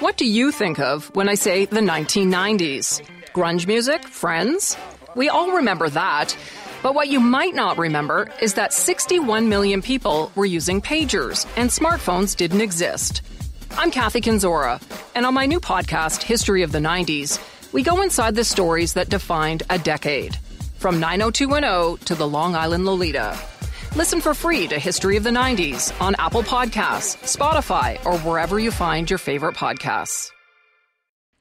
What 0.00 0.16
do 0.16 0.24
you 0.24 0.52
think 0.52 0.78
of 0.78 1.12
when 1.16 1.28
I 1.28 1.34
say 1.34 1.64
the 1.64 1.80
1990s? 1.80 3.02
Grunge 3.32 3.66
music? 3.66 4.06
Friends? 4.06 4.76
We 5.16 5.28
all 5.28 5.56
remember 5.56 5.88
that. 5.88 6.36
But 6.84 6.94
what 6.94 7.08
you 7.08 7.18
might 7.18 7.52
not 7.52 7.78
remember 7.78 8.30
is 8.40 8.54
that 8.54 8.72
61 8.72 9.48
million 9.48 9.82
people 9.82 10.30
were 10.36 10.46
using 10.46 10.80
pagers 10.80 11.46
and 11.56 11.68
smartphones 11.68 12.36
didn't 12.36 12.60
exist. 12.60 13.22
I'm 13.72 13.90
Kathy 13.90 14.20
Kenzora, 14.20 14.80
and 15.16 15.26
on 15.26 15.34
my 15.34 15.46
new 15.46 15.58
podcast, 15.58 16.22
History 16.22 16.62
of 16.62 16.70
the 16.70 16.78
90s, 16.78 17.40
we 17.72 17.82
go 17.82 18.00
inside 18.02 18.36
the 18.36 18.44
stories 18.44 18.92
that 18.92 19.08
defined 19.08 19.64
a 19.68 19.80
decade. 19.80 20.36
From 20.76 21.00
90210 21.00 22.06
to 22.06 22.14
the 22.14 22.28
Long 22.28 22.54
Island 22.54 22.84
Lolita. 22.84 23.36
Listen 23.98 24.20
for 24.20 24.32
free 24.32 24.68
to 24.68 24.78
History 24.78 25.16
of 25.16 25.24
the 25.24 25.30
90s 25.30 25.92
on 26.00 26.14
Apple 26.20 26.44
Podcasts, 26.44 27.18
Spotify, 27.26 27.98
or 28.06 28.16
wherever 28.18 28.60
you 28.60 28.70
find 28.70 29.10
your 29.10 29.18
favorite 29.18 29.56
podcasts. 29.56 30.30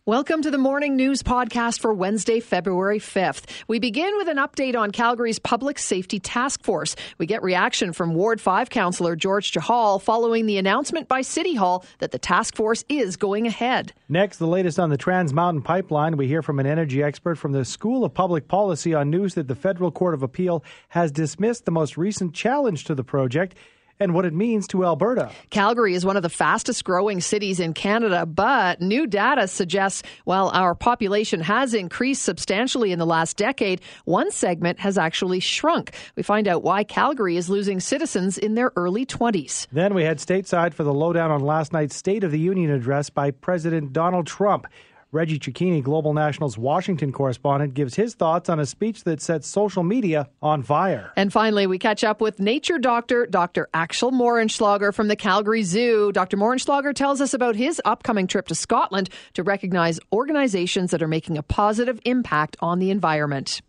Welcome 0.07 0.41
to 0.43 0.51
the 0.51 0.57
Morning 0.57 0.95
News 0.95 1.21
Podcast 1.21 1.81
for 1.81 1.93
Wednesday, 1.93 2.39
February 2.39 2.97
5th. 2.97 3.43
We 3.67 3.79
begin 3.79 4.15
with 4.15 4.29
an 4.29 4.37
update 4.37 4.73
on 4.73 4.91
Calgary's 4.91 5.37
Public 5.37 5.77
Safety 5.77 6.17
Task 6.17 6.63
Force. 6.63 6.95
We 7.17 7.25
get 7.25 7.43
reaction 7.43 7.91
from 7.91 8.13
Ward 8.13 8.39
5 8.39 8.69
Councillor 8.69 9.17
George 9.17 9.51
Chahal 9.51 10.01
following 10.01 10.45
the 10.45 10.57
announcement 10.59 11.09
by 11.09 11.23
City 11.23 11.55
Hall 11.55 11.83
that 11.99 12.11
the 12.11 12.19
task 12.19 12.55
force 12.55 12.85
is 12.87 13.17
going 13.17 13.47
ahead. 13.47 13.91
Next, 14.07 14.37
the 14.37 14.47
latest 14.47 14.79
on 14.79 14.91
the 14.91 14.95
Trans 14.95 15.33
Mountain 15.33 15.63
Pipeline. 15.63 16.15
We 16.15 16.29
hear 16.29 16.41
from 16.41 16.59
an 16.59 16.65
energy 16.65 17.03
expert 17.03 17.35
from 17.35 17.51
the 17.51 17.65
School 17.65 18.05
of 18.05 18.13
Public 18.13 18.47
Policy 18.47 18.93
on 18.93 19.09
news 19.09 19.33
that 19.33 19.49
the 19.49 19.55
Federal 19.55 19.91
Court 19.91 20.13
of 20.13 20.23
Appeal 20.23 20.63
has 20.87 21.11
dismissed 21.11 21.65
the 21.65 21.71
most 21.71 21.97
recent 21.97 22.33
challenge 22.33 22.85
to 22.85 22.95
the 22.95 23.03
project 23.03 23.57
and 23.99 24.13
what 24.13 24.25
it 24.25 24.33
means 24.33 24.67
to 24.67 24.85
Alberta. 24.85 25.31
Calgary 25.49 25.93
is 25.93 26.05
one 26.05 26.17
of 26.17 26.23
the 26.23 26.29
fastest 26.29 26.83
growing 26.83 27.21
cities 27.21 27.59
in 27.59 27.73
Canada, 27.73 28.25
but 28.25 28.81
new 28.81 29.07
data 29.07 29.47
suggests 29.47 30.03
while 30.25 30.49
our 30.49 30.75
population 30.75 31.41
has 31.41 31.73
increased 31.73 32.23
substantially 32.23 32.91
in 32.91 32.99
the 32.99 33.05
last 33.05 33.37
decade, 33.37 33.81
one 34.05 34.31
segment 34.31 34.79
has 34.79 34.97
actually 34.97 35.39
shrunk. 35.39 35.91
We 36.15 36.23
find 36.23 36.47
out 36.47 36.63
why 36.63 36.83
Calgary 36.83 37.37
is 37.37 37.49
losing 37.49 37.79
citizens 37.79 38.37
in 38.37 38.55
their 38.55 38.71
early 38.75 39.05
20s. 39.05 39.67
Then 39.71 39.93
we 39.93 40.03
head 40.03 40.19
stateside 40.19 40.73
for 40.73 40.83
the 40.83 40.93
lowdown 40.93 41.31
on 41.31 41.41
last 41.41 41.73
night's 41.73 41.95
State 41.95 42.23
of 42.23 42.31
the 42.31 42.39
Union 42.39 42.71
address 42.71 43.09
by 43.09 43.31
President 43.31 43.93
Donald 43.93 44.27
Trump. 44.27 44.67
Reggie 45.11 45.39
Cecchini, 45.39 45.81
Global 45.81 46.13
National's 46.13 46.57
Washington 46.57 47.13
correspondent, 47.13 47.73
gives 47.73 47.95
his 47.95 48.13
thoughts 48.13 48.49
on 48.49 48.59
a 48.59 48.65
speech 48.65 49.05
that 49.05 49.21
sets 49.21 49.47
social 49.47 49.83
media 49.83 50.29
on 50.41 50.63
fire. 50.63 51.13
And 51.15 51.31
finally, 51.31 51.65
we 51.65 51.79
catch 51.79 52.03
up 52.03 52.19
with 52.19 52.39
nature 52.39 52.77
doctor 52.77 53.25
Dr. 53.25 53.69
Axel 53.73 54.11
Moehrenschlager 54.11 54.93
from 54.93 55.07
the 55.07 55.15
Calgary 55.15 55.63
Zoo. 55.63 56.11
Dr. 56.11 56.35
Moehrenschlager 56.35 56.93
tells 56.93 57.21
us 57.21 57.33
about 57.33 57.55
his 57.55 57.81
upcoming 57.85 58.27
trip 58.27 58.47
to 58.47 58.55
Scotland 58.55 59.09
to 59.33 59.43
recognize 59.43 59.99
organizations 60.11 60.91
that 60.91 61.01
are 61.01 61.07
making 61.07 61.37
a 61.37 61.43
positive 61.43 62.01
impact 62.03 62.57
on 62.59 62.79
the 62.79 62.91
environment. 62.91 63.61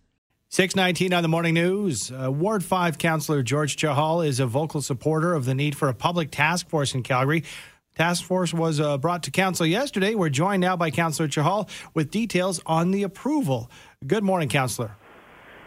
619 0.51 1.13
on 1.13 1.23
the 1.23 1.29
morning 1.29 1.53
news. 1.55 2.11
Uh, 2.11 2.33
Ward 2.33 2.65
5 2.65 2.97
Councillor 2.97 3.43
George 3.43 3.77
Chahal 3.77 4.27
is 4.27 4.41
a 4.41 4.47
vocal 4.47 4.81
supporter 4.81 5.35
of 5.35 5.45
the 5.45 5.55
need 5.55 5.77
for 5.77 5.89
a 5.89 5.95
public 5.95 6.31
task 6.31 6.71
force 6.71 6.95
in 6.95 7.03
Calgary 7.03 7.45
Task 7.99 8.23
force 8.23 8.55
was 8.55 8.79
uh, 8.79 8.97
brought 8.97 9.25
to 9.25 9.33
council 9.33 9.67
yesterday. 9.67 10.15
We're 10.15 10.29
joined 10.29 10.61
now 10.61 10.77
by 10.77 10.93
Councillor 10.93 11.29
Chahal 11.29 11.69
with 11.95 12.13
details 12.13 12.61
on 12.65 12.93
the 12.93 13.03
approval. 13.03 13.73
Good 14.07 14.23
morning, 14.23 14.49
Councillor. 14.49 14.93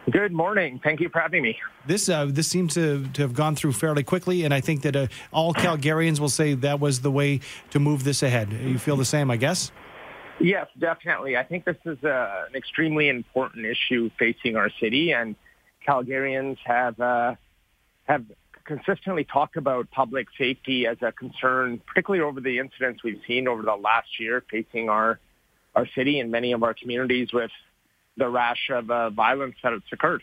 Good 0.09 0.31
morning. 0.31 0.79
Thank 0.81 1.01
you 1.01 1.09
for 1.09 1.19
having 1.19 1.43
me. 1.43 1.59
This 1.85 2.07
uh, 2.07 2.27
this 2.29 2.47
seems 2.47 2.73
to, 2.75 3.05
to 3.15 3.21
have 3.21 3.33
gone 3.33 3.57
through 3.57 3.73
fairly 3.73 4.03
quickly, 4.03 4.45
and 4.45 4.53
I 4.53 4.61
think 4.61 4.81
that 4.83 4.95
uh, 4.95 5.07
all 5.33 5.53
Calgarians 5.53 6.21
will 6.21 6.29
say 6.29 6.53
that 6.53 6.79
was 6.79 7.01
the 7.01 7.11
way 7.11 7.41
to 7.71 7.79
move 7.79 8.05
this 8.05 8.23
ahead. 8.23 8.53
You 8.53 8.79
feel 8.79 8.95
the 8.95 9.03
same, 9.03 9.29
I 9.29 9.35
guess? 9.35 9.73
Yes, 10.39 10.67
definitely. 10.79 11.35
I 11.35 11.43
think 11.43 11.65
this 11.65 11.77
is 11.85 12.01
uh, 12.01 12.45
an 12.47 12.55
extremely 12.55 13.09
important 13.09 13.65
issue 13.65 14.09
facing 14.17 14.55
our 14.55 14.69
city, 14.79 15.11
and 15.11 15.35
Calgarians 15.85 16.57
have 16.63 16.97
uh, 16.97 17.35
have 18.05 18.23
consistently 18.65 19.23
talk 19.23 19.55
about 19.55 19.89
public 19.91 20.27
safety 20.37 20.87
as 20.87 20.97
a 21.01 21.11
concern, 21.11 21.81
particularly 21.85 22.23
over 22.23 22.41
the 22.41 22.59
incidents 22.59 23.03
we've 23.03 23.21
seen 23.27 23.47
over 23.47 23.61
the 23.61 23.75
last 23.75 24.19
year 24.19 24.43
facing 24.49 24.89
our 24.89 25.19
our 25.73 25.87
city 25.95 26.19
and 26.19 26.31
many 26.31 26.51
of 26.51 26.63
our 26.63 26.73
communities 26.73 27.31
with 27.31 27.51
the 28.17 28.27
rash 28.27 28.69
of 28.69 28.91
uh, 28.91 29.09
violence 29.09 29.55
that 29.63 29.71
has 29.71 29.81
occurred. 29.93 30.21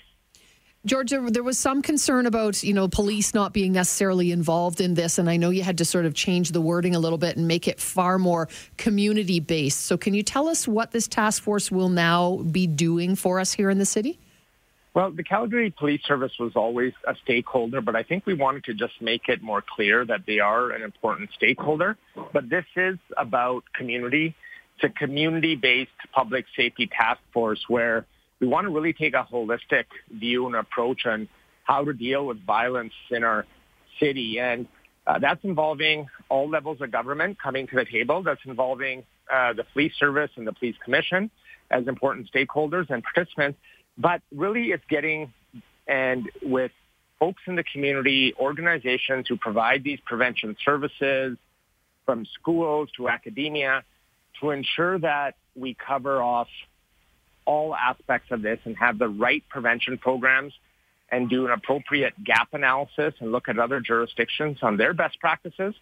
George, 0.84 1.10
there 1.10 1.43
was 1.43 1.59
some 1.59 1.82
concern 1.82 2.27
about 2.27 2.62
you 2.62 2.72
know 2.72 2.87
police 2.87 3.34
not 3.34 3.53
being 3.53 3.72
necessarily 3.72 4.31
involved 4.31 4.81
in 4.81 4.94
this, 4.94 5.19
and 5.19 5.28
I 5.28 5.37
know 5.37 5.50
you 5.50 5.62
had 5.62 5.78
to 5.78 5.84
sort 5.84 6.06
of 6.06 6.15
change 6.15 6.53
the 6.53 6.60
wording 6.60 6.94
a 6.94 7.00
little 7.00 7.19
bit 7.19 7.37
and 7.37 7.48
make 7.48 7.66
it 7.66 7.81
far 7.81 8.19
more 8.19 8.48
community 8.77 9.41
based. 9.41 9.81
So, 9.87 9.97
can 9.97 10.15
you 10.15 10.22
tell 10.22 10.48
us 10.48 10.69
what 10.69 10.93
this 10.93 11.09
task 11.09 11.43
force 11.43 11.71
will 11.71 11.88
now 11.88 12.37
be 12.37 12.66
doing 12.66 13.16
for 13.16 13.41
us 13.41 13.53
here 13.53 13.71
in 13.71 13.78
the 13.78 13.87
city? 13.87 14.19
Well, 14.98 15.12
the 15.12 15.22
Calgary 15.22 15.70
Police 15.70 16.00
Service 16.09 16.32
was 16.41 16.56
always 16.56 16.92
a 17.06 17.14
stakeholder, 17.22 17.81
but 17.81 17.94
I 17.94 18.03
think 18.03 18.26
we 18.26 18.34
wanted 18.34 18.64
to 18.64 18.75
just 18.75 18.94
make 19.00 19.28
it 19.28 19.41
more 19.41 19.62
clear 19.62 20.04
that 20.04 20.22
they 20.26 20.41
are 20.41 20.72
an 20.72 20.82
important 20.82 21.31
stakeholder. 21.36 21.97
But 22.32 22.50
this 22.50 22.64
is 22.75 22.98
about 23.16 23.62
community. 23.76 24.34
It's 24.75 24.92
a 24.92 24.98
community-based 24.98 25.92
public 26.12 26.47
safety 26.56 26.88
task 26.88 27.20
force 27.32 27.64
where 27.69 28.06
we 28.41 28.48
want 28.48 28.64
to 28.64 28.72
really 28.72 28.92
take 28.92 29.14
a 29.14 29.25
holistic 29.32 29.84
view 30.10 30.47
and 30.47 30.56
approach 30.56 31.06
on 31.06 31.28
how 31.62 31.84
to 31.84 31.92
deal 31.92 32.26
with 32.26 32.44
violence 32.44 32.94
in 33.12 33.22
our 33.22 33.47
city. 34.00 34.41
And 34.41 34.66
uh, 35.06 35.20
that's 35.20 35.44
involving 35.44 36.09
all 36.28 36.50
levels 36.50 36.80
of 36.80 36.91
government 36.91 37.41
coming 37.41 37.69
to 37.69 37.76
the 37.76 37.84
table. 37.84 38.25
That's 38.25 38.44
involving 38.44 39.04
uh, 39.32 39.53
the 39.53 39.62
police 39.62 39.92
service 39.97 40.32
and 40.34 40.44
the 40.44 40.53
police 40.54 40.75
commission 40.84 41.30
as 41.70 41.86
important 41.86 42.28
stakeholders 42.32 42.91
and 42.91 43.03
participants. 43.03 43.59
But 43.98 44.22
really 44.32 44.70
it's 44.70 44.84
getting 44.88 45.32
and 45.86 46.31
with 46.42 46.70
folks 47.19 47.42
in 47.47 47.56
the 47.56 47.64
community, 47.64 48.34
organizations 48.38 49.26
who 49.28 49.36
provide 49.36 49.82
these 49.82 49.98
prevention 50.04 50.56
services 50.64 51.36
from 52.06 52.25
schools 52.26 52.91
to 52.97 53.09
academia 53.09 53.82
to 54.41 54.50
ensure 54.50 54.98
that 55.00 55.34
we 55.56 55.75
cover 55.75 56.22
off 56.22 56.48
all 57.44 57.75
aspects 57.75 58.31
of 58.31 58.42
this 58.42 58.60
and 58.64 58.76
have 58.76 58.98
the 58.98 59.09
right 59.09 59.42
prevention 59.48 59.98
programs 59.98 60.53
and 61.10 61.30
do 61.30 61.47
an 61.47 61.53
appropriate 61.53 62.12
gap 62.22 62.48
analysis 62.53 63.15
and 63.20 63.32
look 63.32 63.48
at 63.48 63.59
other 63.59 63.80
jurisdictions 63.80 64.59
on 64.62 64.76
their 64.76 64.92
best 64.92 65.19
practices 65.19 65.75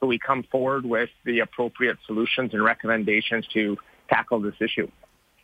so 0.00 0.06
we 0.06 0.18
come 0.18 0.42
forward 0.50 0.86
with 0.86 1.10
the 1.24 1.40
appropriate 1.40 1.98
solutions 2.06 2.54
and 2.54 2.64
recommendations 2.64 3.46
to 3.52 3.76
tackle 4.08 4.40
this 4.40 4.54
issue. 4.60 4.90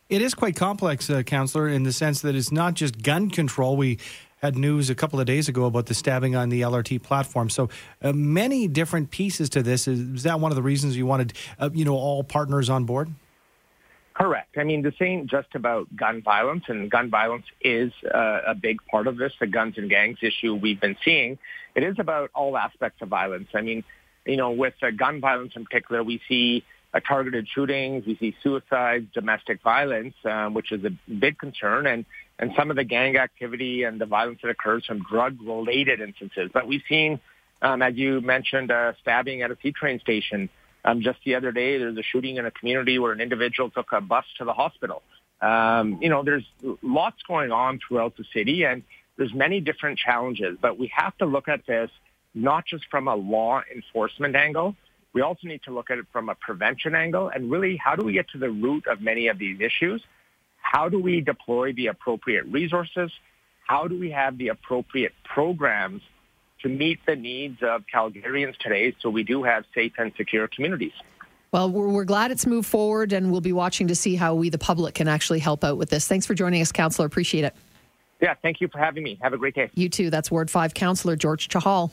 It 0.09 0.21
is 0.21 0.33
quite 0.33 0.55
complex, 0.55 1.09
uh, 1.09 1.21
Councillor, 1.23 1.67
in 1.67 1.83
the 1.83 1.91
sense 1.91 2.21
that 2.21 2.33
it's 2.33 2.51
not 2.51 2.75
just 2.75 3.01
gun 3.01 3.29
control. 3.29 3.75
We 3.75 3.99
had 4.37 4.55
news 4.55 4.89
a 4.89 4.95
couple 4.95 5.19
of 5.19 5.25
days 5.25 5.49
ago 5.49 5.65
about 5.65 5.87
the 5.87 5.93
stabbing 5.93 6.33
on 6.33 6.47
the 6.47 6.61
LRT 6.61 7.03
platform. 7.03 7.49
So 7.49 7.69
uh, 8.01 8.13
many 8.13 8.69
different 8.69 9.11
pieces 9.11 9.49
to 9.49 9.61
this. 9.61 9.85
Is, 9.85 9.99
is, 9.99 10.23
that 10.23 10.39
one 10.39 10.51
of 10.51 10.55
the 10.55 10.61
reasons 10.61 10.95
you 10.95 11.05
wanted, 11.05 11.33
uh, 11.59 11.71
you 11.73 11.83
know, 11.83 11.95
all 11.95 12.23
partners 12.23 12.69
on 12.69 12.85
board? 12.85 13.09
Correct. 14.13 14.57
I 14.57 14.63
mean, 14.63 14.81
this 14.81 14.95
ain't 15.01 15.29
just 15.29 15.53
about 15.55 15.93
gun 15.95 16.21
violence, 16.21 16.63
and 16.69 16.89
gun 16.89 17.09
violence 17.09 17.45
is 17.61 17.91
uh, 18.05 18.39
a 18.47 18.55
big 18.55 18.79
part 18.89 19.07
of 19.07 19.17
this, 19.17 19.33
the 19.39 19.45
guns 19.45 19.77
and 19.77 19.89
gangs 19.89 20.19
issue 20.21 20.55
we've 20.55 20.79
been 20.79 20.97
seeing. 21.03 21.37
It 21.75 21.83
is 21.83 21.97
about 21.99 22.31
all 22.33 22.57
aspects 22.57 23.01
of 23.01 23.09
violence. 23.09 23.49
I 23.53 23.61
mean, 23.61 23.83
you 24.25 24.37
know, 24.37 24.51
with 24.51 24.73
uh, 24.81 24.91
gun 24.91 25.19
violence 25.19 25.53
in 25.55 25.65
particular, 25.65 26.01
we 26.01 26.21
see 26.29 26.63
uh, 26.93 26.99
targeted 26.99 27.47
shootings, 27.47 28.05
we 28.05 28.15
see 28.15 28.35
suicides, 28.41 29.07
domestic 29.13 29.61
violence, 29.61 30.15
um, 30.25 30.53
which 30.53 30.71
is 30.71 30.83
a 30.85 30.91
big 31.11 31.37
concern, 31.37 31.85
and, 31.85 32.05
and 32.39 32.53
some 32.55 32.69
of 32.69 32.75
the 32.75 32.83
gang 32.83 33.17
activity 33.17 33.83
and 33.83 33.99
the 33.99 34.05
violence 34.05 34.39
that 34.41 34.49
occurs 34.49 34.85
from 34.85 34.99
drug-related 35.03 35.99
instances. 35.99 36.49
But 36.53 36.67
we've 36.67 36.83
seen, 36.87 37.19
um, 37.61 37.81
as 37.81 37.95
you 37.95 38.21
mentioned, 38.21 38.71
uh, 38.71 38.93
stabbing 39.01 39.41
at 39.41 39.51
a 39.51 39.55
CTrain 39.55 39.99
station. 40.01 40.49
Um, 40.85 41.01
just 41.01 41.19
the 41.25 41.35
other 41.35 41.51
day, 41.51 41.77
there 41.77 41.87
was 41.87 41.97
a 41.97 42.03
shooting 42.03 42.37
in 42.37 42.45
a 42.45 42.51
community 42.51 42.97
where 42.99 43.11
an 43.11 43.19
individual 43.19 43.69
took 43.69 43.91
a 43.91 43.99
bus 43.99 44.25
to 44.37 44.45
the 44.45 44.53
hospital. 44.53 45.03
Um, 45.41 45.99
you 46.01 46.09
know, 46.09 46.23
there's 46.23 46.45
lots 46.81 47.21
going 47.27 47.51
on 47.51 47.79
throughout 47.85 48.15
the 48.15 48.23
city, 48.33 48.63
and 48.63 48.83
there's 49.17 49.33
many 49.33 49.59
different 49.59 49.99
challenges. 49.99 50.57
But 50.61 50.79
we 50.79 50.91
have 50.95 51.17
to 51.17 51.25
look 51.25 51.49
at 51.49 51.65
this 51.65 51.91
not 52.33 52.65
just 52.65 52.85
from 52.89 53.07
a 53.07 53.15
law 53.15 53.61
enforcement 53.73 54.35
angle, 54.35 54.75
we 55.17 55.23
also 55.23 55.47
need 55.47 55.63
to 55.63 55.71
look 55.71 55.89
at 55.89 55.97
it 55.97 56.05
from 56.13 56.29
a 56.29 56.35
prevention 56.35 56.93
angle 56.93 57.29
and 57.29 57.49
really 57.49 57.75
how 57.75 57.95
do 57.95 58.05
we 58.05 58.13
get 58.13 58.29
to 58.29 58.37
the 58.37 58.51
root 58.51 58.85
of 58.85 59.01
many 59.01 59.29
of 59.29 59.39
these 59.39 59.59
issues? 59.59 60.03
How 60.57 60.89
do 60.89 61.01
we 61.01 61.21
deploy 61.21 61.73
the 61.73 61.87
appropriate 61.87 62.45
resources? 62.45 63.11
How 63.65 63.87
do 63.87 63.99
we 63.99 64.11
have 64.11 64.37
the 64.37 64.49
appropriate 64.49 65.13
programs 65.23 66.03
to 66.61 66.69
meet 66.69 66.99
the 67.07 67.15
needs 67.15 67.63
of 67.63 67.81
Calgarians 67.91 68.57
today 68.57 68.95
so 68.99 69.09
we 69.09 69.23
do 69.23 69.41
have 69.41 69.65
safe 69.73 69.93
and 69.97 70.11
secure 70.15 70.47
communities? 70.47 70.93
Well, 71.51 71.71
we're, 71.71 71.87
we're, 71.87 72.05
glad 72.05 72.29
it's 72.29 72.45
moved 72.45 72.67
forward, 72.67 73.11
and 73.11 73.31
we'll 73.31 73.41
be 73.41 73.53
watching 73.53 73.87
to 73.87 73.95
see 73.95 74.15
how 74.15 74.35
we, 74.35 74.49
the 74.49 74.59
public, 74.59 74.93
can 74.93 75.07
actually 75.07 75.39
help 75.39 75.63
out 75.63 75.79
with 75.79 75.89
this. 75.89 76.07
Thanks 76.07 76.27
for 76.27 76.35
joining 76.35 76.61
us, 76.61 76.71
Councillor. 76.71 77.07
Appreciate 77.07 77.43
it. 77.43 77.55
Yeah, 78.21 78.35
thank 78.43 78.61
you 78.61 78.67
for 78.67 78.77
having 78.77 79.01
me. 79.01 79.17
Have 79.23 79.33
a 79.33 79.37
great 79.37 79.55
day. 79.55 79.71
You 79.73 79.89
too. 79.89 80.11
That's 80.11 80.29
Ward 80.29 80.51
5 80.51 80.75
Councillor 80.75 81.15
George 81.15 81.47
Chahal. 81.47 81.89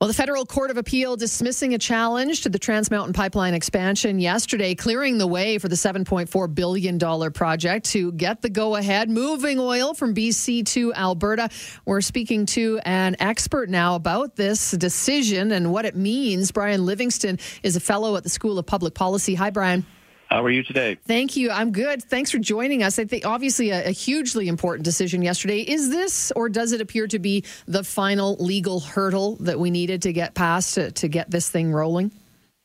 Well, 0.00 0.08
the 0.08 0.14
Federal 0.14 0.46
Court 0.46 0.70
of 0.70 0.78
Appeal 0.78 1.16
dismissing 1.16 1.74
a 1.74 1.78
challenge 1.78 2.40
to 2.40 2.48
the 2.48 2.58
Trans 2.58 2.90
Mountain 2.90 3.12
Pipeline 3.12 3.52
expansion 3.52 4.18
yesterday, 4.18 4.74
clearing 4.74 5.18
the 5.18 5.26
way 5.26 5.58
for 5.58 5.68
the 5.68 5.76
$7.4 5.76 6.54
billion 6.54 6.98
project 7.32 7.84
to 7.90 8.10
get 8.12 8.40
the 8.40 8.48
go 8.48 8.76
ahead, 8.76 9.10
moving 9.10 9.58
oil 9.58 9.92
from 9.92 10.14
BC 10.14 10.64
to 10.68 10.94
Alberta. 10.94 11.50
We're 11.84 12.00
speaking 12.00 12.46
to 12.46 12.80
an 12.86 13.16
expert 13.20 13.68
now 13.68 13.94
about 13.94 14.36
this 14.36 14.70
decision 14.70 15.52
and 15.52 15.70
what 15.70 15.84
it 15.84 15.94
means. 15.94 16.50
Brian 16.50 16.86
Livingston 16.86 17.38
is 17.62 17.76
a 17.76 17.80
fellow 17.80 18.16
at 18.16 18.22
the 18.22 18.30
School 18.30 18.58
of 18.58 18.64
Public 18.64 18.94
Policy. 18.94 19.34
Hi, 19.34 19.50
Brian. 19.50 19.84
How 20.30 20.44
are 20.44 20.50
you 20.50 20.62
today? 20.62 20.96
Thank 21.06 21.36
you. 21.36 21.50
I'm 21.50 21.72
good. 21.72 22.04
Thanks 22.04 22.30
for 22.30 22.38
joining 22.38 22.84
us. 22.84 23.00
I 23.00 23.04
think 23.04 23.26
obviously 23.26 23.70
a, 23.70 23.88
a, 23.88 23.90
hugely 23.90 24.46
important 24.46 24.84
decision 24.84 25.22
yesterday. 25.22 25.60
Is 25.60 25.90
this, 25.90 26.30
or 26.36 26.48
does 26.48 26.70
it 26.70 26.80
appear 26.80 27.08
to 27.08 27.18
be 27.18 27.44
the 27.66 27.82
final 27.82 28.36
legal 28.36 28.78
hurdle 28.78 29.36
that 29.40 29.58
we 29.58 29.72
needed 29.72 30.02
to 30.02 30.12
get 30.12 30.34
past 30.34 30.74
to, 30.74 30.92
to 30.92 31.08
get 31.08 31.32
this 31.32 31.48
thing 31.48 31.72
rolling? 31.72 32.12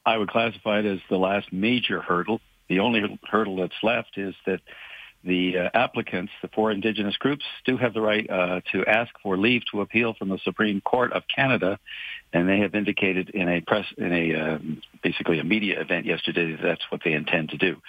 I 0.05 0.17
would 0.17 0.29
classify 0.29 0.79
it 0.79 0.85
as 0.85 0.99
the 1.09 1.17
last 1.17 1.51
major 1.51 2.01
hurdle. 2.01 2.39
The 2.69 2.79
only 2.79 3.19
hurdle 3.27 3.55
that's 3.55 3.73
left 3.81 4.15
is 4.19 4.35
that 4.45 4.61
the 5.25 5.57
uh, 5.57 5.69
applicants, 5.73 6.31
the 6.41 6.47
four 6.49 6.71
Indigenous 6.71 7.17
groups, 7.17 7.43
do 7.65 7.77
have 7.77 7.93
the 7.93 8.01
right 8.01 8.29
uh, 8.29 8.61
to 8.71 8.85
ask 8.85 9.11
for 9.23 9.37
leave 9.37 9.63
to 9.71 9.81
appeal 9.81 10.13
from 10.13 10.29
the 10.29 10.37
Supreme 10.43 10.81
Court 10.81 11.11
of 11.13 11.23
Canada, 11.33 11.79
and 12.31 12.47
they 12.47 12.59
have 12.59 12.75
indicated 12.75 13.29
in 13.31 13.49
a 13.49 13.61
press, 13.61 13.85
in 13.97 14.13
a 14.13 14.35
um, 14.35 14.81
basically 15.03 15.39
a 15.39 15.43
media 15.43 15.81
event 15.81 16.05
yesterday 16.05 16.51
that 16.51 16.61
that's 16.61 16.83
what 16.89 17.01
they 17.03 17.13
intend 17.13 17.49
to 17.49 17.57
do. 17.57 17.81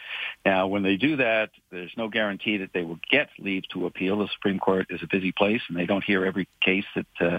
Now, 0.45 0.67
when 0.67 0.83
they 0.83 0.97
do 0.97 1.17
that, 1.17 1.51
there's 1.71 1.93
no 1.97 2.09
guarantee 2.09 2.59
that 2.59 2.71
they 2.73 2.83
will 2.83 3.01
get 3.11 3.29
leave 3.39 3.65
to 3.75 3.87
appeal. 3.87 4.19
The 4.19 4.29
Supreme 4.33 4.59
Court 4.59 4.87
is 4.89 5.03
a 5.03 5.07
busy 5.07 5.33
place, 5.33 5.61
and 5.69 5.77
they 5.77 5.87
don't 5.87 6.05
hear 6.05 6.25
every 6.25 6.49
case 6.65 6.87
that 6.95 7.07
uh, 7.21 7.39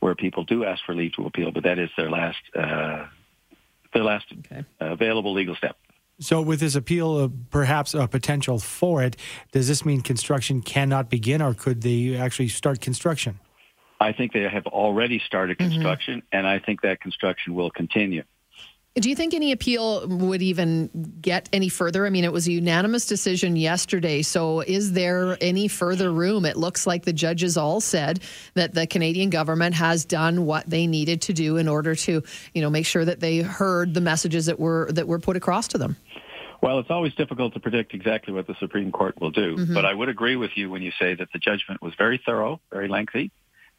where 0.00 0.14
people 0.14 0.44
do 0.44 0.64
ask 0.64 0.84
for 0.84 0.94
leave 0.94 1.12
to 1.14 1.26
appeal, 1.26 1.52
but 1.52 1.62
that 1.64 1.78
is 1.78 1.90
their 1.96 2.10
last 2.10 2.38
uh, 2.58 3.06
their 3.94 4.04
last 4.04 4.26
okay. 4.40 4.64
available 4.80 5.32
legal 5.32 5.54
step. 5.54 5.76
So, 6.18 6.40
with 6.40 6.60
this 6.60 6.74
appeal, 6.74 7.16
uh, 7.16 7.28
perhaps 7.50 7.92
a 7.92 8.08
potential 8.08 8.58
for 8.58 9.02
it, 9.02 9.16
does 9.52 9.68
this 9.68 9.84
mean 9.84 10.00
construction 10.00 10.62
cannot 10.62 11.10
begin, 11.10 11.42
or 11.42 11.52
could 11.52 11.82
they 11.82 12.16
actually 12.16 12.48
start 12.48 12.80
construction? 12.80 13.38
I 14.00 14.12
think 14.12 14.32
they 14.32 14.42
have 14.42 14.66
already 14.66 15.18
started 15.18 15.58
mm-hmm. 15.58 15.72
construction, 15.72 16.18
mm-hmm. 16.20 16.36
and 16.38 16.46
I 16.46 16.58
think 16.58 16.80
that 16.82 17.00
construction 17.00 17.54
will 17.54 17.70
continue. 17.70 18.22
Do 18.94 19.10
you 19.10 19.16
think 19.16 19.34
any 19.34 19.52
appeal 19.52 20.08
would 20.08 20.40
even 20.40 20.88
get 21.20 21.50
any 21.52 21.68
further? 21.68 22.06
I 22.06 22.10
mean, 22.10 22.24
it 22.24 22.32
was 22.32 22.48
a 22.48 22.52
unanimous 22.52 23.04
decision 23.04 23.54
yesterday. 23.54 24.22
So, 24.22 24.60
is 24.60 24.94
there 24.94 25.36
any 25.42 25.68
further 25.68 26.10
room? 26.10 26.46
It 26.46 26.56
looks 26.56 26.86
like 26.86 27.04
the 27.04 27.12
judges 27.12 27.58
all 27.58 27.82
said 27.82 28.20
that 28.54 28.72
the 28.72 28.86
Canadian 28.86 29.28
government 29.28 29.74
has 29.74 30.06
done 30.06 30.46
what 30.46 30.70
they 30.70 30.86
needed 30.86 31.20
to 31.22 31.34
do 31.34 31.58
in 31.58 31.68
order 31.68 31.94
to, 31.94 32.22
you 32.54 32.62
know, 32.62 32.70
make 32.70 32.86
sure 32.86 33.04
that 33.04 33.20
they 33.20 33.40
heard 33.40 33.92
the 33.92 34.00
messages 34.00 34.46
that 34.46 34.58
were 34.58 34.90
that 34.92 35.06
were 35.06 35.18
put 35.18 35.36
across 35.36 35.68
to 35.68 35.78
them. 35.78 35.96
Well, 36.62 36.78
it's 36.78 36.90
always 36.90 37.14
difficult 37.14 37.54
to 37.54 37.60
predict 37.60 37.94
exactly 37.94 38.32
what 38.32 38.46
the 38.46 38.54
Supreme 38.60 38.90
Court 38.92 39.20
will 39.20 39.30
do, 39.30 39.56
mm-hmm. 39.56 39.74
but 39.74 39.84
I 39.84 39.92
would 39.92 40.08
agree 40.08 40.36
with 40.36 40.52
you 40.54 40.70
when 40.70 40.82
you 40.82 40.92
say 40.98 41.14
that 41.14 41.28
the 41.32 41.38
judgment 41.38 41.82
was 41.82 41.92
very 41.98 42.20
thorough, 42.24 42.60
very 42.70 42.88
lengthy, 42.88 43.30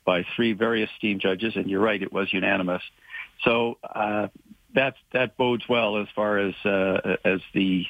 by 0.06 0.26
three 0.36 0.54
very 0.54 0.84
esteemed 0.84 1.22
judges, 1.22 1.56
and 1.56 1.70
you're 1.70 1.82
right, 1.82 2.02
it 2.02 2.14
was 2.14 2.32
unanimous. 2.32 2.82
So 3.44 3.78
uh, 3.84 4.28
that 4.76 4.96
that 5.12 5.38
bodes 5.38 5.64
well 5.68 5.98
as 5.98 6.08
far 6.16 6.38
as 6.38 6.54
uh, 6.66 7.18
as 7.26 7.42
the 7.54 7.86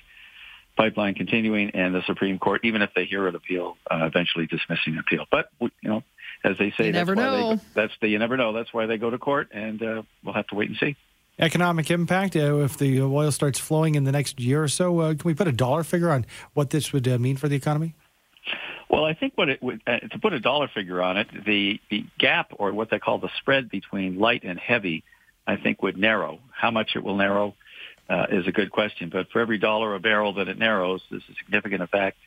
pipeline 0.78 1.16
continuing 1.16 1.72
and 1.72 1.94
the 1.94 2.04
Supreme 2.06 2.40
Court, 2.40 2.62
even 2.64 2.82
if 2.82 2.92
they 2.96 3.06
hear 3.06 3.28
an 3.28 3.36
appeal, 3.36 3.78
uh, 3.90 4.06
eventually 4.06 4.46
dismissing 4.46 4.94
the 4.94 5.00
appeal. 5.00 5.26
But 5.30 5.50
you 5.60 5.90
know, 5.90 6.04
as 6.44 6.58
they 6.58 6.72
say, 6.78 6.88
you 6.88 6.92
that's 6.94 7.08
why 7.08 7.16
know. 7.16 7.56
They, 7.56 7.62
that's 7.74 7.94
the, 8.02 8.08
you 8.08 8.20
never 8.20 8.38
know. 8.38 8.54
That's 8.54 8.74
why 8.74 8.86
they 8.86 8.98
go 8.98 9.10
to 9.10 9.18
court, 9.18 9.50
and 9.52 9.82
uh, 9.82 10.04
we'll 10.24 10.36
have 10.36 10.48
to 10.48 10.56
wait 10.56 10.70
and 10.70 10.78
see. 10.80 10.96
Economic 11.40 11.92
impact 11.92 12.36
uh, 12.36 12.58
if 12.58 12.78
the 12.78 13.02
oil 13.02 13.32
starts 13.32 13.60
flowing 13.60 13.96
in 13.96 14.06
the 14.06 14.12
next 14.12 14.40
year 14.40 14.64
or 14.64 14.68
so. 14.68 15.00
Uh, 15.00 15.10
can 15.10 15.22
we 15.24 15.36
put 15.36 15.48
a 15.48 15.52
dollar 15.52 15.84
figure 15.84 16.10
on 16.10 16.26
what 16.54 16.72
this 16.72 16.92
would 16.92 17.08
uh, 17.08 17.20
mean 17.20 17.38
for 17.38 17.48
the 17.48 17.56
economy? 17.56 17.94
Well, 18.90 19.06
I 19.06 19.14
think 19.14 19.34
what 19.36 19.50
it 19.50 19.62
would, 19.62 19.82
uh, 19.86 20.00
to 20.00 20.20
put 20.20 20.34
a 20.34 20.40
dollar 20.40 20.68
figure 20.68 21.02
on 21.02 21.18
it, 21.18 21.28
the, 21.46 21.80
the 21.92 22.06
gap 22.18 22.54
or 22.58 22.72
what 22.74 22.90
they 22.90 23.00
call 23.00 23.20
the 23.20 23.30
spread 23.38 23.70
between 23.70 24.18
light 24.18 24.44
and 24.44 24.58
heavy, 24.58 25.04
I 25.46 25.58
think 25.58 25.84
would 25.84 25.98
narrow. 25.98 26.40
How 26.52 26.72
much 26.72 26.96
it 26.96 27.04
will 27.04 27.18
narrow 27.18 27.54
uh, 28.10 28.28
is 28.32 28.48
a 28.48 28.52
good 28.52 28.72
question. 28.72 29.10
But 29.10 29.30
for 29.30 29.40
every 29.40 29.58
dollar 29.58 29.94
a 29.94 30.00
barrel 30.00 30.34
that 30.34 30.48
it 30.48 30.58
narrows, 30.58 31.02
there's 31.12 31.24
a 31.30 31.36
significant 31.36 31.84
effect 31.84 32.18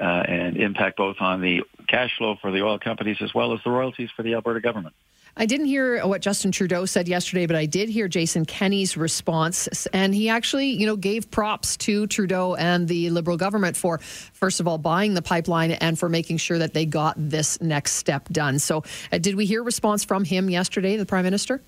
uh, 0.00 0.02
and 0.02 0.56
impact 0.56 0.96
both 0.96 1.16
on 1.20 1.40
the 1.40 1.62
cash 1.88 2.16
flow 2.18 2.36
for 2.40 2.50
the 2.50 2.62
oil 2.62 2.78
companies 2.78 3.18
as 3.20 3.32
well 3.34 3.52
as 3.54 3.60
the 3.64 3.70
royalties 3.70 4.10
for 4.16 4.22
the 4.22 4.34
Alberta 4.34 4.60
government. 4.60 4.94
I 5.38 5.44
didn't 5.44 5.66
hear 5.66 6.06
what 6.06 6.22
Justin 6.22 6.50
Trudeau 6.50 6.86
said 6.86 7.08
yesterday, 7.08 7.44
but 7.44 7.56
I 7.56 7.66
did 7.66 7.90
hear 7.90 8.08
Jason 8.08 8.46
Kenney's 8.46 8.96
response, 8.96 9.86
and 9.88 10.14
he 10.14 10.30
actually, 10.30 10.68
you 10.68 10.86
know, 10.86 10.96
gave 10.96 11.30
props 11.30 11.76
to 11.78 12.06
Trudeau 12.06 12.54
and 12.54 12.88
the 12.88 13.10
Liberal 13.10 13.36
government 13.36 13.76
for, 13.76 13.98
first 13.98 14.60
of 14.60 14.66
all, 14.66 14.78
buying 14.78 15.12
the 15.12 15.20
pipeline 15.20 15.72
and 15.72 15.98
for 15.98 16.08
making 16.08 16.38
sure 16.38 16.56
that 16.56 16.72
they 16.72 16.86
got 16.86 17.16
this 17.18 17.60
next 17.60 17.92
step 17.92 18.30
done. 18.30 18.58
So, 18.58 18.82
uh, 19.12 19.18
did 19.18 19.34
we 19.34 19.44
hear 19.44 19.60
a 19.60 19.64
response 19.64 20.04
from 20.04 20.24
him 20.24 20.48
yesterday, 20.48 20.96
the 20.96 21.04
Prime 21.04 21.24
Minister? 21.24 21.60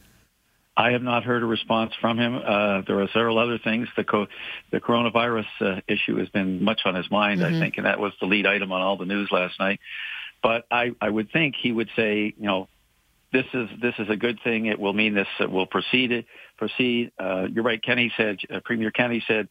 I 0.75 0.93
have 0.93 1.03
not 1.03 1.25
heard 1.25 1.43
a 1.43 1.47
response 1.47 1.93
from 2.00 2.19
him. 2.19 2.37
Uh, 2.37 2.82
there 2.87 2.99
are 3.00 3.09
several 3.09 3.38
other 3.38 3.59
things. 3.59 3.88
The 3.97 4.05
co- 4.05 4.29
the 4.71 4.81
coronavirus 4.81 5.47
uh, 5.61 5.81
issue 5.87 6.17
has 6.17 6.31
been 6.31 6.64
much 6.64 6.82
on 6.87 6.94
his 6.94 7.11
mind, 7.11 7.41
mm-hmm. 7.41 7.55
I 7.55 7.59
think, 7.61 7.76
and 7.76 7.85
that 7.85 8.00
was 8.00 8.12
the 8.19 8.26
lead 8.26 8.47
item 8.47 8.73
on 8.73 8.81
all 8.81 8.97
the 8.97 9.05
news 9.05 9.29
last 9.31 9.61
night. 9.61 9.81
But 10.43 10.64
I, 10.71 10.93
I 11.03 11.11
would 11.11 11.31
think 11.32 11.56
he 11.61 11.73
would 11.73 11.91
say, 11.97 12.32
you 12.38 12.47
know, 12.47 12.69
this 13.32 13.46
is 13.52 13.69
this 13.80 13.94
is 13.98 14.08
a 14.08 14.16
good 14.16 14.38
thing. 14.42 14.66
It 14.66 14.78
will 14.78 14.92
mean 14.92 15.14
this 15.14 15.28
will 15.40 15.66
proceed. 15.66 16.25
Proceed. 16.56 17.12
Uh, 17.19 17.46
you're 17.52 17.64
right. 17.64 17.82
Kenney 17.82 18.12
said, 18.16 18.38
uh, 18.52 18.60
Premier 18.64 18.90
Kenney 18.90 19.22
said, 19.26 19.48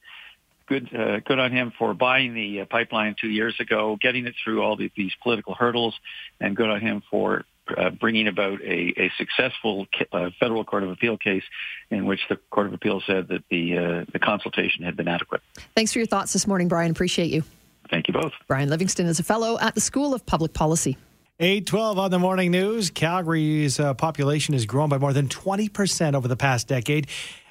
good 0.67 0.93
uh, 0.95 1.19
good 1.19 1.39
on 1.39 1.51
him 1.51 1.71
for 1.77 1.93
buying 1.93 2.33
the 2.33 2.61
uh, 2.61 2.65
pipeline 2.65 3.15
two 3.19 3.29
years 3.29 3.55
ago, 3.59 3.97
getting 4.01 4.27
it 4.27 4.35
through 4.43 4.61
all 4.61 4.75
the, 4.75 4.91
these 4.95 5.11
political 5.23 5.53
hurdles, 5.53 5.95
and 6.39 6.55
good 6.55 6.69
on 6.69 6.81
him 6.81 7.01
for 7.09 7.45
uh, 7.75 7.89
bringing 7.89 8.27
about 8.27 8.61
a, 8.61 8.93
a 8.97 9.11
successful 9.17 9.87
uh, 10.11 10.29
federal 10.39 10.63
court 10.63 10.83
of 10.83 10.89
appeal 10.89 11.17
case 11.17 11.43
in 11.89 12.05
which 12.05 12.21
the 12.29 12.37
court 12.49 12.67
of 12.67 12.73
appeal 12.73 13.01
said 13.05 13.27
that 13.27 13.43
the 13.49 13.77
uh, 13.77 14.05
the 14.11 14.19
consultation 14.19 14.83
had 14.83 14.95
been 14.95 15.07
adequate. 15.07 15.41
Thanks 15.75 15.93
for 15.93 15.99
your 15.99 16.07
thoughts 16.07 16.33
this 16.33 16.47
morning, 16.47 16.67
Brian. 16.67 16.91
Appreciate 16.91 17.31
you. 17.31 17.43
Thank 17.89 18.07
you 18.07 18.13
both. 18.13 18.33
Brian 18.47 18.69
Livingston 18.69 19.05
is 19.05 19.19
a 19.19 19.23
fellow 19.23 19.57
at 19.59 19.75
the 19.75 19.81
School 19.81 20.13
of 20.13 20.25
Public 20.25 20.53
Policy. 20.53 20.97
812 21.39 21.99
on 21.99 22.09
the 22.09 22.17
morning 22.17 22.49
news. 22.49 22.89
Calgary's 22.89 23.79
uh, 23.79 23.93
population 23.93 24.53
has 24.53 24.65
grown 24.65 24.89
by 24.89 24.97
more 24.97 25.13
than 25.13 25.27
20% 25.27 26.15
over 26.15 26.27
the 26.27 26.35
past 26.35 26.67
decade. 26.67 27.05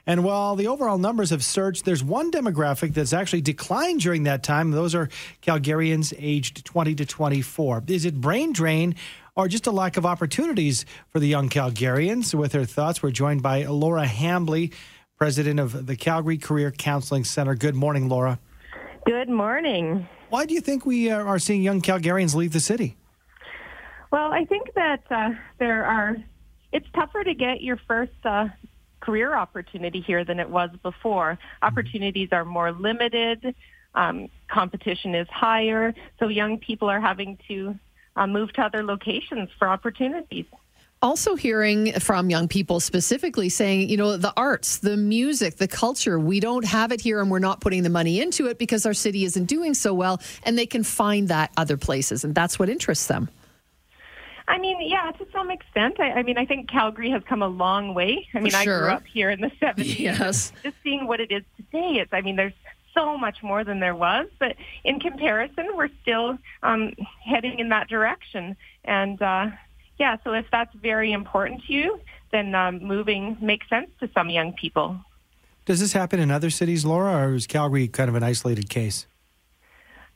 And 0.09 0.25
while 0.25 0.57
the 0.57 0.67
overall 0.67 0.99
numbers 0.99 1.31
have 1.31 1.45
surged, 1.45 1.85
there's 1.85 2.03
one 2.03 2.33
demographic 2.33 2.95
that's 2.95 3.13
actually 3.13 3.43
declined 3.43 4.01
during 4.01 4.25
that 4.25 4.43
time. 4.43 4.73
Those 4.73 4.97
are 4.97 5.09
Calgarians 5.41 6.13
aged 6.19 6.65
20 6.65 6.97
to 6.97 7.07
24. 7.07 7.85
Is 7.87 8.05
it 8.05 8.21
brain 8.21 8.53
drain 8.53 8.97
or 9.37 9.47
just 9.47 9.69
a 9.69 9.71
lack 9.71 9.97
of 9.97 10.05
opportunities 10.05 10.85
for 11.11 11.21
the 11.21 11.29
young 11.29 11.49
Calgarians? 11.49 12.35
With 12.35 12.55
her 12.55 12.65
thoughts, 12.65 13.05
we're 13.05 13.13
joined 13.13 13.45
by 13.45 13.67
Laura 13.67 14.05
Hambley, 14.05 14.73
president 15.17 15.61
of 15.61 15.87
the 15.87 15.95
Calgary 15.95 16.39
Career 16.39 16.73
Counseling 16.73 17.23
Center. 17.23 17.55
Good 17.55 17.77
morning, 17.77 18.09
Laura. 18.09 18.41
Good 19.05 19.29
morning. 19.29 20.09
Why 20.31 20.45
do 20.45 20.55
you 20.55 20.61
think 20.61 20.85
we 20.85 21.09
uh, 21.09 21.23
are 21.23 21.39
seeing 21.39 21.63
young 21.63 21.81
Calgarians 21.81 22.35
leave 22.35 22.53
the 22.53 22.59
city? 22.59 22.97
Well, 24.11 24.33
I 24.33 24.45
think 24.45 24.75
that 24.75 25.03
uh, 25.11 25.31
there 25.59 25.85
are. 25.85 26.17
It's 26.73 26.87
tougher 26.95 27.25
to 27.25 27.35
get 27.35 27.63
your 27.63 27.79
first 27.89 28.13
uh, 28.25 28.49
career 29.01 29.35
opportunity 29.35 30.01
here 30.01 30.25
than 30.25 30.41
it 30.41 30.51
was 30.51 30.71
before. 30.83 31.33
Mm-hmm. 31.33 31.65
Opportunities 31.67 32.29
are 32.33 32.45
more 32.45 32.73
limited. 32.73 33.55
Um, 33.95 34.29
competition 34.49 35.15
is 35.15 35.27
higher, 35.29 35.95
so 36.19 36.29
young 36.29 36.59
people 36.59 36.91
are 36.91 37.01
having 37.01 37.39
to 37.49 37.75
uh, 38.15 38.27
move 38.27 38.53
to 38.55 38.63
other 38.63 38.85
locations 38.85 39.49
for 39.59 39.69
opportunities 39.69 40.45
also 41.03 41.35
hearing 41.37 41.93
from 42.01 42.31
young 42.31 42.49
people 42.49 42.81
specifically 42.81 43.49
saying, 43.49 43.89
you 43.89 43.97
know, 43.97 44.17
the 44.17 44.33
arts, 44.37 44.79
the 44.79 44.97
music, 44.97 45.57
the 45.57 45.69
culture, 45.69 46.19
we 46.19 46.41
don't 46.41 46.65
have 46.65 46.91
it 46.91 47.01
here 47.01 47.21
and 47.21 47.31
we're 47.31 47.39
not 47.39 47.61
putting 47.61 47.83
the 47.83 47.91
money 47.91 48.21
into 48.21 48.47
it 48.47 48.59
because 48.59 48.87
our 48.87 48.95
city 48.95 49.25
isn't 49.25 49.45
doing 49.45 49.75
so 49.75 49.93
well 49.93 50.21
and 50.43 50.59
they 50.59 50.67
can 50.67 50.83
find 50.83 51.29
that 51.29 51.53
other 51.57 51.77
places 51.77 52.25
and 52.25 52.35
that's 52.35 52.59
what 52.59 52.69
interests 52.69 53.07
them. 53.07 53.29
I 54.49 54.59
mean, 54.59 54.79
yeah, 54.81 55.11
to 55.13 55.27
some 55.33 55.51
extent. 55.51 55.99
I, 55.99 56.13
I 56.13 56.23
mean, 56.23 56.39
I 56.39 56.47
think 56.47 56.71
Calgary 56.71 57.11
has 57.11 57.23
come 57.29 57.43
a 57.43 57.49
long 57.49 57.95
way. 57.95 58.29
I 58.35 58.41
mean, 58.41 58.53
sure. 58.53 58.59
I 58.61 58.65
grew 58.65 58.89
up 58.89 59.07
here 59.07 59.31
in 59.31 59.41
the 59.41 59.51
70s. 59.63 59.99
Yes. 59.99 60.53
Just 60.63 60.77
seeing 60.83 61.07
what 61.07 61.21
it 61.21 61.33
is 61.33 61.43
today, 61.57 62.01
it's, 62.01 62.13
I 62.13 62.21
mean, 62.21 62.37
there's 62.37 62.53
so 62.95 63.19
much 63.19 63.43
more 63.43 63.63
than 63.63 63.81
there 63.81 63.95
was, 63.95 64.27
but 64.39 64.57
in 64.85 65.01
comparison, 65.01 65.69
we're 65.75 65.91
still 66.03 66.39
um, 66.63 66.95
heading 67.25 67.59
in 67.59 67.69
that 67.69 67.89
direction. 67.89 68.57
And 68.85 69.21
uh, 69.21 69.49
yeah, 69.99 70.17
so 70.25 70.33
if 70.33 70.47
that's 70.51 70.75
very 70.75 71.13
important 71.13 71.65
to 71.65 71.73
you, 71.73 72.01
then 72.33 72.55
um, 72.55 72.83
moving 72.83 73.37
makes 73.41 73.69
sense 73.69 73.91
to 74.01 74.09
some 74.15 74.31
young 74.31 74.53
people. 74.55 74.99
Does 75.67 75.81
this 75.81 75.93
happen 75.93 76.21
in 76.21 76.31
other 76.31 76.51
cities, 76.51 76.85
Laura, 76.85 77.29
or 77.29 77.35
is 77.35 77.47
Calgary 77.47 77.89
kind 77.89 78.09
of 78.09 78.15
an 78.15 78.23
isolated 78.23 78.71
case? 78.71 79.07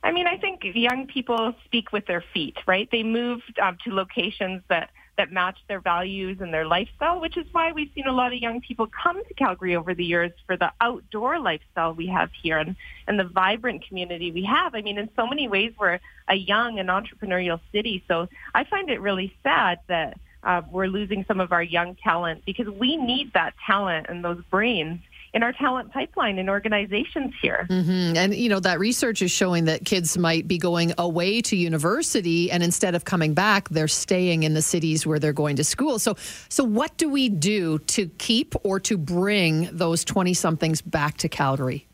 I 0.02 0.12
mean, 0.12 0.26
I 0.26 0.38
think 0.38 0.60
young 0.64 1.06
people 1.06 1.54
speak 1.64 1.92
with 1.92 2.06
their 2.06 2.24
feet, 2.32 2.56
right? 2.66 2.88
They 2.90 3.02
move 3.02 3.40
um, 3.62 3.76
to 3.84 3.94
locations 3.94 4.62
that 4.68 4.90
that 5.20 5.30
match 5.30 5.58
their 5.68 5.80
values 5.80 6.38
and 6.40 6.54
their 6.54 6.66
lifestyle, 6.66 7.20
which 7.20 7.36
is 7.36 7.44
why 7.52 7.72
we've 7.72 7.90
seen 7.94 8.06
a 8.06 8.12
lot 8.12 8.32
of 8.32 8.38
young 8.38 8.58
people 8.62 8.86
come 8.86 9.22
to 9.22 9.34
Calgary 9.34 9.76
over 9.76 9.92
the 9.94 10.04
years 10.04 10.32
for 10.46 10.56
the 10.56 10.72
outdoor 10.80 11.38
lifestyle 11.38 11.92
we 11.92 12.06
have 12.06 12.30
here 12.42 12.56
and, 12.56 12.74
and 13.06 13.20
the 13.20 13.24
vibrant 13.24 13.86
community 13.86 14.32
we 14.32 14.44
have. 14.44 14.74
I 14.74 14.80
mean, 14.80 14.96
in 14.96 15.10
so 15.16 15.26
many 15.26 15.46
ways, 15.46 15.74
we're 15.78 16.00
a 16.28 16.34
young 16.34 16.78
and 16.78 16.88
entrepreneurial 16.88 17.60
city. 17.70 18.02
So 18.08 18.28
I 18.54 18.64
find 18.64 18.88
it 18.88 18.98
really 19.02 19.34
sad 19.42 19.80
that 19.88 20.16
uh, 20.42 20.62
we're 20.70 20.86
losing 20.86 21.26
some 21.28 21.38
of 21.38 21.52
our 21.52 21.62
young 21.62 21.96
talent 21.96 22.44
because 22.46 22.68
we 22.68 22.96
need 22.96 23.32
that 23.34 23.52
talent 23.66 24.06
and 24.08 24.24
those 24.24 24.42
brains 24.50 25.00
in 25.32 25.42
our 25.42 25.52
talent 25.52 25.92
pipeline 25.92 26.38
in 26.38 26.48
organizations 26.48 27.32
here. 27.40 27.66
Mm-hmm. 27.70 28.16
And, 28.16 28.34
you 28.34 28.48
know, 28.48 28.60
that 28.60 28.78
research 28.78 29.22
is 29.22 29.30
showing 29.30 29.66
that 29.66 29.84
kids 29.84 30.18
might 30.18 30.48
be 30.48 30.58
going 30.58 30.92
away 30.98 31.40
to 31.42 31.56
university 31.56 32.50
and 32.50 32.62
instead 32.62 32.94
of 32.94 33.04
coming 33.04 33.34
back, 33.34 33.68
they're 33.68 33.88
staying 33.88 34.42
in 34.42 34.54
the 34.54 34.62
cities 34.62 35.06
where 35.06 35.18
they're 35.18 35.32
going 35.32 35.56
to 35.56 35.64
school. 35.64 35.98
So, 35.98 36.16
so 36.48 36.64
what 36.64 36.96
do 36.96 37.08
we 37.08 37.28
do 37.28 37.78
to 37.78 38.06
keep 38.18 38.54
or 38.64 38.80
to 38.80 38.98
bring 38.98 39.68
those 39.72 40.04
20 40.04 40.34
somethings 40.34 40.80
back 40.82 41.18
to 41.18 41.28
Calgary? 41.28 41.86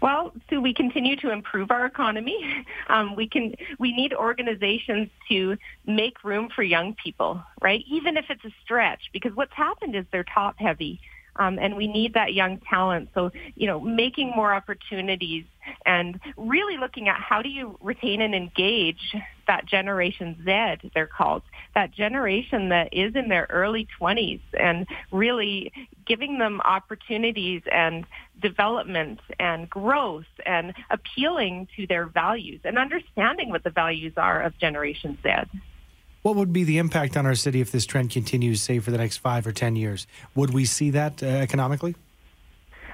Well, 0.00 0.32
so 0.48 0.60
we 0.60 0.74
continue 0.74 1.16
to 1.16 1.30
improve 1.30 1.70
our 1.70 1.86
economy. 1.86 2.64
Um, 2.90 3.16
we 3.16 3.28
can 3.28 3.54
we 3.78 3.92
need 3.92 4.14
organizations 4.14 5.10
to 5.28 5.58
make 5.84 6.24
room 6.24 6.48
for 6.48 6.62
young 6.62 6.94
people, 6.94 7.42
right? 7.60 7.84
Even 7.86 8.16
if 8.16 8.24
it's 8.30 8.44
a 8.46 8.50
stretch, 8.62 9.10
because 9.12 9.34
what's 9.34 9.52
happened 9.52 9.94
is 9.94 10.06
they're 10.10 10.24
top 10.24 10.58
heavy. 10.58 11.00
Um, 11.38 11.58
and 11.58 11.76
we 11.76 11.86
need 11.86 12.14
that 12.14 12.34
young 12.34 12.58
talent. 12.68 13.10
So, 13.14 13.30
you 13.54 13.66
know, 13.66 13.80
making 13.80 14.32
more 14.34 14.52
opportunities 14.52 15.44
and 15.86 16.18
really 16.36 16.76
looking 16.76 17.08
at 17.08 17.20
how 17.20 17.42
do 17.42 17.48
you 17.48 17.78
retain 17.80 18.20
and 18.20 18.34
engage 18.34 19.14
that 19.46 19.66
Generation 19.66 20.36
Z, 20.44 20.90
they're 20.94 21.06
called, 21.06 21.42
that 21.74 21.92
generation 21.92 22.68
that 22.68 22.88
is 22.92 23.14
in 23.14 23.28
their 23.28 23.46
early 23.50 23.88
20s 24.00 24.40
and 24.58 24.86
really 25.10 25.72
giving 26.06 26.38
them 26.38 26.60
opportunities 26.62 27.62
and 27.70 28.04
development 28.40 29.20
and 29.40 29.68
growth 29.68 30.26
and 30.46 30.74
appealing 30.90 31.66
to 31.76 31.86
their 31.86 32.06
values 32.06 32.60
and 32.64 32.78
understanding 32.78 33.50
what 33.50 33.64
the 33.64 33.70
values 33.70 34.12
are 34.16 34.42
of 34.42 34.56
Generation 34.58 35.18
Z. 35.22 35.30
What 36.22 36.36
would 36.36 36.52
be 36.52 36.64
the 36.64 36.78
impact 36.78 37.16
on 37.16 37.26
our 37.26 37.34
city 37.34 37.60
if 37.60 37.70
this 37.70 37.86
trend 37.86 38.10
continues, 38.10 38.60
say, 38.60 38.80
for 38.80 38.90
the 38.90 38.98
next 38.98 39.18
five 39.18 39.46
or 39.46 39.52
10 39.52 39.76
years? 39.76 40.06
Would 40.34 40.52
we 40.52 40.64
see 40.64 40.90
that 40.90 41.22
uh, 41.22 41.26
economically? 41.26 41.94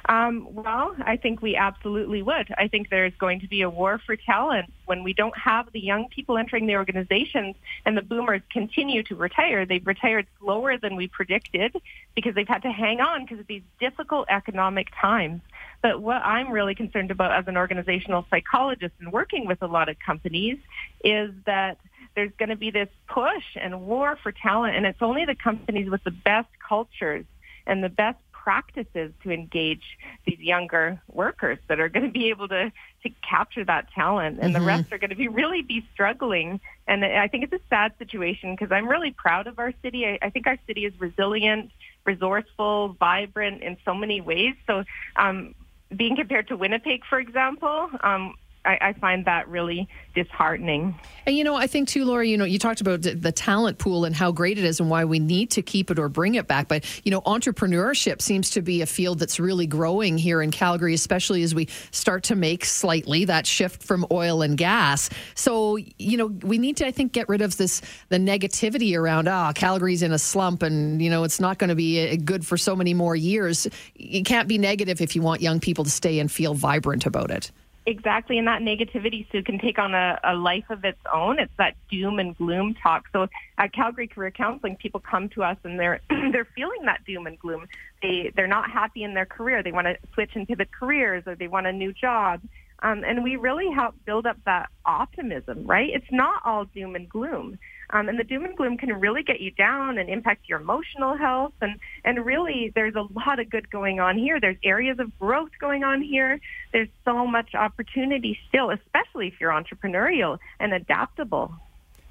Um, 0.06 0.48
well, 0.52 0.94
I 1.00 1.16
think 1.16 1.40
we 1.40 1.56
absolutely 1.56 2.20
would. 2.20 2.52
I 2.58 2.68
think 2.68 2.90
there's 2.90 3.14
going 3.14 3.40
to 3.40 3.48
be 3.48 3.62
a 3.62 3.70
war 3.70 3.98
for 4.04 4.16
talent 4.16 4.70
when 4.84 5.02
we 5.02 5.14
don't 5.14 5.36
have 5.38 5.72
the 5.72 5.80
young 5.80 6.08
people 6.08 6.36
entering 6.36 6.66
the 6.66 6.76
organizations 6.76 7.56
and 7.86 7.96
the 7.96 8.02
boomers 8.02 8.42
continue 8.52 9.02
to 9.04 9.16
retire. 9.16 9.64
They've 9.64 9.86
retired 9.86 10.26
slower 10.40 10.76
than 10.76 10.96
we 10.96 11.08
predicted 11.08 11.74
because 12.14 12.34
they've 12.34 12.46
had 12.46 12.62
to 12.62 12.70
hang 12.70 13.00
on 13.00 13.22
because 13.22 13.40
of 13.40 13.46
these 13.46 13.62
difficult 13.80 14.26
economic 14.28 14.88
times. 15.00 15.40
But 15.80 16.02
what 16.02 16.22
I'm 16.22 16.50
really 16.50 16.74
concerned 16.74 17.10
about 17.10 17.32
as 17.32 17.48
an 17.48 17.56
organizational 17.56 18.26
psychologist 18.28 18.94
and 19.00 19.10
working 19.10 19.46
with 19.46 19.62
a 19.62 19.66
lot 19.66 19.88
of 19.88 19.98
companies 19.98 20.58
is 21.02 21.30
that 21.46 21.78
there's 22.14 22.32
going 22.38 22.50
to 22.50 22.56
be 22.56 22.70
this 22.70 22.88
push 23.08 23.44
and 23.56 23.82
war 23.82 24.16
for 24.22 24.32
talent, 24.32 24.76
and 24.76 24.86
it's 24.86 25.02
only 25.02 25.24
the 25.24 25.34
companies 25.34 25.90
with 25.90 26.04
the 26.04 26.10
best 26.10 26.48
cultures 26.66 27.24
and 27.66 27.82
the 27.82 27.88
best 27.88 28.18
practices 28.44 29.10
to 29.22 29.30
engage 29.30 29.82
these 30.26 30.38
younger 30.38 31.00
workers 31.10 31.58
that 31.68 31.80
are 31.80 31.88
going 31.88 32.04
to 32.04 32.12
be 32.12 32.28
able 32.28 32.46
to 32.46 32.70
to 33.02 33.10
capture 33.28 33.64
that 33.64 33.90
talent. 33.92 34.38
And 34.40 34.52
mm-hmm. 34.52 34.62
the 34.62 34.66
rest 34.66 34.92
are 34.92 34.98
going 34.98 35.10
to 35.10 35.16
be 35.16 35.28
really 35.28 35.62
be 35.62 35.86
struggling. 35.94 36.60
And 36.86 37.04
i 37.04 37.26
think 37.26 37.44
it's 37.44 37.52
a 37.54 37.66
sad 37.70 37.92
situation 37.98 38.54
because 38.54 38.70
i'm 38.70 38.86
really 38.86 39.12
proud 39.12 39.46
of 39.46 39.58
our 39.58 39.72
city. 39.82 40.06
I, 40.06 40.18
I, 40.20 40.30
think 40.30 40.46
our 40.46 40.58
city 40.66 40.84
is 40.84 40.92
resilient 41.00 41.70
resourceful 42.04 42.96
vibrant 43.00 43.62
in 43.62 43.78
so 43.82 43.94
many 43.94 44.20
ways. 44.20 44.54
So 44.66 44.84
um, 45.16 45.54
being 45.96 46.14
compared 46.14 46.48
to 46.48 46.56
winnipeg 46.56 47.04
for 47.08 47.18
example 47.18 47.88
um, 48.02 48.34
I, 48.64 48.78
I, 48.80 48.92
find 48.94 49.24
that 49.26 49.48
really 49.48 49.88
disheartening. 50.14 50.94
And 51.26 51.36
you 51.36 51.44
know, 51.44 51.54
I 51.54 51.66
think 51.66 51.88
too, 51.88 52.04
Laura. 52.04 52.26
You 52.26 52.36
know, 52.36 52.44
you 52.44 52.58
talked 52.58 52.80
about 52.80 53.02
the 53.02 53.32
talent 53.32 53.78
pool 53.78 54.04
and 54.04 54.14
how 54.14 54.32
great 54.32 54.58
it 54.58 54.64
is, 54.64 54.80
and 54.80 54.88
why 54.88 55.04
we 55.04 55.18
need 55.18 55.50
to 55.52 55.62
keep 55.62 55.90
it 55.90 55.98
or 55.98 56.08
bring 56.08 56.34
it 56.34 56.46
back. 56.46 56.68
But 56.68 56.84
you 57.04 57.10
know, 57.10 57.20
entrepreneurship 57.22 58.22
seems 58.22 58.50
to 58.50 58.62
be 58.62 58.82
a 58.82 58.86
field 58.86 59.18
that's 59.18 59.38
really 59.38 59.66
growing 59.66 60.16
here 60.16 60.40
in 60.40 60.50
Calgary, 60.50 60.94
especially 60.94 61.42
as 61.42 61.54
we 61.54 61.68
start 61.90 62.24
to 62.24 62.36
make 62.36 62.64
slightly 62.64 63.24
that 63.26 63.46
shift 63.46 63.82
from 63.82 64.06
oil 64.10 64.42
and 64.42 64.56
gas. 64.56 65.10
So 65.34 65.76
you 65.98 66.16
know, 66.16 66.26
we 66.26 66.58
need 66.58 66.78
to, 66.78 66.86
I 66.86 66.90
think, 66.90 67.12
get 67.12 67.28
rid 67.28 67.42
of 67.42 67.56
this 67.56 67.82
the 68.08 68.18
negativity 68.18 68.96
around 68.96 69.28
ah, 69.28 69.52
Calgary's 69.52 70.02
in 70.02 70.12
a 70.12 70.18
slump, 70.18 70.62
and 70.62 71.02
you 71.02 71.10
know, 71.10 71.24
it's 71.24 71.40
not 71.40 71.58
going 71.58 71.68
to 71.68 71.74
be 71.74 72.08
uh, 72.08 72.16
good 72.24 72.46
for 72.46 72.56
so 72.56 72.74
many 72.74 72.94
more 72.94 73.16
years. 73.16 73.66
You 73.94 74.22
can't 74.22 74.48
be 74.48 74.58
negative 74.58 75.00
if 75.00 75.14
you 75.14 75.22
want 75.22 75.42
young 75.42 75.60
people 75.60 75.84
to 75.84 75.90
stay 75.90 76.18
and 76.18 76.30
feel 76.30 76.54
vibrant 76.54 77.06
about 77.06 77.30
it. 77.30 77.50
Exactly, 77.86 78.38
and 78.38 78.48
that 78.48 78.62
negativity, 78.62 79.30
Sue, 79.30 79.42
can 79.42 79.58
take 79.58 79.78
on 79.78 79.94
a, 79.94 80.18
a 80.24 80.34
life 80.34 80.64
of 80.70 80.84
its 80.84 81.00
own. 81.12 81.38
It's 81.38 81.52
that 81.58 81.74
doom 81.90 82.18
and 82.18 82.34
gloom 82.34 82.74
talk. 82.82 83.04
So 83.12 83.26
at 83.58 83.74
Calgary 83.74 84.08
Career 84.08 84.30
Counseling, 84.30 84.76
people 84.76 85.00
come 85.00 85.28
to 85.30 85.42
us 85.42 85.58
and 85.64 85.78
they're 85.78 86.00
they're 86.32 86.48
feeling 86.56 86.86
that 86.86 87.04
doom 87.06 87.26
and 87.26 87.38
gloom. 87.38 87.66
They 88.00 88.32
they're 88.34 88.46
not 88.46 88.70
happy 88.70 89.02
in 89.02 89.12
their 89.12 89.26
career. 89.26 89.62
They 89.62 89.72
want 89.72 89.86
to 89.86 89.98
switch 90.14 90.30
into 90.34 90.56
the 90.56 90.66
careers, 90.80 91.24
or 91.26 91.34
they 91.36 91.48
want 91.48 91.66
a 91.66 91.72
new 91.72 91.92
job. 91.92 92.40
Um, 92.82 93.04
and 93.04 93.22
we 93.22 93.36
really 93.36 93.70
help 93.70 93.94
build 94.06 94.26
up 94.26 94.38
that 94.46 94.70
optimism, 94.86 95.66
right? 95.66 95.90
It's 95.92 96.10
not 96.10 96.40
all 96.44 96.64
doom 96.64 96.96
and 96.96 97.08
gloom. 97.08 97.58
Um, 97.94 98.08
and 98.08 98.18
the 98.18 98.24
doom 98.24 98.44
and 98.44 98.56
gloom 98.56 98.76
can 98.76 98.92
really 98.92 99.22
get 99.22 99.40
you 99.40 99.52
down 99.52 99.98
and 99.98 100.10
impact 100.10 100.48
your 100.48 100.60
emotional 100.60 101.16
health. 101.16 101.52
And, 101.60 101.78
and 102.04 102.26
really, 102.26 102.72
there's 102.74 102.96
a 102.96 103.06
lot 103.14 103.38
of 103.38 103.48
good 103.48 103.70
going 103.70 104.00
on 104.00 104.18
here. 104.18 104.40
There's 104.40 104.56
areas 104.64 104.98
of 104.98 105.16
growth 105.20 105.52
going 105.60 105.84
on 105.84 106.02
here. 106.02 106.40
There's 106.72 106.88
so 107.04 107.24
much 107.24 107.54
opportunity 107.54 108.36
still, 108.48 108.70
especially 108.70 109.28
if 109.28 109.34
you're 109.40 109.52
entrepreneurial 109.52 110.38
and 110.58 110.74
adaptable. 110.74 111.54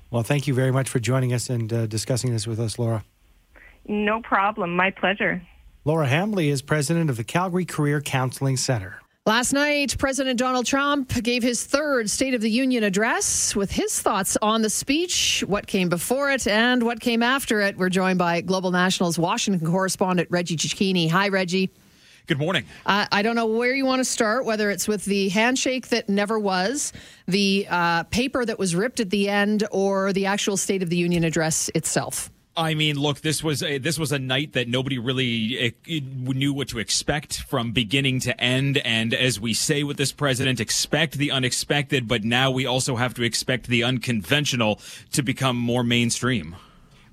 Well, 0.09 0.23
thank 0.23 0.47
you 0.47 0.53
very 0.53 0.71
much 0.71 0.87
for 0.87 0.99
joining 0.99 1.33
us 1.33 1.49
and 1.49 1.71
uh, 1.73 1.85
discussing 1.85 2.31
this 2.31 2.47
with 2.47 2.61
us, 2.61 2.79
Laura. 2.79 3.03
No 3.85 4.21
problem. 4.21 4.77
My 4.77 4.89
pleasure. 4.89 5.41
Laura 5.83 6.07
Hambley 6.07 6.47
is 6.47 6.61
president 6.61 7.09
of 7.09 7.17
the 7.17 7.25
Calgary 7.25 7.65
Career 7.65 7.99
Counseling 7.99 8.55
Center. 8.55 9.01
Last 9.25 9.53
night, 9.53 9.97
President 9.97 10.37
Donald 10.37 10.65
Trump 10.65 11.23
gave 11.23 11.43
his 11.43 11.63
third 11.63 12.09
State 12.09 12.33
of 12.33 12.41
the 12.41 12.49
Union 12.49 12.83
address 12.83 13.55
with 13.55 13.71
his 13.71 14.01
thoughts 14.01 14.35
on 14.41 14.63
the 14.63 14.69
speech, 14.69 15.45
what 15.47 15.65
came 15.65 15.87
before 15.87 16.29
it, 16.29 16.45
and 16.45 16.83
what 16.83 16.99
came 16.99 17.23
after 17.23 17.61
it. 17.61 17.77
We're 17.77 17.87
joined 17.87 18.19
by 18.19 18.41
Global 18.41 18.71
Nationals 18.71 19.17
Washington 19.17 19.65
correspondent 19.65 20.27
Reggie 20.29 20.57
Cecchini. 20.57 21.09
Hi, 21.09 21.29
Reggie. 21.29 21.69
Good 22.27 22.37
morning. 22.37 22.65
Uh, 22.85 23.05
I 23.13 23.21
don't 23.21 23.37
know 23.37 23.45
where 23.45 23.73
you 23.73 23.85
want 23.85 24.01
to 24.01 24.05
start, 24.05 24.43
whether 24.43 24.69
it's 24.69 24.89
with 24.89 25.05
the 25.05 25.29
handshake 25.29 25.87
that 25.87 26.09
never 26.09 26.37
was, 26.37 26.91
the 27.25 27.65
uh, 27.69 28.03
paper 28.03 28.43
that 28.43 28.59
was 28.59 28.75
ripped 28.75 28.99
at 28.99 29.09
the 29.09 29.29
end, 29.29 29.63
or 29.71 30.11
the 30.11 30.25
actual 30.25 30.57
State 30.57 30.83
of 30.83 30.89
the 30.89 30.97
Union 30.97 31.23
address 31.23 31.69
itself. 31.73 32.29
I 32.55 32.75
mean, 32.75 32.99
look, 32.99 33.21
this 33.21 33.43
was 33.43 33.63
a, 33.63 33.79
this 33.79 33.97
was 33.97 34.11
a 34.11 34.19
night 34.19 34.53
that 34.53 34.67
nobody 34.67 34.99
really 34.99 35.75
uh, 35.87 35.89
knew 35.89 36.53
what 36.53 36.67
to 36.69 36.79
expect 36.79 37.39
from 37.39 37.71
beginning 37.71 38.19
to 38.21 38.39
end. 38.39 38.77
And 38.77 39.13
as 39.13 39.39
we 39.39 39.55
say 39.55 39.83
with 39.83 39.97
this 39.97 40.11
president, 40.11 40.59
expect 40.59 41.15
the 41.15 41.31
unexpected, 41.31 42.07
but 42.07 42.23
now 42.23 42.51
we 42.51 42.67
also 42.67 42.95
have 42.95 43.15
to 43.15 43.23
expect 43.23 43.67
the 43.67 43.83
unconventional 43.83 44.79
to 45.13 45.23
become 45.23 45.57
more 45.57 45.83
mainstream. 45.83 46.55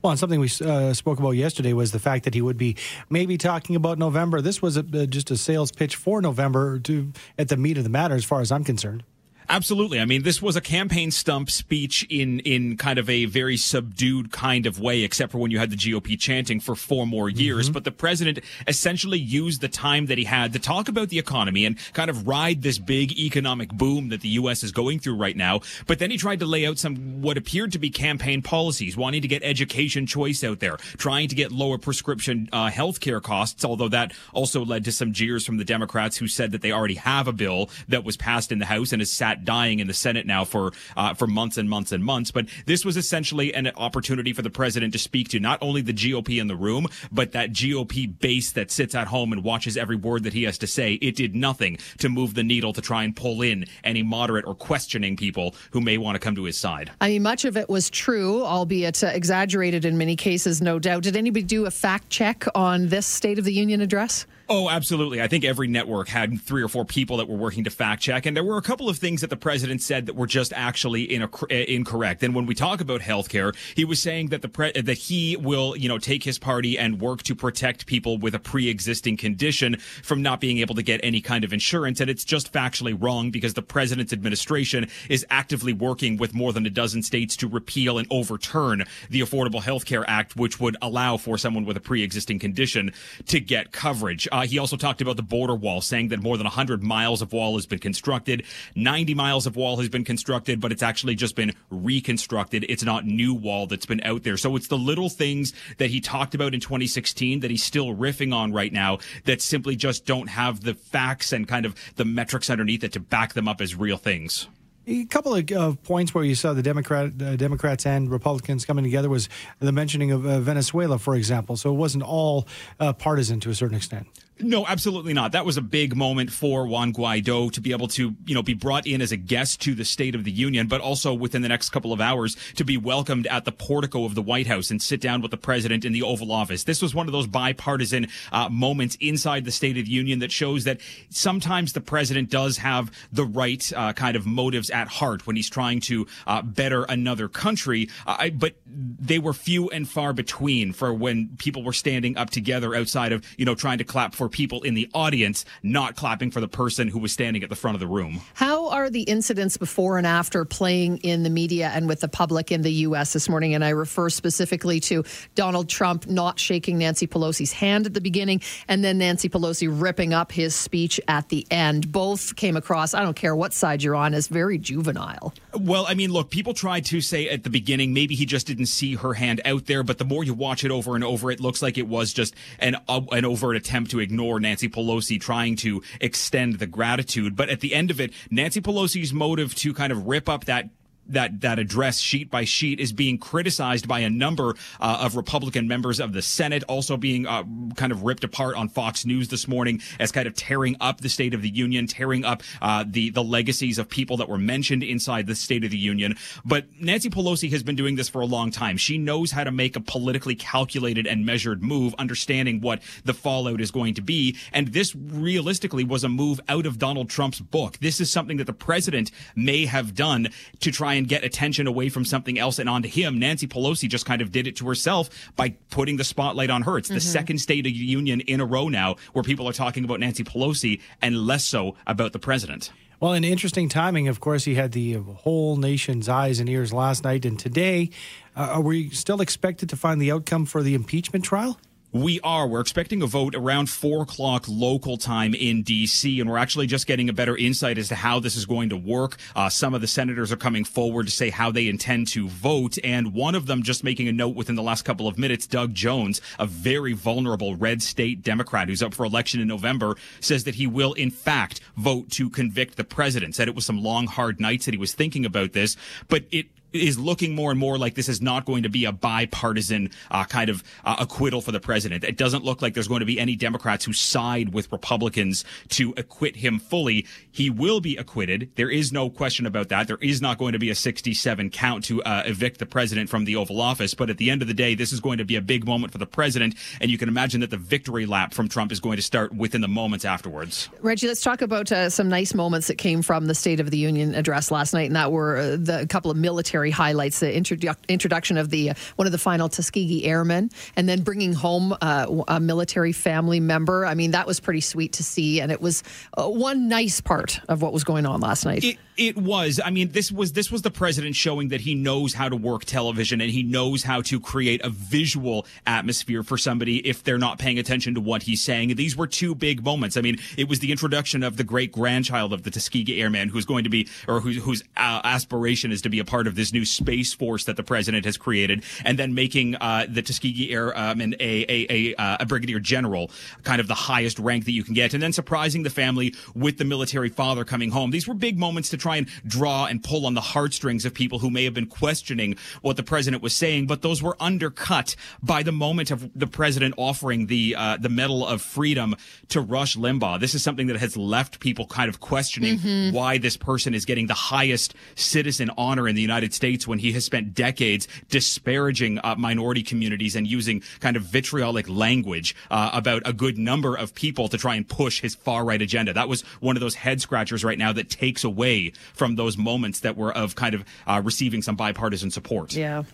Well, 0.03 0.11
and 0.11 0.19
something 0.19 0.41
we 0.41 0.51
uh, 0.63 0.93
spoke 0.95 1.19
about 1.19 1.33
yesterday 1.33 1.73
was 1.73 1.93
the 1.93 1.99
fact 1.99 2.25
that 2.25 2.35
he 2.35 2.43
would 2.43 2.57
be 2.57 2.77
maybe 3.09 3.37
talking 3.39 3.77
about 3.77 3.99
November. 3.99 4.41
This 4.41 4.61
was 4.61 4.77
a, 4.77 4.81
uh, 4.81 5.07
just 5.07 5.31
a 5.31 5.37
sales 5.37 5.73
pitch 5.73 5.97
for 5.97 6.21
November 6.23 6.79
to 6.81 7.13
at 7.39 7.49
the 7.49 7.57
meat 7.57 7.77
of 7.79 7.85
the 7.85 7.91
matter, 7.91 8.15
as 8.15 8.25
far 8.25 8.41
as 8.41 8.51
I'm 8.51 8.65
concerned. 8.65 9.05
Absolutely. 9.51 9.99
I 9.99 10.05
mean, 10.05 10.23
this 10.23 10.41
was 10.41 10.55
a 10.55 10.61
campaign 10.61 11.11
stump 11.11 11.51
speech 11.51 12.07
in 12.09 12.39
in 12.41 12.77
kind 12.77 13.01
of 13.01 13.11
a 13.11 13.25
very 13.25 13.57
subdued 13.57 14.31
kind 14.31 14.65
of 14.65 14.79
way, 14.79 15.03
except 15.03 15.33
for 15.33 15.39
when 15.39 15.51
you 15.51 15.59
had 15.59 15.71
the 15.71 15.77
GOP 15.77 16.17
chanting 16.17 16.61
for 16.61 16.77
four 16.77 17.05
more 17.05 17.29
years. 17.29 17.67
Mm-hmm. 17.67 17.73
But 17.73 17.83
the 17.83 17.91
president 17.91 18.39
essentially 18.69 19.19
used 19.19 19.61
the 19.61 19.69
time 19.69 20.07
that 20.07 20.19
he 20.19 20.25
had 20.25 20.53
to 20.53 20.61
talk 20.61 20.89
about 20.89 21.09
the 21.09 21.19
economy 21.19 21.65
and 21.67 21.77
kind 21.95 22.09
of 22.09 22.29
ride 22.29 22.63
this 22.63 22.79
big 22.79 23.11
economic 23.19 23.71
boom 23.71 24.11
that 24.11 24.21
the 24.21 24.29
U.S. 24.29 24.63
is 24.63 24.71
going 24.71 25.01
through 25.01 25.17
right 25.17 25.37
now. 25.37 25.63
But 25.89 25.99
then 25.99 26.13
he 26.13 26.17
tried 26.17 26.39
to 26.39 26.47
lay 26.47 26.65
out 26.65 26.79
some 26.79 27.21
what 27.21 27.37
appeared 27.37 27.73
to 27.73 27.81
be 27.81 27.91
campaign 27.91 28.43
policies, 28.43 28.97
wanting 28.97 29.23
to 29.23 29.29
get 29.29 29.43
education 29.43 30.07
choice 30.07 30.45
out 30.45 30.61
there, 30.61 30.77
trying 30.77 31.27
to 31.27 31.35
get 31.35 31.51
lower 31.51 31.77
prescription 31.77 32.49
uh, 32.53 32.71
health 32.71 33.01
care 33.01 33.21
costs. 33.21 33.65
Although 33.65 33.89
that 33.89 34.13
also 34.33 34.65
led 34.65 34.85
to 34.85 34.93
some 34.93 35.13
jeers 35.13 35.45
from 35.45 35.57
the 35.57 35.65
Democrats 35.65 36.19
who 36.19 36.29
said 36.29 36.53
that 36.53 36.63
they 36.63 36.71
already 36.71 36.95
have 36.95 37.27
a 37.27 37.33
bill 37.33 37.69
that 37.89 38.05
was 38.05 38.17
passed 38.17 38.53
in 38.53 38.61
the 38.61 38.67
House 38.67 38.93
and 38.93 39.01
has 39.01 39.11
sat 39.11 39.40
dying 39.45 39.81
in 39.81 39.87
the 39.87 39.95
Senate 39.95 40.27
now 40.27 40.45
for 40.45 40.73
uh, 40.97 41.15
for 41.15 41.27
months 41.27 41.57
and 41.57 41.69
months 41.69 41.93
and 41.93 42.05
months. 42.05 42.31
But 42.31 42.47
this 42.67 42.85
was 42.85 42.97
essentially 42.97 43.55
an 43.55 43.69
opportunity 43.77 44.33
for 44.33 44.43
the 44.43 44.51
president 44.51 44.93
to 44.93 44.99
speak 44.99 45.29
to 45.31 45.41
not 45.41 45.59
only 45.63 45.83
the 45.83 45.93
GOP 45.93 46.41
in 46.41 46.47
the 46.47 46.57
room, 46.57 46.87
but 47.11 47.33
that 47.33 47.53
GOP 47.53 48.19
base 48.19 48.53
that 48.53 48.71
sits 48.71 48.95
at 48.95 49.09
home 49.09 49.33
and 49.33 49.43
watches 49.45 49.77
every 49.77 49.97
word 49.97 50.25
that 50.25 50.33
he 50.33 50.45
has 50.45 50.59
to 50.59 50.67
say. 50.67 50.95
It 50.95 51.17
did 51.17 51.35
nothing 51.35 51.79
to 51.99 52.09
move 52.09 52.35
the 52.35 52.43
needle 52.43 52.73
to 52.73 52.81
try 52.81 53.05
and 53.05 53.15
pull 53.15 53.43
in 53.43 53.67
any 53.85 54.03
moderate 54.03 54.45
or 54.47 54.55
questioning 54.55 55.17
people 55.17 55.55
who 55.71 55.81
may 55.81 55.99
want 55.99 56.17
to 56.17 56.19
come 56.19 56.35
to 56.37 56.45
his 56.45 56.59
side. 56.59 56.91
I 57.01 57.09
mean, 57.09 57.23
much 57.23 57.45
of 57.45 57.57
it 57.57 57.69
was 57.69 57.91
true, 57.91 58.45
albeit 58.45 59.03
uh, 59.03 59.09
exaggerated 59.09 59.85
in 59.85 59.99
many 59.99 60.17
cases, 60.17 60.61
no 60.61 60.79
doubt. 60.79 61.03
Did 61.03 61.17
anybody 61.17 61.45
do 61.45 61.67
a 61.67 61.71
fact 61.71 62.11
check 62.11 62.47
on 62.55 62.89
this 62.89 63.07
State 63.07 63.39
of 63.39 63.45
the 63.45 63.53
Union 63.53 63.81
address? 63.81 64.27
Oh, 64.53 64.69
absolutely. 64.69 65.23
I 65.23 65.29
think 65.29 65.45
every 65.45 65.69
network 65.69 66.09
had 66.09 66.41
three 66.41 66.61
or 66.61 66.67
four 66.67 66.85
people 66.85 67.19
that 67.19 67.29
were 67.29 67.37
working 67.37 67.63
to 67.63 67.71
fact 67.71 68.03
check, 68.03 68.27
and 68.27 68.37
there 68.37 68.43
were 68.43 68.57
a 68.57 68.63
couple 68.63 68.89
of 68.89 68.99
things 68.99 69.21
that 69.21 69.31
the 69.31 69.37
president 69.37 69.81
said 69.81 70.07
that 70.07 70.17
were 70.17 70.27
just 70.27 70.53
actually 70.53 71.05
in 71.05 71.23
a, 71.23 71.73
incorrect. 71.73 72.25
And 72.25 72.35
when 72.35 72.47
we 72.47 72.57
talk 72.57 72.81
about 72.81 73.01
healthcare, 73.01 73.55
he 73.77 73.85
was 73.85 74.03
saying 74.03 74.31
that 74.31 74.43
the 74.43 74.49
pre- 74.49 74.73
that 74.73 74.99
he 74.99 75.37
will, 75.37 75.77
you 75.77 75.89
know, 75.89 75.99
take 75.99 76.25
his 76.25 76.37
party 76.37 76.77
and 76.77 77.01
work 77.01 77.23
to 77.23 77.37
protect 77.37 77.87
people 77.87 78.19
with 78.19 78.35
a 78.35 78.41
pre-existing 78.41 79.17
condition 79.17 79.77
from 80.03 80.21
not 80.21 80.41
being 80.41 80.59
able 80.59 80.75
to 80.75 80.83
get 80.83 80.99
any 81.05 81.21
kind 81.21 81.45
of 81.45 81.53
insurance, 81.53 82.01
and 82.01 82.11
it's 82.11 82.25
just 82.25 82.53
factually 82.53 83.01
wrong 83.01 83.31
because 83.31 83.55
the 83.55 83.63
president's 83.63 84.13
administration 84.13 84.89
is 85.09 85.25
actively 85.31 85.73
working 85.73 86.17
with 86.17 86.35
more 86.35 86.53
than 86.53 86.67
a 86.67 86.71
dozen 86.71 87.05
states 87.05 87.37
to 87.37 87.47
repeal 87.47 87.99
and 87.99 88.09
overturn 88.11 88.83
the 89.11 89.21
Affordable 89.21 89.63
Health 89.63 89.87
Care 89.87 90.05
Act, 90.11 90.35
which 90.35 90.59
would 90.59 90.77
allow 90.83 91.17
for 91.17 91.39
someone 91.39 91.65
with 91.65 91.77
a 91.77 91.81
pre-existing 91.81 92.41
condition 92.41 92.93
to 93.27 93.39
get 93.39 93.71
coverage. 93.71 94.27
Uh, 94.33 94.40
he 94.47 94.59
also 94.59 94.77
talked 94.77 95.01
about 95.01 95.17
the 95.17 95.23
border 95.23 95.55
wall, 95.55 95.81
saying 95.81 96.09
that 96.09 96.21
more 96.21 96.37
than 96.37 96.45
100 96.45 96.83
miles 96.83 97.23
of 97.23 97.33
wall 97.33 97.57
has 97.57 97.67
been 97.67 97.79
constructed. 97.79 98.45
90 98.75 99.15
miles 99.15 99.47
of 99.47 99.57
wall 99.57 99.77
has 99.79 99.89
been 99.89 100.05
constructed, 100.05 100.61
but 100.61 100.73
it's 100.73 100.83
actually 100.83 101.15
just 101.15 101.37
been 101.37 101.53
reconstructed. 101.71 102.65
It's 102.69 102.85
not 102.85 103.05
new 103.07 103.35
wall 103.35 103.67
that's 103.67 103.87
been 103.87 104.03
out 104.05 104.23
there. 104.23 104.37
So 104.37 104.57
it's 104.57 104.69
the 104.69 104.79
little 104.79 105.09
things 105.09 105.53
that 105.79 105.91
he 105.91 106.01
talked 106.01 106.35
about 106.35 106.55
in 106.55 106.61
2016 106.61 107.41
that 107.41 107.51
he's 107.51 107.63
still 107.63 107.95
riffing 107.95 108.35
on 108.35 108.53
right 108.53 108.73
now 108.73 108.99
that 109.25 109.43
simply 109.43 109.77
just 109.77 110.07
don't 110.07 110.29
have 110.29 110.61
the 110.61 110.75
facts 110.75 111.33
and 111.33 111.47
kind 111.47 111.67
of 111.67 111.75
the 111.97 112.05
metrics 112.05 112.51
underneath 112.51 112.85
it 112.85 112.93
to 112.93 113.01
back 113.01 113.35
them 113.35 113.49
up 113.49 113.61
as 113.61 113.75
real 113.75 113.97
things. 113.97 114.49
A 114.87 115.05
couple 115.05 115.35
of 115.35 115.53
uh, 115.53 115.73
points 115.85 116.15
where 116.15 116.25
you 116.25 116.35
saw 116.35 116.53
the 116.53 116.63
Democrat, 116.63 117.13
uh, 117.23 117.37
Democrats 117.37 117.85
and 117.85 118.11
Republicans 118.11 118.65
coming 118.65 118.83
together 118.83 119.09
was 119.09 119.29
the 119.59 119.73
mentioning 119.73 120.11
of 120.11 120.27
uh, 120.27 120.41
Venezuela, 120.41 120.99
for 120.99 121.15
example. 121.15 121.57
So 121.57 121.71
it 121.71 121.77
wasn't 121.77 122.03
all 122.03 122.49
uh, 122.81 122.93
partisan 122.95 123.41
to 123.41 123.51
a 123.51 123.55
certain 123.55 123.77
extent. 123.77 124.07
No, 124.43 124.67
absolutely 124.67 125.13
not. 125.13 125.33
That 125.33 125.45
was 125.45 125.57
a 125.57 125.63
big 125.63 125.97
moment 125.97 126.31
for 126.33 126.67
Juan 126.67 126.93
Guaido 126.93 127.53
to 127.53 127.61
be 127.61 127.73
able 127.73 127.89
to, 127.89 128.15
you 128.25 128.35
know, 128.35 128.43
be 128.43 128.55
brought 128.55 128.87
in 128.87 129.03
as 129.03 129.13
a 129.13 129.17
guest 129.17 129.61
to 129.63 129.75
the 129.75 129.85
State 129.85 130.15
of 130.15 130.25
the 130.25 130.31
Union, 130.31 130.67
but 130.67 130.81
also 130.81 131.13
within 131.13 131.43
the 131.43 131.49
next 131.49 131.71
couple 131.71 131.93
of 131.93 132.01
hours 132.01 132.37
to 132.57 132.65
be 132.65 132.77
welcomed 132.77 133.27
at 133.27 133.45
the 133.45 133.53
portico 133.53 134.05
of 134.05 134.15
the 134.15 134.23
White 134.23 134.47
House 134.47 134.71
and 134.71 134.81
sit 134.81 135.01
down 135.01 135.21
with 135.21 135.31
the 135.31 135.37
president 135.37 135.85
in 135.85 135.93
the 135.93 136.03
Oval 136.03 136.33
Office. 136.33 136.65
This 136.65 136.81
was 136.81 136.95
one 136.95 137.07
of 137.07 137.13
those 137.13 137.27
bipartisan 137.27 138.09
uh, 138.33 138.49
moments 138.49 138.97
inside 139.01 139.45
the 139.45 139.53
State 139.53 139.77
of 139.77 139.85
the 139.85 139.91
Union 139.91 140.21
that 140.21 140.33
shows 140.33 140.65
that 140.65 140.81
sometimes 141.11 141.73
the 141.73 141.81
president 141.81 142.31
does 142.31 142.57
have 142.59 142.91
the 143.13 143.25
right 143.25 143.71
uh, 143.77 143.93
kind 143.93 144.17
of 144.17 144.27
motives 144.27 144.71
at 144.71 144.89
heart 144.89 145.27
when 145.27 145.37
he's 145.37 145.51
trying 145.51 145.81
to 145.81 146.07
uh, 146.27 146.41
better 146.43 146.85
another 146.85 147.29
country. 147.29 147.89
Uh, 148.07 148.31
but 148.31 148.55
they 148.67 149.19
were 149.19 149.33
few 149.33 149.69
and 149.71 149.89
far 149.89 150.13
between 150.13 150.73
for 150.73 150.95
when 150.95 151.37
people 151.39 151.63
were 151.63 151.73
standing 151.73 152.17
up 152.17 152.31
together 152.31 152.75
outside 152.75 153.13
of, 153.13 153.25
you 153.37 153.45
know, 153.45 153.55
trying 153.55 153.79
to 153.79 153.85
clap 153.85 154.15
for 154.15 154.30
people 154.31 154.63
in 154.63 154.75
the 154.75 154.89
audience, 154.95 155.45
not 155.63 155.97
clapping 155.97 156.31
for 156.31 156.41
the 156.41 156.49
person 156.49 156.89
who 156.89 156.99
was 156.99 157.13
standing 157.13 157.43
at 157.43 157.51
the 157.51 157.57
front 157.57 157.75
of 157.75 157.81
the 157.81 157.87
room. 157.87 158.21
How 158.35 158.71
are 158.71 158.91
the 158.91 159.03
incidents 159.03 159.57
before 159.57 159.99
and 159.99 160.07
after 160.07 160.45
playing 160.45 160.99
in 160.99 161.23
the 161.23 161.31
media 161.31 161.71
and 161.75 161.89
with 161.89 162.01
the 162.01 162.09
public 162.09 162.51
in 162.53 162.63
the 162.63 162.73
U.S. 162.73 163.13
this 163.13 163.29
morning? 163.29 163.55
And 163.55 163.65
I 163.65 163.71
refer 163.71 164.11
specifically 164.11 164.81
to 164.81 165.05
Donald 165.35 165.69
Trump 165.69 166.07
not 166.07 166.39
shaking 166.39 166.79
Nancy 166.79 167.07
Pelosi's 167.07 167.53
hand 167.53 167.87
at 167.87 167.95
the 167.95 168.01
beginning 168.01 168.41
and 168.69 168.85
then 168.85 168.99
Nancy 168.99 169.29
Pelosi 169.29 169.69
ripping 169.71 170.13
up 170.13 170.33
his 170.33 170.55
speech 170.55 171.01
at 171.09 171.29
the 171.29 171.47
end. 171.51 171.91
Both 171.93 172.37
came 172.37 172.57
across, 172.57 172.95
I 172.95 173.03
don't 173.03 173.17
care 173.17 173.35
what 173.35 173.53
side 173.53 173.83
you're 173.83 173.97
on, 173.97 174.15
as 174.15 174.29
very 174.29 174.59
juvenile. 174.59 175.35
Well, 175.55 175.85
I 175.89 175.95
mean, 175.95 176.13
look, 176.13 176.31
people 176.31 176.55
tried 176.55 176.85
to 176.87 177.01
say 177.01 177.29
at 177.29 177.43
the 177.43 177.51
beginning 177.51 177.93
maybe 177.93 178.15
he 178.15 178.27
just 178.27 178.47
didn't 178.47 178.67
see 178.67 178.95
her 178.95 179.15
hand 179.15 179.41
out 179.45 179.67
there, 179.67 179.83
but 179.83 179.99
the 179.99 180.05
more 180.05 180.25
you 180.25 180.35
watch 180.35 180.65
it 180.65 180.71
over 180.71 180.95
and 180.95 181.05
over, 181.05 181.31
it 181.31 181.41
looks 181.41 181.61
like 181.63 181.77
it 181.77 181.89
was 181.89 182.13
just 182.13 182.35
an, 182.59 182.77
uh, 182.89 183.01
an 183.13 183.25
overt 183.25 183.57
attempt 183.57 183.91
to 183.91 183.99
ignore 183.99 184.21
ignore 184.21 184.41
Nancy 184.41 184.69
Pelosi 184.69 185.21
trying 185.21 185.57
to 185.57 185.83
extend 186.01 186.59
the 186.59 186.67
gratitude. 186.67 187.37
But 187.37 187.49
at 187.49 187.61
the 187.61 187.75
end 187.75 187.91
of 187.91 188.01
it, 188.01 188.13
Nancy 188.31 188.61
Pelosi's 188.61 189.13
motive 189.13 189.55
to 189.57 189.73
kind 189.73 189.93
of 189.93 190.07
rip 190.07 190.29
up 190.29 190.45
that 190.45 190.69
that 191.13 191.41
that 191.41 191.59
address 191.59 192.01
sheet 192.01 192.31
by 192.31 192.45
sheet 192.45 192.81
is 192.81 192.93
being 192.93 193.19
criticized 193.19 193.89
by 193.89 194.01
a 194.01 194.11
number 194.11 194.55
uh, 194.81 194.99
of 195.01 195.17
Republican 195.17 195.69
members 195.69 196.01
of 196.01 196.13
the 196.13 196.23
Senate, 196.23 196.65
also 196.69 196.97
being 196.97 197.27
uh, 197.27 197.45
kind 197.77 197.93
of 197.93 198.03
ripped 198.03 198.25
apart 198.25 198.57
on 198.57 198.69
Fox 198.69 199.05
News 199.05 199.29
this 199.29 199.47
morning 199.49 199.81
as 199.99 200.13
kind 200.13 200.27
of 200.27 200.35
tearing 200.35 200.77
up 200.81 201.01
the 201.01 201.09
State 201.09 201.35
of 201.35 201.43
the 201.43 201.49
Union, 201.49 201.87
tearing 201.87 202.25
up 202.25 202.43
uh, 202.63 202.85
the 202.87 203.11
the 203.11 203.23
legacies 203.23 203.79
of 203.79 203.89
people 203.89 204.17
that 204.19 204.29
were 204.29 204.39
mentioned 204.39 204.83
inside 204.83 205.27
the 205.27 205.35
State 205.35 205.65
of 205.65 205.71
the 205.71 205.79
Union. 205.79 206.17
But 206.45 206.67
Nancy 206.81 207.11
Pelosi 207.11 207.51
has 207.51 207.63
been 207.63 207.77
doing 207.77 207.97
this 207.97 208.09
for 208.09 208.21
a 208.21 208.27
long 208.27 208.51
time. 208.51 208.77
She 208.77 208.99
knows 208.99 209.33
how 209.33 209.45
to 209.45 209.51
make 209.51 209.77
a 209.77 209.81
politically 209.81 210.35
calculated 210.35 211.07
and 211.07 211.27
measured 211.27 211.63
move, 211.63 211.95
understanding 211.99 212.61
what 212.61 212.81
the 213.05 213.15
fallout 213.15 213.61
is 213.61 213.71
going 213.71 213.95
to 213.95 214.03
be. 214.03 214.37
And 214.53 214.69
this 214.69 214.95
realistically 214.95 215.85
was 215.85 216.05
a 216.05 216.09
move 216.09 216.41
out 216.49 216.67
of 216.67 216.79
Donald 216.79 217.11
Trump's 217.11 217.41
book. 217.41 217.79
This 217.79 218.01
is 218.01 218.11
something 218.11 218.37
that 218.39 218.47
the 218.47 218.53
president 218.53 219.11
may 219.35 219.67
have 219.67 219.95
done 219.95 220.29
to 220.61 220.71
try 220.71 220.95
and 220.95 221.00
and 221.01 221.09
get 221.09 221.25
attention 221.25 221.67
away 221.67 221.89
from 221.89 222.05
something 222.05 222.39
else 222.39 222.59
and 222.59 222.69
onto 222.69 222.89
him. 222.89 223.19
Nancy 223.19 223.47
Pelosi 223.47 223.89
just 223.89 224.05
kind 224.05 224.21
of 224.21 224.31
did 224.31 224.47
it 224.47 224.57
to 224.57 224.69
herself 224.69 225.09
by 225.35 225.55
putting 225.71 225.97
the 225.97 226.05
spotlight 226.05 226.51
on 226.51 226.61
her. 226.63 226.77
It's 226.77 226.89
the 226.89 226.97
mm-hmm. 226.97 227.01
second 227.01 227.39
State 227.39 227.61
of 227.67 227.73
the 227.73 227.79
Union 227.79 228.21
in 228.21 228.39
a 228.39 228.45
row 228.45 228.69
now 228.69 228.97
where 229.15 229.23
people 229.23 229.49
are 229.49 229.55
talking 229.55 229.83
about 229.83 229.99
Nancy 229.99 230.25
Pelosi 230.25 230.79
and 231.01 231.17
less 231.27 231.43
so 231.43 231.75
about 231.87 232.13
the 232.13 232.19
president. 232.19 232.71
Well, 233.01 233.15
in 233.15 233.25
interesting 233.25 233.71
timing, 233.71 234.09
of 234.09 234.21
course, 234.21 234.45
he 234.45 234.57
had 234.57 234.73
the 234.73 234.93
whole 234.93 235.57
nation's 235.57 236.07
eyes 236.07 236.39
and 236.39 236.51
ears 236.51 236.71
last 236.71 237.03
night. 237.03 237.25
And 237.25 237.39
today, 237.39 237.89
uh, 238.37 238.51
are 238.53 238.61
we 238.61 238.91
still 238.91 239.23
expected 239.23 239.71
to 239.71 239.77
find 239.77 240.03
the 240.03 240.13
outcome 240.13 240.45
for 240.45 240.63
the 240.63 240.75
impeachment 240.75 241.25
trial? 241.25 241.59
We 241.93 242.21
are. 242.21 242.47
We're 242.47 242.61
expecting 242.61 243.03
a 243.03 243.07
vote 243.09 243.35
around 243.35 243.69
four 243.69 244.03
o'clock 244.03 244.45
local 244.47 244.97
time 244.97 245.35
in 245.35 245.65
D.C., 245.65 246.21
and 246.21 246.31
we're 246.31 246.39
actually 246.39 246.69
just 246.69 246.87
getting 246.87 247.09
a 247.09 247.13
better 247.13 247.37
insight 247.37 247.79
as 247.79 247.89
to 247.89 247.97
how 247.97 248.21
this 248.21 248.37
is 248.37 248.47
going 248.47 248.69
to 248.69 248.77
work. 248.77 249.17
Uh, 249.35 249.49
some 249.49 249.75
of 249.75 249.81
the 249.81 249.89
senators 249.89 250.31
are 250.31 250.37
coming 250.37 250.63
forward 250.63 251.07
to 251.07 251.13
say 251.13 251.31
how 251.31 251.51
they 251.51 251.67
intend 251.67 252.07
to 252.09 252.29
vote, 252.29 252.79
and 252.85 253.13
one 253.13 253.35
of 253.35 253.47
them 253.47 253.65
just 253.65 253.83
making 253.83 254.07
a 254.07 254.13
note 254.13 254.37
within 254.37 254.55
the 254.55 254.63
last 254.63 254.85
couple 254.85 255.09
of 255.09 255.19
minutes, 255.19 255.49
Doug 255.49 255.75
Jones, 255.75 256.21
a 256.39 256.47
very 256.47 256.93
vulnerable 256.93 257.57
red 257.57 257.83
state 257.83 258.23
Democrat 258.23 258.69
who's 258.69 258.85
up 258.85 258.95
for 258.95 259.05
election 259.05 259.41
in 259.41 259.49
November, 259.49 259.97
says 260.21 260.45
that 260.45 260.55
he 260.55 260.69
will, 260.69 260.93
in 260.93 261.11
fact, 261.11 261.61
vote 261.77 262.09
to 262.11 262.31
convict 262.31 262.77
the 262.77 262.85
president. 262.85 263.35
Said 263.35 263.49
it 263.49 263.57
was 263.57 263.67
some 263.67 263.83
long, 263.83 264.07
hard 264.07 264.39
nights 264.39 264.67
that 264.67 264.75
he 264.75 264.79
was 264.79 264.95
thinking 264.95 265.27
about 265.27 265.55
this, 265.55 265.77
but 266.07 266.23
it 266.31 266.47
is 266.73 266.99
looking 266.99 267.35
more 267.35 267.51
and 267.51 267.59
more 267.59 267.79
like 267.79 267.95
this 267.95 268.09
is 268.09 268.21
not 268.21 268.45
going 268.45 268.63
to 268.63 268.69
be 268.69 268.85
a 268.85 268.93
bipartisan 268.93 269.91
uh, 270.11 270.25
kind 270.25 270.51
of 270.51 270.63
uh, 270.85 270.97
acquittal 271.01 271.41
for 271.41 271.53
the 271.53 271.61
president. 271.61 272.05
It 272.05 272.17
doesn't 272.17 272.45
look 272.45 272.63
like 272.63 272.75
there's 272.75 272.89
going 272.89 273.01
to 273.01 273.07
be 273.07 273.19
any 273.19 273.37
Democrats 273.37 273.85
who 273.85 273.93
side 273.93 274.53
with 274.53 274.71
Republicans 274.73 275.45
to 275.71 275.95
acquit 275.97 276.37
him 276.37 276.59
fully. 276.59 277.07
He 277.31 277.51
will 277.51 277.81
be 277.81 277.97
acquitted. 277.97 278.51
There 278.57 278.71
is 278.71 278.93
no 278.93 279.11
question 279.11 279.47
about 279.47 279.69
that. 279.69 279.89
There 279.89 279.99
is 280.01 280.21
not 280.21 280.39
going 280.39 280.53
to 280.53 280.59
be 280.59 280.71
a 280.71 280.75
67 280.75 281.51
count 281.51 281.85
to 281.85 282.03
uh, 282.03 282.23
evict 282.27 282.59
the 282.59 282.67
president 282.67 283.09
from 283.09 283.25
the 283.25 283.37
Oval 283.37 283.61
Office. 283.61 283.95
But 283.95 284.11
at 284.11 284.19
the 284.19 284.31
end 284.31 284.43
of 284.43 284.49
the 284.49 284.55
day, 284.55 284.75
this 284.75 284.93
is 284.93 285.01
going 285.01 285.19
to 285.19 285.25
be 285.25 285.37
a 285.37 285.41
big 285.41 285.67
moment 285.67 285.93
for 285.93 285.99
the 285.99 286.07
president. 286.07 286.55
And 286.81 286.91
you 286.91 286.99
can 286.99 287.09
imagine 287.09 287.41
that 287.41 287.51
the 287.51 287.57
victory 287.57 288.07
lap 288.07 288.35
from 288.35 288.49
Trump 288.49 288.73
is 288.73 288.81
going 288.81 288.97
to 288.97 289.03
start 289.03 289.35
within 289.35 289.61
the 289.61 289.69
moments 289.69 290.05
afterwards. 290.05 290.69
Reggie, 290.81 291.09
let's 291.09 291.23
talk 291.23 291.43
about 291.43 291.71
uh, 291.73 291.91
some 291.91 292.09
nice 292.09 292.35
moments 292.35 292.67
that 292.67 292.77
came 292.77 293.03
from 293.03 293.27
the 293.27 293.35
State 293.35 293.61
of 293.61 293.71
the 293.71 293.79
Union 293.79 294.15
address 294.15 294.51
last 294.51 294.73
night. 294.75 294.87
And 294.87 294.97
that 294.97 295.13
were 295.13 295.37
uh, 295.37 295.57
the 295.57 295.87
couple 295.89 296.11
of 296.11 296.17
military 296.17 296.60
highlights, 296.69 297.21
the 297.21 297.27
introdu- 297.27 297.77
introduction 297.89 298.37
of 298.37 298.51
the 298.51 298.71
uh, 298.71 298.75
one 298.97 299.07
of 299.07 299.13
the 299.13 299.19
final 299.19 299.49
Tuskegee 299.49 300.05
Airmen, 300.05 300.51
and 300.77 300.87
then 300.87 301.01
bringing 301.01 301.33
home 301.33 301.75
uh, 301.81 302.23
a 302.29 302.39
military 302.39 302.93
family 302.93 303.41
member. 303.41 303.87
I 303.87 303.95
mean, 303.95 304.11
that 304.11 304.27
was 304.27 304.39
pretty 304.39 304.61
sweet 304.61 304.93
to 304.95 305.03
see, 305.03 305.41
and 305.41 305.51
it 305.51 305.63
was 305.63 305.83
uh, 306.19 306.29
one 306.29 306.69
nice 306.69 307.01
part 307.01 307.41
of 307.49 307.63
what 307.63 307.73
was 307.73 307.85
going 307.85 308.05
on 308.05 308.21
last 308.21 308.45
night. 308.45 308.65
It, 308.65 308.77
it 309.01 309.17
was. 309.17 309.59
I 309.65 309.71
mean, 309.71 309.93
this 309.93 310.13
was 310.13 310.33
this 310.33 310.53
was 310.53 310.61
the 310.61 310.71
president 310.71 311.17
showing 311.17 311.49
that 311.49 311.63
he 311.63 311.75
knows 311.75 312.13
how 312.13 312.29
to 312.29 312.37
work 312.37 312.67
television 312.67 313.23
and 313.23 313.31
he 313.31 313.43
knows 313.43 313.83
how 313.83 314.03
to 314.03 314.21
create 314.21 314.61
a 314.63 314.69
visual 314.69 315.47
atmosphere 315.67 316.23
for 316.23 316.37
somebody 316.37 316.87
if 316.87 317.03
they're 317.03 317.17
not 317.17 317.39
paying 317.39 317.59
attention 317.59 317.95
to 317.95 318.01
what 318.01 318.25
he's 318.25 318.43
saying. 318.43 318.77
These 318.77 318.99
were 318.99 319.07
two 319.07 319.35
big 319.35 319.65
moments. 319.65 319.97
I 319.97 320.03
mean, 320.03 320.19
it 320.37 320.51
was 320.51 320.59
the 320.59 320.71
introduction 320.71 321.23
of 321.23 321.39
the 321.39 321.45
great 321.45 321.73
grandchild 321.73 322.35
of 322.35 322.43
the 322.43 322.51
Tuskegee 322.51 323.01
Airman, 323.01 323.31
who's 323.31 323.47
going 323.47 323.65
to 323.65 323.71
be 323.71 323.89
or 324.07 324.21
whose 324.21 324.37
whose 324.37 324.63
uh, 324.77 325.01
aspiration 325.03 325.73
is 325.73 325.81
to 325.81 325.89
be 325.89 325.99
a 325.99 326.05
part 326.05 326.27
of 326.27 326.35
this 326.35 326.53
new 326.53 326.67
space 326.67 327.15
force 327.15 327.45
that 327.45 327.57
the 327.57 327.63
president 327.63 328.05
has 328.05 328.19
created, 328.19 328.63
and 328.85 328.99
then 328.99 329.15
making 329.15 329.57
uh, 329.57 329.87
the 329.89 330.03
Tuskegee 330.03 330.53
Airman 330.53 331.15
a, 331.21 331.45
a, 331.49 331.67
a, 331.71 331.95
uh, 331.95 332.19
a 332.21 332.27
brigadier 332.27 332.61
general, 332.61 333.11
kind 333.45 333.63
of 333.63 333.67
the 333.67 333.75
highest 333.75 334.19
rank 334.19 334.45
that 334.45 334.53
you 334.53 334.63
can 334.63 334.75
get, 334.75 334.93
and 334.93 335.03
then 335.03 335.15
surprising 335.15 335.63
the 335.63 335.71
family 335.71 336.15
with 336.35 336.59
the 336.59 336.67
military 336.67 337.09
father 337.09 337.47
coming 337.47 337.71
home. 337.71 337.93
These 337.93 338.07
were 338.07 338.15
big 338.15 338.39
moments 338.39 338.69
to 338.69 338.77
try 338.77 338.90
and 338.97 339.09
draw 339.27 339.67
and 339.67 339.83
pull 339.83 340.07
on 340.07 340.15
the 340.15 340.21
heartstrings 340.21 340.85
of 340.85 340.95
people 340.95 341.19
who 341.19 341.31
may 341.31 341.45
have 341.45 341.55
been 341.55 341.67
questioning 341.67 342.37
what 342.63 342.77
the 342.77 342.83
president 342.83 343.23
was 343.23 343.35
saying, 343.35 343.67
but 343.67 343.83
those 343.83 344.03
were 344.03 344.17
undercut 344.21 344.97
by 345.23 345.43
the 345.43 345.53
moment 345.53 345.91
of 345.91 346.11
the 346.19 346.27
president 346.27 346.75
offering 346.77 347.27
the 347.27 347.55
uh, 347.57 347.77
the 347.77 347.89
Medal 347.89 348.27
of 348.27 348.43
Freedom 348.43 348.95
to 349.29 349.41
Rush 349.41 349.77
Limbaugh. 349.77 350.21
This 350.21 350.35
is 350.35 350.43
something 350.43 350.67
that 350.69 350.77
has 350.77 350.97
left 350.97 351.41
people 351.41 351.67
kind 351.67 351.89
of 351.89 352.01
questioning 352.01 352.59
mm-hmm. 352.59 352.95
why 352.95 353.19
this 353.19 353.37
person 353.37 353.75
is 353.75 353.85
getting 353.85 354.07
the 354.07 354.15
highest 354.15 354.75
citizen 354.95 355.51
honor 355.57 355.89
in 355.89 355.95
the 355.95 356.03
United 356.03 356.35
States 356.35 356.67
when 356.67 356.79
he 356.79 356.93
has 356.93 357.05
spent 357.05 357.35
decades 357.35 357.87
disparaging 358.09 358.99
uh, 359.03 359.15
minority 359.17 359.63
communities 359.63 360.17
and 360.17 360.27
using 360.27 360.63
kind 360.81 360.97
of 360.97 361.03
vitriolic 361.03 361.69
language 361.69 362.35
uh, 362.51 362.71
about 362.73 363.03
a 363.05 363.13
good 363.13 363.39
number 363.39 363.77
of 363.77 363.95
people 363.95 364.29
to 364.29 364.39
try 364.39 364.55
and 364.55 364.69
push 364.69 365.01
his 365.01 365.15
far 365.15 365.45
right 365.45 365.63
agenda. 365.63 365.93
That 365.93 366.09
was 366.09 366.23
one 366.41 366.57
of 366.57 366.61
those 366.61 366.75
head 366.75 367.01
scratchers 367.01 367.45
right 367.45 367.59
now 367.59 367.73
that 367.73 367.91
takes 367.91 368.25
away 368.25 368.73
from 368.95 369.17
those 369.17 369.37
moments 369.37 369.81
that 369.81 369.97
were 369.97 370.13
of 370.13 370.35
kind 370.35 370.55
of 370.55 370.65
uh, 370.87 371.01
receiving 371.05 371.43
some 371.43 371.57
bipartisan 371.57 372.11
support. 372.11 372.55
Yeah. 372.55 372.85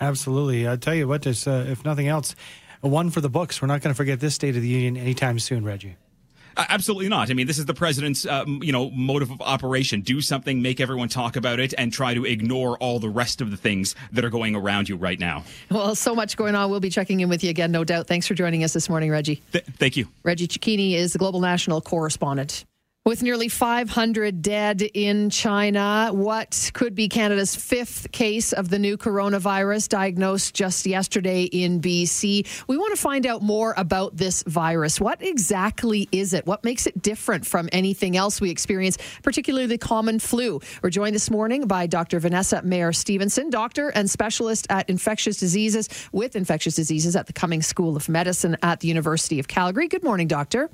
Absolutely. 0.00 0.66
I'll 0.66 0.78
tell 0.78 0.94
you 0.94 1.06
what, 1.06 1.22
this, 1.22 1.46
uh, 1.46 1.66
if 1.68 1.84
nothing 1.84 2.08
else, 2.08 2.34
one 2.80 3.10
for 3.10 3.20
the 3.20 3.28
books. 3.28 3.60
We're 3.60 3.68
not 3.68 3.82
going 3.82 3.92
to 3.92 3.96
forget 3.96 4.20
this 4.20 4.34
State 4.34 4.56
of 4.56 4.62
the 4.62 4.68
Union 4.68 4.96
anytime 4.96 5.38
soon, 5.38 5.64
Reggie. 5.64 5.96
Uh, 6.56 6.66
absolutely 6.68 7.08
not. 7.08 7.30
I 7.30 7.34
mean, 7.34 7.46
this 7.46 7.58
is 7.58 7.64
the 7.64 7.74
president's, 7.74 8.26
uh, 8.26 8.44
you 8.46 8.72
know, 8.72 8.90
motive 8.90 9.30
of 9.30 9.40
operation. 9.40 10.02
Do 10.02 10.20
something, 10.20 10.60
make 10.60 10.80
everyone 10.80 11.08
talk 11.08 11.36
about 11.36 11.60
it, 11.60 11.72
and 11.78 11.92
try 11.92 12.12
to 12.12 12.26
ignore 12.26 12.76
all 12.78 12.98
the 12.98 13.08
rest 13.08 13.40
of 13.40 13.50
the 13.50 13.56
things 13.56 13.94
that 14.12 14.24
are 14.24 14.30
going 14.30 14.54
around 14.54 14.88
you 14.88 14.96
right 14.96 15.18
now. 15.18 15.44
Well, 15.70 15.94
so 15.94 16.14
much 16.14 16.36
going 16.36 16.54
on. 16.54 16.70
We'll 16.70 16.80
be 16.80 16.90
checking 16.90 17.20
in 17.20 17.28
with 17.28 17.42
you 17.42 17.50
again, 17.50 17.72
no 17.72 17.84
doubt. 17.84 18.06
Thanks 18.06 18.26
for 18.26 18.34
joining 18.34 18.64
us 18.64 18.74
this 18.74 18.88
morning, 18.90 19.10
Reggie. 19.10 19.42
Th- 19.52 19.64
thank 19.64 19.96
you. 19.96 20.08
Reggie 20.24 20.48
Cecchini 20.48 20.92
is 20.92 21.14
the 21.14 21.18
Global 21.18 21.40
National 21.40 21.80
Correspondent. 21.80 22.66
With 23.04 23.20
nearly 23.20 23.48
500 23.48 24.42
dead 24.42 24.80
in 24.80 25.28
China, 25.28 26.10
what 26.12 26.70
could 26.72 26.94
be 26.94 27.08
Canada's 27.08 27.56
fifth 27.56 28.12
case 28.12 28.52
of 28.52 28.68
the 28.68 28.78
new 28.78 28.96
coronavirus 28.96 29.88
diagnosed 29.88 30.54
just 30.54 30.86
yesterday 30.86 31.42
in 31.42 31.80
BC? 31.80 32.46
We 32.68 32.76
want 32.76 32.94
to 32.94 33.00
find 33.00 33.26
out 33.26 33.42
more 33.42 33.74
about 33.76 34.16
this 34.18 34.44
virus. 34.44 35.00
What 35.00 35.20
exactly 35.20 36.08
is 36.12 36.32
it? 36.32 36.46
What 36.46 36.62
makes 36.62 36.86
it 36.86 37.02
different 37.02 37.44
from 37.44 37.68
anything 37.72 38.16
else 38.16 38.40
we 38.40 38.50
experience, 38.50 38.98
particularly 39.24 39.66
the 39.66 39.78
common 39.78 40.20
flu? 40.20 40.60
We're 40.80 40.90
joined 40.90 41.16
this 41.16 41.28
morning 41.28 41.66
by 41.66 41.88
Dr. 41.88 42.20
Vanessa 42.20 42.62
Meier-Stephenson, 42.62 43.50
doctor 43.50 43.88
and 43.88 44.08
specialist 44.08 44.68
at 44.70 44.88
infectious 44.88 45.38
diseases 45.38 45.88
with 46.12 46.36
infectious 46.36 46.76
diseases 46.76 47.16
at 47.16 47.26
the 47.26 47.32
Cummings 47.32 47.66
School 47.66 47.96
of 47.96 48.08
Medicine 48.08 48.56
at 48.62 48.78
the 48.78 48.86
University 48.86 49.40
of 49.40 49.48
Calgary. 49.48 49.88
Good 49.88 50.04
morning, 50.04 50.28
doctor. 50.28 50.70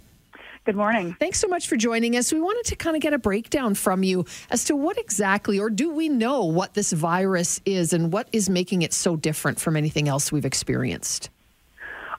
Good 0.69 0.77
morning. 0.77 1.17
Thanks 1.19 1.41
so 1.41 1.49
much 1.49 1.67
for 1.67 1.77
joining 1.77 2.15
us. 2.15 2.31
We 2.31 2.43
wanted 2.43 2.67
to 2.67 2.77
kind 2.77 2.95
of 2.95 3.01
get 3.01 3.15
a 3.15 3.19
breakdown 3.19 3.73
from 3.75 4.03
you 4.03 4.27
as 4.51 4.65
to 4.65 4.77
what 4.77 4.99
exactly, 4.99 5.59
or 5.59 5.71
do 5.71 5.91
we 5.91 6.11
know 6.11 6.45
what 6.45 6.75
this 6.75 6.93
virus 6.93 7.59
is 7.65 7.95
and 7.95 8.13
what 8.13 8.29
is 8.33 8.51
making 8.51 8.83
it 8.83 8.93
so 8.93 9.17
different 9.17 9.59
from 9.59 9.79
anything 9.79 10.09
else 10.09 10.31
we've 10.31 10.45
experienced? 10.45 11.31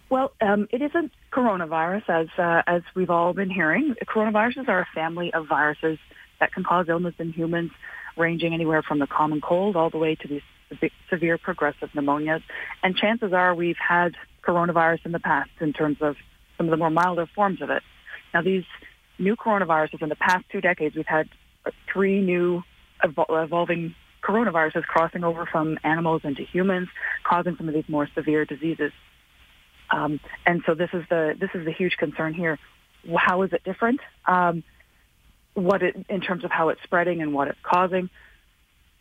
Well, 0.10 0.32
um, 0.42 0.68
it 0.72 0.82
isn't 0.82 1.12
coronavirus, 1.32 2.10
as 2.10 2.28
uh, 2.40 2.64
as 2.66 2.82
we've 2.96 3.12
all 3.12 3.34
been 3.34 3.52
hearing. 3.52 3.94
Coronaviruses 4.08 4.68
are 4.68 4.80
a 4.80 4.88
family 4.96 5.32
of 5.32 5.48
viruses 5.48 6.00
that 6.40 6.52
can 6.52 6.64
cause 6.64 6.88
illness 6.90 7.14
in 7.20 7.32
humans, 7.32 7.70
ranging 8.18 8.56
anywhere 8.56 8.82
from 8.82 8.98
the 8.98 9.06
common 9.06 9.42
cold 9.42 9.76
all 9.76 9.92
the 9.92 10.00
way 10.00 10.16
to 10.16 10.28
these 10.28 10.90
severe 11.08 11.38
progressive 11.38 11.92
pneumonias. 11.92 12.42
And 12.82 12.98
chances 12.98 13.32
are 13.32 13.54
we've 13.54 13.78
had 13.78 14.16
coronavirus 14.42 15.06
in 15.06 15.12
the 15.12 15.20
past 15.20 15.52
in 15.60 15.72
terms 15.72 15.98
of 16.02 16.16
some 16.58 16.66
of 16.66 16.72
the 16.72 16.78
more 16.78 16.90
milder 16.90 17.28
forms 17.36 17.62
of 17.62 17.70
it. 17.70 17.84
Now, 18.34 18.42
these 18.42 18.64
new 19.18 19.36
coronaviruses 19.36 20.02
in 20.02 20.10
the 20.10 20.16
past 20.16 20.46
two 20.52 20.62
decades, 20.62 20.96
we've 20.96 21.06
had 21.06 21.30
three 21.92 22.22
new 22.22 22.64
evol- 23.04 23.44
evolving 23.44 23.96
coronaviruses 24.24 24.84
crossing 24.84 25.24
over 25.24 25.46
from 25.46 25.78
animals 25.84 26.22
into 26.24 26.44
humans, 26.44 26.90
causing 27.24 27.56
some 27.58 27.68
of 27.68 27.74
these 27.74 27.88
more 27.88 28.08
severe 28.16 28.46
diseases. 28.46 28.92
Um, 29.92 30.20
and 30.46 30.62
so 30.66 30.76
this 30.76 30.90
is 30.94 31.04
the 31.10 31.36
this 31.40 31.50
is 31.56 31.66
the 31.66 31.72
huge 31.72 31.98
concern 31.98 32.34
here. 32.34 32.60
How 33.16 33.42
is 33.42 33.54
it 33.54 33.64
different? 33.64 34.02
Um, 34.26 34.64
what 35.54 35.82
it, 35.82 35.96
in 36.10 36.22
terms 36.22 36.44
of 36.44 36.52
how 36.52 36.70
it's 36.70 36.82
spreading 36.84 37.22
and 37.22 37.34
what 37.34 37.48
it's 37.48 37.60
causing, 37.64 38.10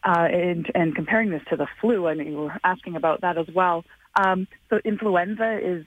uh, 0.02 0.28
and, 0.30 0.70
and 0.74 0.94
comparing 0.94 1.30
this 1.30 1.42
to 1.50 1.56
the 1.56 1.66
flu. 1.80 2.06
I 2.06 2.14
mean, 2.14 2.36
we're 2.36 2.58
asking 2.64 2.96
about 2.96 3.20
that 3.22 3.36
as 3.36 3.46
well. 3.54 3.84
Um, 4.14 4.48
so 4.70 4.80
influenza 4.84 5.58
is 5.62 5.86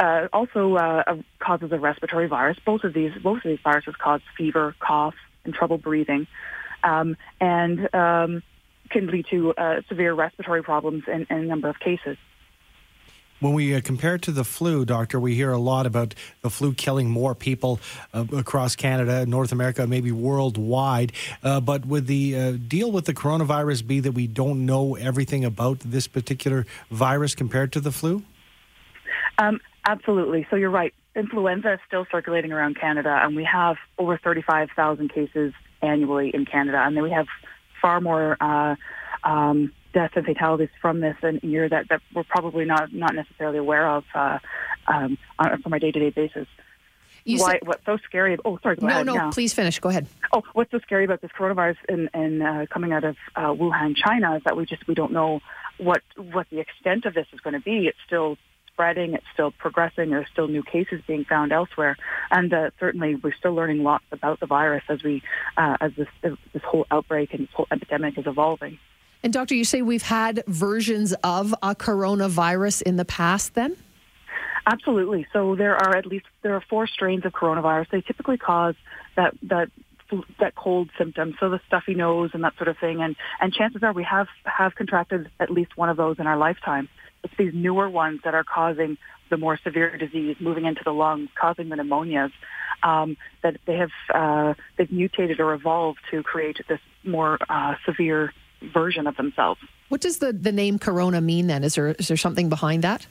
uh, 0.00 0.28
also 0.32 0.76
uh, 0.76 1.16
causes 1.38 1.70
a 1.72 1.78
respiratory 1.78 2.26
virus. 2.26 2.58
Both 2.64 2.84
of 2.84 2.94
these, 2.94 3.12
both 3.22 3.38
of 3.38 3.44
these 3.44 3.60
viruses 3.62 3.94
cause 3.96 4.22
fever, 4.36 4.74
cough, 4.80 5.14
and 5.44 5.54
trouble 5.54 5.78
breathing, 5.78 6.26
um, 6.82 7.16
and 7.40 7.94
um, 7.94 8.42
can 8.90 9.06
lead 9.08 9.26
to 9.30 9.52
uh, 9.54 9.82
severe 9.88 10.14
respiratory 10.14 10.62
problems 10.62 11.04
in, 11.06 11.26
in, 11.28 11.36
a 11.36 11.42
number 11.42 11.68
of 11.68 11.78
cases. 11.78 12.16
When 13.40 13.54
we 13.54 13.74
uh, 13.74 13.80
compare 13.80 14.16
it 14.16 14.22
to 14.22 14.32
the 14.32 14.44
flu, 14.44 14.84
doctor, 14.84 15.18
we 15.18 15.34
hear 15.34 15.50
a 15.50 15.58
lot 15.58 15.86
about 15.86 16.14
the 16.42 16.50
flu 16.50 16.74
killing 16.74 17.08
more 17.08 17.34
people 17.34 17.80
uh, 18.12 18.24
across 18.36 18.76
Canada, 18.76 19.24
North 19.24 19.50
America, 19.52 19.86
maybe 19.86 20.12
worldwide. 20.12 21.12
Uh, 21.42 21.60
but 21.60 21.86
would 21.86 22.06
the 22.06 22.36
uh, 22.36 22.52
deal 22.52 22.92
with 22.92 23.06
the 23.06 23.14
coronavirus 23.14 23.86
be 23.86 24.00
that 24.00 24.12
we 24.12 24.26
don't 24.26 24.66
know 24.66 24.94
everything 24.94 25.44
about 25.44 25.80
this 25.80 26.06
particular 26.06 26.66
virus 26.90 27.34
compared 27.34 27.72
to 27.72 27.80
the 27.80 27.92
flu? 27.92 28.22
Um, 29.38 29.58
Absolutely. 29.86 30.46
So 30.50 30.56
you're 30.56 30.70
right. 30.70 30.94
Influenza 31.16 31.74
is 31.74 31.80
still 31.86 32.06
circulating 32.10 32.52
around 32.52 32.78
Canada, 32.78 33.20
and 33.22 33.34
we 33.34 33.44
have 33.44 33.76
over 33.98 34.18
35,000 34.18 35.12
cases 35.12 35.52
annually 35.82 36.30
in 36.32 36.44
Canada, 36.44 36.82
and 36.84 36.96
then 36.96 37.02
we 37.02 37.10
have 37.10 37.26
far 37.80 38.00
more 38.00 38.36
uh, 38.40 38.76
um, 39.24 39.72
deaths 39.92 40.12
and 40.16 40.24
fatalities 40.24 40.68
from 40.80 41.00
this 41.00 41.16
in 41.22 41.40
a 41.42 41.46
year 41.46 41.68
that, 41.68 41.88
that 41.88 42.00
we're 42.14 42.24
probably 42.24 42.64
not 42.64 42.92
not 42.92 43.14
necessarily 43.14 43.58
aware 43.58 43.88
of 43.88 44.04
uh, 44.14 44.38
um, 44.86 45.18
on, 45.38 45.60
from 45.62 45.72
a 45.72 45.80
day-to-day 45.80 46.10
basis. 46.10 46.46
You 47.24 47.38
Why, 47.38 47.52
said, 47.52 47.60
what's 47.64 47.84
so 47.84 47.98
scary? 48.06 48.38
Oh, 48.44 48.58
sorry. 48.62 48.78
no, 48.80 48.88
ahead, 48.88 49.06
no. 49.06 49.14
yeah. 49.14 49.30
Please 49.30 49.52
finish. 49.52 49.78
Go 49.78 49.90
ahead. 49.90 50.06
Oh, 50.32 50.42
what's 50.54 50.70
so 50.70 50.78
scary 50.78 51.04
about 51.04 51.20
this 51.20 51.30
coronavirus 51.38 51.76
and, 51.88 52.08
and 52.14 52.42
uh, 52.42 52.66
coming 52.70 52.92
out 52.92 53.04
of 53.04 53.16
uh, 53.36 53.48
Wuhan, 53.48 53.94
China, 53.94 54.36
is 54.36 54.42
that 54.44 54.56
we 54.56 54.64
just 54.64 54.86
we 54.86 54.94
don't 54.94 55.12
know 55.12 55.40
what 55.78 56.02
what 56.16 56.46
the 56.50 56.60
extent 56.60 57.04
of 57.04 57.14
this 57.14 57.26
is 57.32 57.40
going 57.40 57.54
to 57.54 57.60
be. 57.60 57.86
It's 57.86 57.98
still 58.06 58.38
spreading. 58.80 59.12
It's 59.12 59.26
still 59.34 59.50
progressing. 59.50 60.08
There's 60.08 60.26
still 60.32 60.48
new 60.48 60.62
cases 60.62 61.02
being 61.06 61.26
found 61.26 61.52
elsewhere, 61.52 61.98
and 62.30 62.52
uh, 62.52 62.70
certainly 62.80 63.14
we're 63.14 63.34
still 63.34 63.52
learning 63.52 63.82
lots 63.82 64.04
about 64.10 64.40
the 64.40 64.46
virus 64.46 64.82
as 64.88 65.02
we 65.02 65.22
uh, 65.58 65.76
as 65.82 65.92
this 65.96 66.08
this 66.22 66.62
whole 66.64 66.86
outbreak 66.90 67.34
and 67.34 67.42
this 67.42 67.50
whole 67.52 67.66
epidemic 67.70 68.16
is 68.16 68.26
evolving. 68.26 68.78
And 69.22 69.34
doctor, 69.34 69.54
you 69.54 69.64
say 69.64 69.82
we've 69.82 70.02
had 70.02 70.42
versions 70.46 71.12
of 71.22 71.54
a 71.62 71.74
coronavirus 71.74 72.80
in 72.82 72.96
the 72.96 73.04
past, 73.04 73.52
then? 73.52 73.76
Absolutely. 74.66 75.26
So 75.34 75.56
there 75.56 75.76
are 75.76 75.94
at 75.94 76.06
least 76.06 76.24
there 76.40 76.54
are 76.54 76.64
four 76.70 76.86
strains 76.86 77.26
of 77.26 77.32
coronavirus. 77.32 77.90
They 77.90 78.00
typically 78.00 78.38
cause 78.38 78.76
that 79.16 79.34
that 79.42 79.68
that 80.40 80.54
cold 80.56 80.88
symptom, 80.96 81.36
so 81.38 81.50
the 81.50 81.60
stuffy 81.66 81.94
nose 81.94 82.30
and 82.32 82.42
that 82.44 82.56
sort 82.56 82.68
of 82.68 82.78
thing. 82.78 83.02
And 83.02 83.14
and 83.40 83.52
chances 83.52 83.82
are 83.82 83.92
we 83.92 84.04
have 84.04 84.28
have 84.44 84.74
contracted 84.74 85.30
at 85.38 85.50
least 85.50 85.76
one 85.76 85.90
of 85.90 85.98
those 85.98 86.18
in 86.18 86.26
our 86.26 86.38
lifetime. 86.38 86.88
It's 87.24 87.34
these 87.38 87.52
newer 87.54 87.88
ones 87.88 88.20
that 88.24 88.34
are 88.34 88.44
causing 88.44 88.96
the 89.30 89.36
more 89.36 89.58
severe 89.62 89.96
disease, 89.96 90.36
moving 90.40 90.64
into 90.64 90.82
the 90.84 90.92
lungs, 90.92 91.28
causing 91.40 91.68
the 91.68 91.76
pneumonias. 91.76 92.32
Um, 92.82 93.18
that 93.42 93.58
they 93.66 93.76
have 93.76 93.90
uh, 94.12 94.54
they've 94.78 94.90
mutated 94.90 95.38
or 95.38 95.52
evolved 95.52 95.98
to 96.10 96.22
create 96.22 96.58
this 96.66 96.80
more 97.04 97.38
uh, 97.50 97.74
severe 97.84 98.32
version 98.72 99.06
of 99.06 99.16
themselves. 99.16 99.60
What 99.90 100.00
does 100.00 100.18
the, 100.18 100.32
the 100.32 100.52
name 100.52 100.78
corona 100.78 101.20
mean 101.20 101.46
then? 101.46 101.62
Is 101.62 101.74
there 101.74 101.88
is 101.88 102.08
there 102.08 102.16
something 102.16 102.48
behind 102.48 102.82
that? 102.84 103.06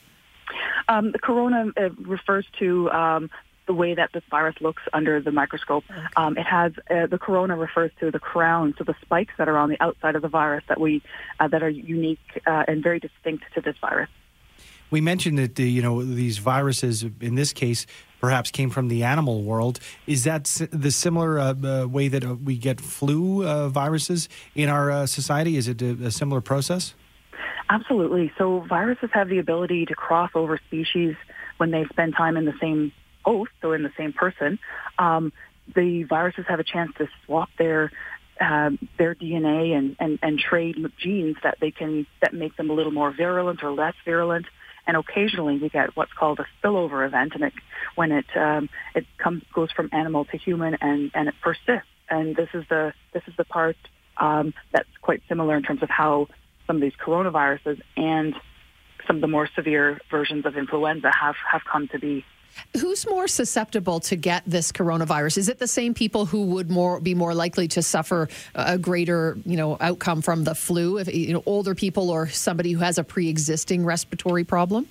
Um, 0.88 1.12
the 1.12 1.19
corona 1.19 1.72
uh, 1.78 1.89
refers 2.02 2.48
to 2.58 2.89
um, 2.89 3.30
the 3.69 3.73
way 3.75 3.93
that 3.93 4.10
this 4.15 4.23
virus 4.32 4.55
looks 4.62 4.82
under 4.93 5.21
the 5.21 5.32
microscope. 5.32 5.84
Okay. 5.91 6.01
Um, 6.17 6.36
it 6.39 6.47
has 6.47 6.71
uh, 6.89 7.05
the 7.05 7.19
corona 7.19 7.55
refers 7.55 7.91
to 7.99 8.10
the 8.10 8.17
crown, 8.17 8.73
so 8.79 8.84
the 8.84 8.95
spikes 8.99 9.36
that 9.38 9.47
are 9.47 9.60
on 9.60 9.69
the 9.69 9.79
outside 9.79 10.15
of 10.15 10.23
the 10.23 10.27
virus 10.27 10.63
that 10.69 10.79
we 10.79 11.03
uh, 11.39 11.47
that 11.49 11.62
are 11.62 11.69
unique 11.69 12.17
uh, 12.47 12.63
and 12.67 12.82
very 12.82 12.99
distinct 12.99 13.43
to 13.53 13.62
this 13.62 13.75
virus. 13.79 14.10
We 14.89 15.01
mentioned 15.01 15.38
that 15.38 15.53
the, 15.53 15.69
you 15.69 15.84
know 15.84 16.03
these 16.03 16.39
viruses 16.39 17.05
in 17.21 17.36
this 17.36 17.53
case 17.53 17.86
perhaps 18.19 18.49
came 18.49 18.71
from 18.71 18.88
the 18.88 19.03
animal 19.03 19.43
world. 19.43 19.79
Is 20.08 20.23
that 20.23 20.45
the 20.71 20.89
similar 20.89 21.38
uh, 21.38 21.53
uh, 21.53 21.88
way 21.88 22.08
that 22.08 22.25
uh, 22.25 22.34
we 22.34 22.58
get 22.58 22.82
flu 22.82 23.43
viruses 23.69 24.29
in 24.55 24.67
our 24.67 25.05
society? 25.05 25.58
Is 25.58 25.67
it 25.67 25.79
a, 25.84 25.91
a 26.05 26.12
similar 26.12 26.41
process? 26.41 26.95
Absolutely. 27.69 28.32
So 28.36 28.65
viruses 28.67 29.12
have 29.13 29.29
the 29.29 29.38
ability 29.38 29.86
to 29.86 29.93
cross 29.93 30.32
over 30.34 30.60
species 30.67 31.15
when 31.58 31.69
they 31.69 31.86
spend 31.91 32.15
time 32.15 32.36
in 32.36 32.45
the 32.45 32.58
same 32.60 32.91
host, 33.29 33.51
so 33.61 33.73
in 33.73 33.83
the 33.83 33.91
same 33.97 34.13
person, 34.13 34.59
um, 34.97 35.31
the 35.75 36.03
viruses 36.03 36.45
have 36.47 36.59
a 36.59 36.63
chance 36.63 36.91
to 36.97 37.07
swap 37.25 37.49
their 37.57 37.91
um, 38.41 38.79
their 38.97 39.15
DNA 39.15 39.77
and, 39.77 39.97
and, 39.99 40.17
and 40.21 40.39
trade 40.39 40.77
genes 40.97 41.35
that 41.43 41.57
they 41.59 41.71
can 41.71 42.07
that 42.21 42.33
make 42.33 42.55
them 42.55 42.69
a 42.69 42.73
little 42.73 42.91
more 42.91 43.11
virulent 43.11 43.63
or 43.63 43.71
less 43.71 43.95
virulent. 44.05 44.45
And 44.87 44.95
occasionally 44.95 45.57
we 45.59 45.69
get 45.69 45.95
what's 45.95 46.13
called 46.13 46.39
a 46.39 46.47
spillover 46.57 47.05
event, 47.05 47.33
and 47.35 47.43
it 47.43 47.53
when 47.95 48.11
it 48.11 48.25
um, 48.35 48.69
it 48.95 49.05
comes 49.17 49.43
goes 49.53 49.71
from 49.71 49.89
animal 49.91 50.25
to 50.25 50.37
human 50.37 50.77
and, 50.81 51.11
and 51.13 51.27
it 51.27 51.35
persists. 51.41 51.93
And 52.09 52.35
this 52.35 52.49
is 52.53 52.63
the 52.69 52.93
this 53.13 53.23
is 53.27 53.33
the 53.37 53.45
part 53.45 53.77
um, 54.17 54.53
that's 54.71 54.89
quite 55.01 55.21
similar 55.29 55.55
in 55.55 55.63
terms 55.63 55.83
of 55.83 55.89
how 55.89 56.27
some 56.65 56.77
of 56.77 56.81
these 56.81 56.97
coronaviruses 57.05 57.81
and 57.97 58.33
some 59.05 59.17
of 59.17 59.21
the 59.21 59.27
more 59.27 59.49
severe 59.55 59.99
versions 60.11 60.45
of 60.45 60.55
influenza 60.55 61.11
have, 61.11 61.35
have 61.51 61.61
come 61.69 61.87
to 61.89 61.99
be. 61.99 62.23
Who's 62.79 63.07
more 63.07 63.27
susceptible 63.27 63.99
to 64.01 64.15
get 64.15 64.43
this 64.45 64.71
coronavirus? 64.71 65.38
Is 65.38 65.49
it 65.49 65.59
the 65.59 65.67
same 65.67 65.93
people 65.93 66.25
who 66.25 66.45
would 66.47 66.69
more 66.69 66.99
be 66.99 67.15
more 67.15 67.33
likely 67.33 67.67
to 67.69 67.81
suffer 67.81 68.29
a 68.53 68.77
greater, 68.77 69.38
you 69.45 69.57
know, 69.57 69.77
outcome 69.79 70.21
from 70.21 70.43
the 70.43 70.53
flu? 70.53 70.97
If 70.97 71.13
you 71.13 71.33
know, 71.33 71.43
older 71.45 71.73
people 71.73 72.09
or 72.09 72.27
somebody 72.29 72.71
who 72.71 72.79
has 72.79 72.97
a 72.97 73.03
pre-existing 73.03 73.85
respiratory 73.85 74.43
problem. 74.43 74.88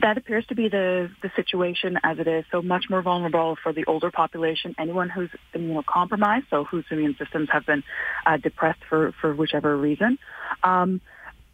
That 0.00 0.16
appears 0.16 0.46
to 0.46 0.54
be 0.54 0.68
the, 0.68 1.10
the 1.22 1.30
situation 1.34 1.98
as 2.04 2.18
it 2.20 2.28
is. 2.28 2.44
So 2.52 2.62
much 2.62 2.84
more 2.88 3.02
vulnerable 3.02 3.56
for 3.62 3.72
the 3.72 3.84
older 3.86 4.12
population, 4.12 4.74
anyone 4.78 5.08
who's 5.08 5.30
immunocompromised, 5.54 6.44
so 6.50 6.64
whose 6.64 6.84
immune 6.90 7.16
systems 7.18 7.48
have 7.50 7.66
been 7.66 7.82
uh, 8.24 8.36
depressed 8.36 8.80
for, 8.88 9.12
for 9.20 9.34
whichever 9.34 9.76
reason. 9.76 10.18
Um, 10.62 11.00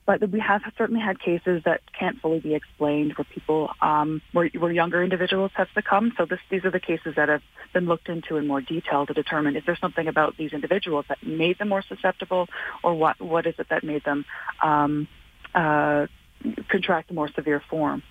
but 0.06 0.28
we 0.30 0.40
have 0.40 0.62
certainly 0.76 1.00
had 1.00 1.18
cases 1.18 1.62
that 1.64 1.80
can't 1.98 2.20
fully 2.20 2.40
be 2.40 2.54
explained 2.54 3.14
where 3.16 3.24
people, 3.24 3.70
um, 3.80 4.20
where, 4.32 4.48
where 4.58 4.70
younger 4.70 5.02
individuals 5.02 5.50
have 5.54 5.68
succumbed. 5.74 6.12
So 6.16 6.26
this, 6.26 6.40
these 6.50 6.64
are 6.64 6.70
the 6.70 6.80
cases 6.80 7.14
that 7.16 7.28
have 7.28 7.42
been 7.72 7.86
looked 7.86 8.08
into 8.08 8.36
in 8.36 8.46
more 8.46 8.60
detail 8.60 9.06
to 9.06 9.14
determine 9.14 9.56
is 9.56 9.64
there 9.66 9.76
something 9.76 10.06
about 10.06 10.36
these 10.36 10.52
individuals 10.52 11.06
that 11.08 11.18
made 11.26 11.58
them 11.58 11.68
more 11.68 11.82
susceptible, 11.82 12.48
or 12.82 12.94
what 12.94 13.20
what 13.20 13.46
is 13.46 13.54
it 13.58 13.68
that 13.70 13.82
made 13.84 14.04
them 14.04 14.24
um, 14.62 15.08
uh, 15.54 16.06
contract 16.68 17.10
a 17.10 17.14
more 17.14 17.28
severe 17.28 17.62
form 17.70 18.02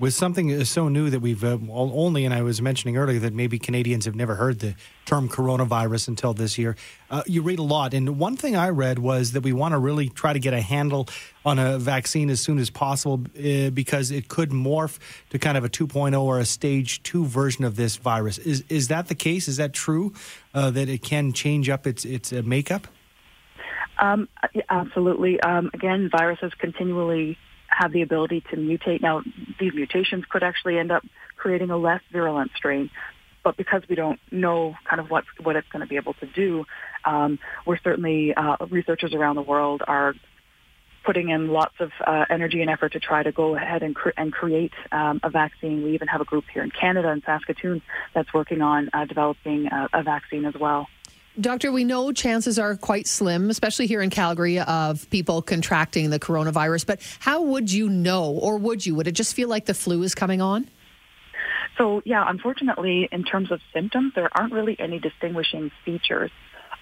with 0.00 0.14
something 0.14 0.64
so 0.64 0.88
new 0.88 1.10
that 1.10 1.20
we've 1.20 1.44
uh, 1.44 1.58
only, 1.70 2.24
and 2.24 2.32
I 2.32 2.40
was 2.40 2.62
mentioning 2.62 2.96
earlier 2.96 3.18
that 3.20 3.34
maybe 3.34 3.58
Canadians 3.58 4.06
have 4.06 4.14
never 4.14 4.34
heard 4.34 4.58
the 4.58 4.74
term 5.04 5.28
coronavirus 5.28 6.08
until 6.08 6.32
this 6.32 6.56
year. 6.56 6.74
Uh, 7.10 7.22
you 7.26 7.42
read 7.42 7.58
a 7.58 7.62
lot, 7.62 7.92
and 7.92 8.18
one 8.18 8.34
thing 8.34 8.56
I 8.56 8.70
read 8.70 8.98
was 8.98 9.32
that 9.32 9.42
we 9.42 9.52
want 9.52 9.72
to 9.72 9.78
really 9.78 10.08
try 10.08 10.32
to 10.32 10.38
get 10.38 10.54
a 10.54 10.62
handle 10.62 11.06
on 11.44 11.58
a 11.58 11.78
vaccine 11.78 12.30
as 12.30 12.40
soon 12.40 12.58
as 12.58 12.70
possible 12.70 13.22
uh, 13.38 13.68
because 13.70 14.10
it 14.10 14.28
could 14.28 14.50
morph 14.50 14.98
to 15.28 15.38
kind 15.38 15.58
of 15.58 15.64
a 15.64 15.68
2.0 15.68 16.18
or 16.20 16.38
a 16.38 16.46
stage 16.46 17.02
two 17.02 17.26
version 17.26 17.64
of 17.64 17.76
this 17.76 17.96
virus. 17.96 18.38
Is 18.38 18.64
is 18.70 18.88
that 18.88 19.08
the 19.08 19.14
case? 19.14 19.48
Is 19.48 19.58
that 19.58 19.74
true 19.74 20.14
uh, 20.54 20.70
that 20.70 20.88
it 20.88 21.02
can 21.02 21.34
change 21.34 21.68
up 21.68 21.86
its 21.86 22.06
its 22.06 22.32
uh, 22.32 22.40
makeup? 22.44 22.88
Um, 23.98 24.28
absolutely. 24.70 25.38
Um, 25.40 25.70
again, 25.74 26.08
viruses 26.10 26.52
continually 26.58 27.36
have 27.70 27.92
the 27.92 28.02
ability 28.02 28.42
to 28.50 28.56
mutate. 28.56 29.00
Now, 29.00 29.22
these 29.58 29.72
mutations 29.74 30.24
could 30.28 30.42
actually 30.42 30.78
end 30.78 30.90
up 30.90 31.04
creating 31.36 31.70
a 31.70 31.76
less 31.76 32.02
virulent 32.12 32.50
strain. 32.56 32.90
But 33.42 33.56
because 33.56 33.82
we 33.88 33.96
don't 33.96 34.20
know 34.30 34.74
kind 34.84 35.00
of 35.00 35.10
what 35.10 35.24
what 35.42 35.56
it's 35.56 35.68
going 35.68 35.80
to 35.80 35.86
be 35.88 35.96
able 35.96 36.12
to 36.14 36.26
do, 36.26 36.66
um, 37.06 37.38
we're 37.66 37.78
certainly 37.78 38.34
uh, 38.34 38.56
researchers 38.70 39.14
around 39.14 39.36
the 39.36 39.42
world 39.42 39.82
are 39.86 40.14
putting 41.04 41.30
in 41.30 41.48
lots 41.48 41.74
of 41.80 41.90
uh, 42.06 42.26
energy 42.28 42.60
and 42.60 42.70
effort 42.70 42.92
to 42.92 43.00
try 43.00 43.22
to 43.22 43.32
go 43.32 43.56
ahead 43.56 43.82
and, 43.82 43.94
cre- 43.94 44.10
and 44.16 44.32
create 44.32 44.72
um, 44.92 45.18
a 45.22 45.30
vaccine. 45.30 45.82
We 45.82 45.94
even 45.94 46.08
have 46.08 46.20
a 46.20 46.24
group 46.24 46.44
here 46.52 46.62
in 46.62 46.70
Canada 46.70 47.10
in 47.10 47.22
Saskatoon 47.22 47.82
that's 48.14 48.32
working 48.34 48.60
on 48.60 48.90
uh, 48.92 49.06
developing 49.06 49.68
a, 49.68 49.88
a 49.94 50.02
vaccine 50.02 50.44
as 50.44 50.54
well. 50.60 50.88
Doctor, 51.40 51.72
we 51.72 51.84
know 51.84 52.12
chances 52.12 52.58
are 52.58 52.76
quite 52.76 53.06
slim, 53.06 53.48
especially 53.48 53.86
here 53.86 54.02
in 54.02 54.10
Calgary, 54.10 54.58
of 54.58 55.08
people 55.10 55.40
contracting 55.40 56.10
the 56.10 56.20
coronavirus. 56.20 56.86
But 56.86 57.00
how 57.18 57.42
would 57.42 57.72
you 57.72 57.88
know, 57.88 58.26
or 58.26 58.58
would 58.58 58.84
you? 58.84 58.94
Would 58.96 59.06
it 59.06 59.12
just 59.12 59.34
feel 59.34 59.48
like 59.48 59.64
the 59.64 59.74
flu 59.74 60.02
is 60.02 60.14
coming 60.14 60.40
on? 60.40 60.68
So, 61.78 62.02
yeah, 62.04 62.24
unfortunately, 62.26 63.08
in 63.10 63.24
terms 63.24 63.50
of 63.50 63.60
symptoms, 63.72 64.12
there 64.14 64.28
aren't 64.36 64.52
really 64.52 64.78
any 64.78 64.98
distinguishing 64.98 65.70
features. 65.84 66.30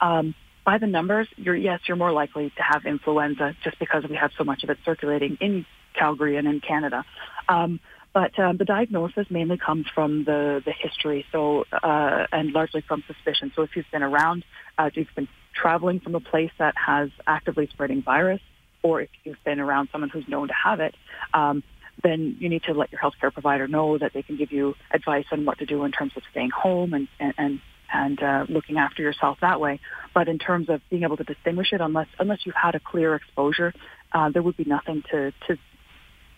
Um, 0.01 0.35
by 0.65 0.79
the 0.79 0.89
numbers, 0.89 1.29
you're, 1.37 1.55
yes, 1.55 1.81
you're 1.87 1.97
more 1.97 2.13
likely 2.13 2.51
to 2.51 2.63
have 2.63 2.85
influenza 2.85 3.55
just 3.63 3.79
because 3.79 4.05
we 4.09 4.17
have 4.17 4.33
so 4.37 4.45
much 4.45 4.65
of 4.65 4.71
it 4.71 4.79
circulating 4.85 5.39
in 5.41 5.67
Calgary 5.95 6.37
and 6.37 6.49
in 6.49 6.61
Canada. 6.61 7.05
Um, 7.49 7.81
but 8.13 8.39
um, 8.39 8.57
the 8.57 8.65
diagnosis 8.65 9.27
mainly 9.31 9.59
comes 9.59 9.87
from 9.95 10.25
the, 10.25 10.63
the 10.65 10.73
history, 10.73 11.25
so 11.31 11.65
uh, 11.73 12.27
and 12.33 12.53
largely 12.53 12.81
from 12.81 13.05
suspicion. 13.07 13.53
So 13.55 13.63
if 13.63 13.77
you've 13.77 13.91
been 13.93 14.03
around, 14.03 14.45
uh, 14.79 14.85
if 14.85 14.97
you've 14.97 15.15
been 15.15 15.29
traveling 15.55 16.01
from 16.01 16.15
a 16.15 16.21
place 16.21 16.51
that 16.59 16.75
has 16.77 17.11
actively 17.27 17.69
spreading 17.73 18.03
virus, 18.03 18.41
or 18.83 19.03
if 19.03 19.11
you've 19.25 19.43
been 19.45 19.61
around 19.61 19.89
someone 19.93 20.11
who's 20.11 20.29
known 20.29 20.49
to 20.49 20.55
have 20.55 20.81
it, 20.81 20.95
um, 21.35 21.63
then 22.03 22.37
you 22.39 22.49
need 22.49 22.63
to 22.63 22.73
let 22.73 22.93
your 22.93 23.01
healthcare 23.01 23.33
provider 23.33 23.67
know 23.67 23.99
that 23.99 24.13
they 24.15 24.23
can 24.23 24.37
give 24.37 24.53
you 24.53 24.75
advice 24.93 25.27
on 25.33 25.45
what 25.45 25.59
to 25.59 25.67
do 25.67 25.85
in 25.85 25.93
terms 25.93 26.13
of 26.17 26.23
staying 26.31 26.51
home 26.51 26.95
and 26.95 27.09
and 27.19 27.35
and, 27.39 27.61
and 27.93 28.23
uh, 28.23 28.47
looking 28.49 28.79
after 28.79 29.03
yourself 29.03 29.39
that 29.41 29.61
way. 29.61 29.81
But 30.15 30.29
in 30.29 30.39
terms 30.39 30.69
of 30.69 30.81
being 30.91 31.03
able 31.03 31.17
to 31.17 31.25
distinguish 31.25 31.73
it, 31.73 31.81
unless 31.81 32.09
unless 32.19 32.41
you've 32.45 32.55
had 32.55 32.75
a 32.75 32.81
clear 32.81 33.15
exposure, 33.15 33.75
uh, 34.13 34.31
there 34.31 34.43
would 34.43 34.57
be 34.57 34.65
nothing 34.65 35.03
to 35.11 35.33
to 35.49 35.59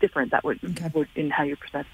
different 0.01 0.33
that 0.33 0.45
would, 0.45 0.59
okay. 0.65 0.91
would 0.95 1.09
in 1.15 1.31
how 1.31 1.45
you 1.45 1.57
present. 1.57 1.87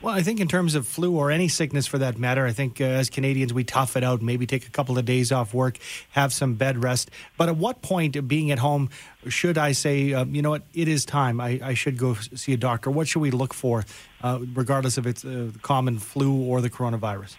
Well, 0.00 0.14
I 0.14 0.22
think 0.22 0.38
in 0.38 0.46
terms 0.46 0.76
of 0.76 0.86
flu 0.86 1.16
or 1.16 1.32
any 1.32 1.48
sickness 1.48 1.88
for 1.88 1.98
that 1.98 2.18
matter, 2.18 2.46
I 2.46 2.52
think 2.52 2.80
uh, 2.80 2.84
as 2.84 3.10
Canadians 3.10 3.52
we 3.52 3.64
tough 3.64 3.96
it 3.96 4.04
out, 4.04 4.22
maybe 4.22 4.46
take 4.46 4.64
a 4.64 4.70
couple 4.70 4.96
of 4.96 5.04
days 5.04 5.32
off 5.32 5.52
work, 5.52 5.78
have 6.10 6.32
some 6.32 6.54
bed 6.54 6.84
rest. 6.84 7.10
But 7.36 7.48
at 7.48 7.56
what 7.56 7.82
point, 7.82 8.28
being 8.28 8.52
at 8.52 8.60
home, 8.60 8.90
should 9.26 9.58
I 9.58 9.72
say, 9.72 10.12
uh, 10.12 10.24
you 10.26 10.40
know 10.40 10.50
what, 10.50 10.62
it 10.72 10.86
is 10.86 11.04
time. 11.04 11.40
I, 11.40 11.58
I, 11.62 11.74
should 11.74 11.98
go 11.98 12.14
see 12.14 12.52
a 12.52 12.56
doctor. 12.56 12.92
What 12.92 13.08
should 13.08 13.22
we 13.22 13.32
look 13.32 13.52
for, 13.52 13.84
uh, 14.22 14.38
regardless 14.54 14.98
if 14.98 15.06
it's 15.06 15.24
uh, 15.24 15.50
common 15.62 15.98
flu 15.98 16.44
or 16.44 16.60
the 16.60 16.70
coronavirus? 16.70 17.34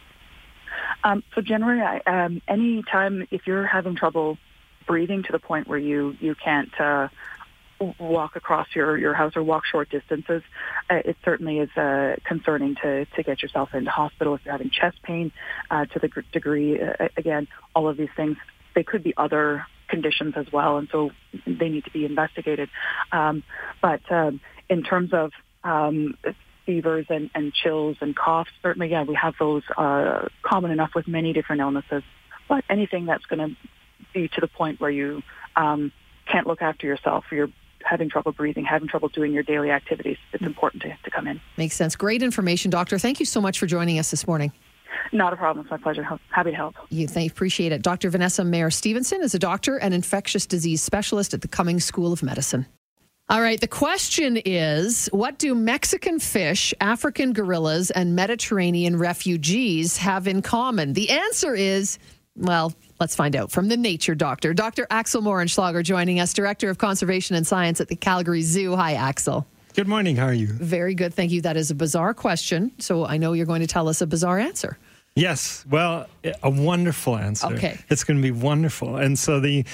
Um, 1.05 1.23
so 1.33 1.39
generally, 1.39 1.81
I, 1.81 2.01
um, 2.25 2.41
any 2.45 2.83
time 2.83 3.25
if 3.31 3.47
you're 3.47 3.65
having 3.65 3.95
trouble 3.95 4.37
breathing 4.85 5.23
to 5.23 5.31
the 5.31 5.39
point 5.39 5.67
where 5.69 5.77
you 5.79 6.17
you 6.19 6.35
can't 6.35 6.77
uh, 6.77 7.07
walk 7.99 8.35
across 8.35 8.67
your, 8.75 8.97
your 8.97 9.13
house 9.13 9.33
or 9.35 9.43
walk 9.43 9.63
short 9.65 9.89
distances, 9.89 10.41
uh, 10.89 10.95
it 11.05 11.17
certainly 11.23 11.59
is 11.59 11.69
uh, 11.77 12.15
concerning 12.25 12.75
to, 12.75 13.05
to 13.05 13.23
get 13.23 13.41
yourself 13.41 13.73
into 13.73 13.89
hospital 13.89 14.35
if 14.35 14.41
you're 14.45 14.51
having 14.51 14.69
chest 14.69 15.01
pain 15.03 15.31
uh, 15.71 15.85
to 15.85 15.99
the 15.99 16.09
degree, 16.31 16.79
uh, 16.81 17.07
again, 17.17 17.47
all 17.75 17.87
of 17.87 17.97
these 17.97 18.09
things, 18.15 18.37
they 18.75 18.83
could 18.83 19.03
be 19.03 19.13
other 19.17 19.65
conditions 19.87 20.35
as 20.37 20.45
well, 20.51 20.77
and 20.77 20.87
so 20.91 21.09
they 21.45 21.69
need 21.69 21.83
to 21.85 21.91
be 21.91 22.05
investigated. 22.05 22.69
Um, 23.11 23.43
but 23.81 24.01
um, 24.11 24.39
in 24.69 24.83
terms 24.83 25.13
of 25.13 25.31
um, 25.63 26.15
fevers 26.65 27.07
and, 27.09 27.29
and 27.33 27.53
chills 27.53 27.97
and 28.01 28.15
coughs, 28.15 28.51
certainly, 28.61 28.89
yeah, 28.89 29.03
we 29.03 29.15
have 29.15 29.33
those 29.39 29.63
uh, 29.75 30.27
common 30.43 30.71
enough 30.71 30.91
with 30.95 31.07
many 31.07 31.33
different 31.33 31.61
illnesses. 31.61 32.03
But 32.47 32.63
anything 32.69 33.05
that's 33.05 33.25
going 33.25 33.49
to 33.49 33.55
be 34.13 34.27
to 34.27 34.41
the 34.41 34.47
point 34.47 34.79
where 34.79 34.91
you 34.91 35.21
um, 35.55 35.91
can't 36.31 36.47
look 36.47 36.61
after 36.61 36.87
yourself, 36.87 37.25
you're 37.31 37.49
having 37.89 38.09
trouble 38.09 38.31
breathing, 38.31 38.65
having 38.65 38.87
trouble 38.87 39.09
doing 39.09 39.33
your 39.33 39.43
daily 39.43 39.71
activities, 39.71 40.17
it's 40.31 40.43
important 40.43 40.83
to, 40.83 40.95
to 41.03 41.09
come 41.09 41.27
in. 41.27 41.41
Makes 41.57 41.75
sense. 41.75 41.95
Great 41.95 42.21
information, 42.21 42.69
Doctor. 42.69 42.99
Thank 42.99 43.19
you 43.19 43.25
so 43.25 43.41
much 43.41 43.57
for 43.57 43.65
joining 43.65 43.97
us 43.97 44.11
this 44.11 44.27
morning. 44.27 44.51
Not 45.11 45.33
a 45.33 45.37
problem. 45.37 45.65
It's 45.65 45.71
my 45.71 45.77
pleasure. 45.77 46.03
Happy 46.29 46.51
to 46.51 46.55
help. 46.55 46.75
You 46.89 47.07
thank, 47.07 47.31
appreciate 47.31 47.71
it. 47.71 47.81
Dr. 47.81 48.09
Vanessa 48.09 48.43
Meier-Stephenson 48.43 49.21
is 49.23 49.33
a 49.33 49.39
doctor 49.39 49.77
and 49.77 49.93
infectious 49.93 50.45
disease 50.45 50.83
specialist 50.83 51.33
at 51.33 51.41
the 51.41 51.47
Cummings 51.47 51.83
School 51.83 52.13
of 52.13 52.21
Medicine. 52.21 52.67
All 53.29 53.41
right, 53.41 53.61
the 53.61 53.67
question 53.67 54.37
is 54.37 55.07
what 55.11 55.37
do 55.37 55.53
Mexican 55.53 56.19
fish, 56.19 56.73
African 56.81 57.31
gorillas, 57.31 57.91
and 57.91 58.15
Mediterranean 58.15 58.97
refugees 58.97 59.97
have 59.97 60.27
in 60.27 60.41
common? 60.41 60.93
The 60.93 61.11
answer 61.11 61.53
is, 61.53 61.99
well, 62.35 62.73
Let's 62.99 63.15
find 63.15 63.33
out 63.33 63.49
from 63.49 63.69
the 63.69 63.77
nature 63.77 64.13
doctor, 64.13 64.53
Dr. 64.53 64.85
Axel 64.89 65.21
Moehrenschlager, 65.21 65.81
joining 65.83 66.19
us, 66.19 66.33
Director 66.33 66.69
of 66.69 66.79
Conservation 66.79 67.33
and 67.33 67.47
Science 67.47 67.79
at 67.79 67.87
the 67.87 67.95
Calgary 67.95 68.41
Zoo. 68.41 68.75
Hi, 68.75 68.95
Axel. 68.95 69.47
Good 69.73 69.87
morning. 69.87 70.17
How 70.17 70.25
are 70.25 70.33
you? 70.33 70.47
Very 70.47 70.95
good. 70.95 71.13
Thank 71.13 71.31
you. 71.31 71.41
That 71.41 71.55
is 71.55 71.71
a 71.71 71.75
bizarre 71.75 72.13
question. 72.13 72.73
So 72.79 73.05
I 73.05 73.15
know 73.15 73.31
you're 73.31 73.45
going 73.45 73.61
to 73.61 73.67
tell 73.67 73.87
us 73.87 74.01
a 74.01 74.07
bizarre 74.07 74.37
answer. 74.37 74.77
Yes. 75.15 75.65
Well, 75.69 76.07
a 76.43 76.49
wonderful 76.49 77.15
answer. 77.15 77.47
Okay. 77.47 77.79
It's 77.89 78.03
going 78.03 78.17
to 78.17 78.23
be 78.23 78.31
wonderful. 78.31 78.97
And 78.97 79.17
so 79.17 79.39
the. 79.39 79.65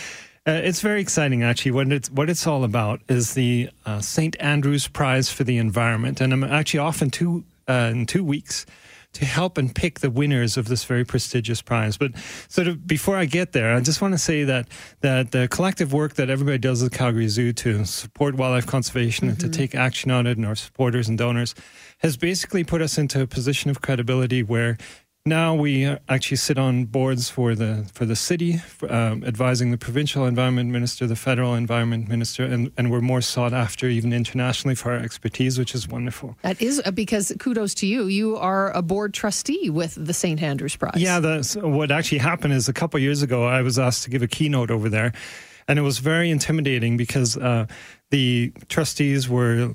Uh, 0.47 0.61
it's 0.63 0.81
very 0.81 1.01
exciting, 1.01 1.41
actually. 1.41 1.71
What 1.71 1.91
it's 1.91 2.11
what 2.11 2.29
it's 2.29 2.45
all 2.45 2.63
about 2.63 3.01
is 3.09 3.33
the 3.33 3.71
uh, 3.87 3.99
St. 4.01 4.35
Andrews 4.39 4.87
Prize 4.87 5.31
for 5.31 5.43
the 5.43 5.57
Environment, 5.57 6.21
and 6.21 6.31
I'm 6.31 6.43
actually 6.43 6.81
off 6.81 7.01
in 7.01 7.09
two 7.09 7.43
uh, 7.67 7.89
in 7.91 8.05
two 8.05 8.23
weeks 8.23 8.67
to 9.15 9.25
help 9.25 9.57
and 9.57 9.73
pick 9.73 10.01
the 10.01 10.09
winners 10.09 10.57
of 10.57 10.67
this 10.67 10.83
very 10.83 11.05
prestigious 11.05 11.61
prize. 11.61 11.97
But 11.97 12.11
sort 12.49 12.67
of 12.67 12.85
before 12.85 13.15
I 13.15 13.25
get 13.25 13.53
there, 13.53 13.73
I 13.73 13.79
just 13.79 14.01
want 14.01 14.13
to 14.13 14.17
say 14.17 14.43
that 14.43 14.67
that 15.01 15.31
the 15.31 15.47
collective 15.47 15.93
work 15.93 16.15
that 16.15 16.29
everybody 16.29 16.57
does 16.57 16.83
at 16.83 16.91
Calgary 16.91 17.27
Zoo 17.29 17.53
to 17.53 17.85
support 17.85 18.35
wildlife 18.35 18.67
conservation 18.67 19.25
mm-hmm. 19.25 19.31
and 19.31 19.39
to 19.39 19.45
mm-hmm. 19.47 19.61
take 19.61 19.75
action 19.75 20.11
on 20.11 20.27
it, 20.27 20.37
and 20.37 20.45
our 20.45 20.55
supporters 20.55 21.07
and 21.07 21.17
donors, 21.17 21.55
has 21.99 22.17
basically 22.17 22.63
put 22.63 22.81
us 22.81 22.97
into 22.97 23.21
a 23.21 23.27
position 23.27 23.71
of 23.71 23.81
credibility 23.81 24.43
where 24.43 24.77
now 25.27 25.55
we 25.55 25.85
actually 26.07 26.37
sit 26.37 26.59
on 26.59 26.85
boards 26.85 27.31
for 27.31 27.55
the 27.55 27.83
for 27.93 28.05
the 28.05 28.15
city, 28.15 28.61
um, 28.89 29.23
advising 29.23 29.71
the 29.71 29.77
provincial 29.77 30.25
environment 30.25 30.69
minister, 30.69 31.07
the 31.07 31.15
federal 31.15 31.55
environment 31.55 32.07
minister, 32.07 32.43
and, 32.43 32.71
and 32.77 32.91
we're 32.91 33.01
more 33.01 33.21
sought 33.21 33.51
after 33.51 33.87
even 33.87 34.13
internationally 34.13 34.75
for 34.75 34.91
our 34.91 34.99
expertise, 34.99 35.57
which 35.57 35.73
is 35.73 35.87
wonderful. 35.87 36.37
That 36.43 36.61
is 36.61 36.79
uh, 36.85 36.91
because 36.91 37.33
kudos 37.39 37.73
to 37.75 37.87
you. 37.87 38.05
You 38.05 38.37
are 38.37 38.71
a 38.73 38.83
board 38.83 39.15
trustee 39.15 39.71
with 39.71 39.95
the 39.95 40.13
St. 40.13 40.43
Andrews 40.43 40.75
Prize. 40.75 40.97
Yeah, 40.97 41.19
the, 41.19 41.59
what 41.63 41.89
actually 41.89 42.19
happened 42.19 42.53
is 42.53 42.69
a 42.69 42.73
couple 42.73 42.99
years 42.99 43.23
ago, 43.23 43.45
I 43.45 43.63
was 43.63 43.79
asked 43.79 44.03
to 44.03 44.11
give 44.11 44.21
a 44.21 44.27
keynote 44.27 44.69
over 44.69 44.89
there, 44.89 45.11
and 45.67 45.79
it 45.79 45.81
was 45.81 45.97
very 45.97 46.29
intimidating 46.29 46.97
because 46.97 47.35
uh, 47.35 47.65
the 48.11 48.53
trustees 48.69 49.27
were 49.27 49.73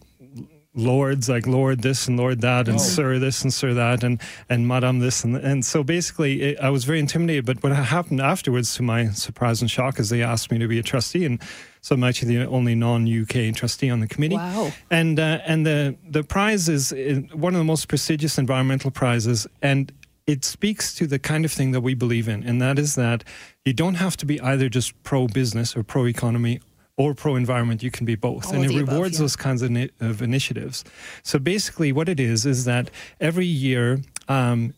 lords 0.74 1.28
like 1.28 1.48
lord 1.48 1.82
this 1.82 2.06
and 2.06 2.16
lord 2.16 2.40
that 2.42 2.68
and 2.68 2.76
oh. 2.76 2.80
sir 2.80 3.18
this 3.18 3.42
and 3.42 3.52
sir 3.52 3.74
that 3.74 4.04
and 4.04 4.20
and 4.48 4.68
madam 4.68 5.00
this 5.00 5.24
and 5.24 5.36
and 5.36 5.64
so 5.64 5.82
basically 5.82 6.42
it, 6.42 6.60
i 6.60 6.70
was 6.70 6.84
very 6.84 7.00
intimidated 7.00 7.44
but 7.44 7.60
what 7.60 7.72
happened 7.72 8.20
afterwards 8.20 8.74
to 8.76 8.82
my 8.82 9.08
surprise 9.08 9.60
and 9.60 9.68
shock 9.70 9.98
is 9.98 10.10
they 10.10 10.22
asked 10.22 10.52
me 10.52 10.58
to 10.58 10.68
be 10.68 10.78
a 10.78 10.82
trustee 10.82 11.24
and 11.24 11.42
so 11.80 11.96
i'm 11.96 12.04
actually 12.04 12.36
the 12.36 12.46
only 12.46 12.76
non-uk 12.76 13.54
trustee 13.54 13.90
on 13.90 13.98
the 13.98 14.06
committee 14.06 14.36
wow 14.36 14.70
and 14.90 15.18
uh, 15.18 15.40
and 15.44 15.66
the 15.66 15.96
the 16.08 16.22
prize 16.22 16.68
is 16.68 16.92
uh, 16.92 17.20
one 17.32 17.52
of 17.52 17.58
the 17.58 17.64
most 17.64 17.88
prestigious 17.88 18.38
environmental 18.38 18.92
prizes 18.92 19.48
and 19.62 19.92
it 20.26 20.44
speaks 20.44 20.94
to 20.94 21.08
the 21.08 21.18
kind 21.18 21.44
of 21.44 21.50
thing 21.50 21.72
that 21.72 21.80
we 21.80 21.94
believe 21.94 22.28
in, 22.28 22.44
and 22.44 22.62
that 22.62 22.78
is 22.78 22.94
that 22.94 23.24
you 23.64 23.72
don't 23.72 23.94
have 23.94 24.16
to 24.18 24.26
be 24.26 24.40
either 24.40 24.68
just 24.68 25.02
pro 25.02 25.26
business 25.26 25.76
or 25.76 25.82
pro 25.82 26.06
economy 26.06 26.60
or 26.96 27.14
pro 27.14 27.36
environment. 27.36 27.82
You 27.82 27.90
can 27.90 28.06
be 28.06 28.14
both, 28.14 28.46
All 28.48 28.54
and 28.54 28.64
it 28.64 28.68
rewards 28.68 28.90
above, 28.90 29.12
yeah. 29.12 29.18
those 29.18 29.36
kinds 29.36 29.62
of, 29.62 29.90
of, 30.00 30.22
initiatives. 30.22 30.84
So 31.22 31.38
basically, 31.38 31.92
what 31.92 32.08
it 32.08 32.20
is 32.20 32.46
is 32.46 32.64
that 32.64 32.90
every 33.20 33.46
year. 33.46 34.00
Um, 34.28 34.74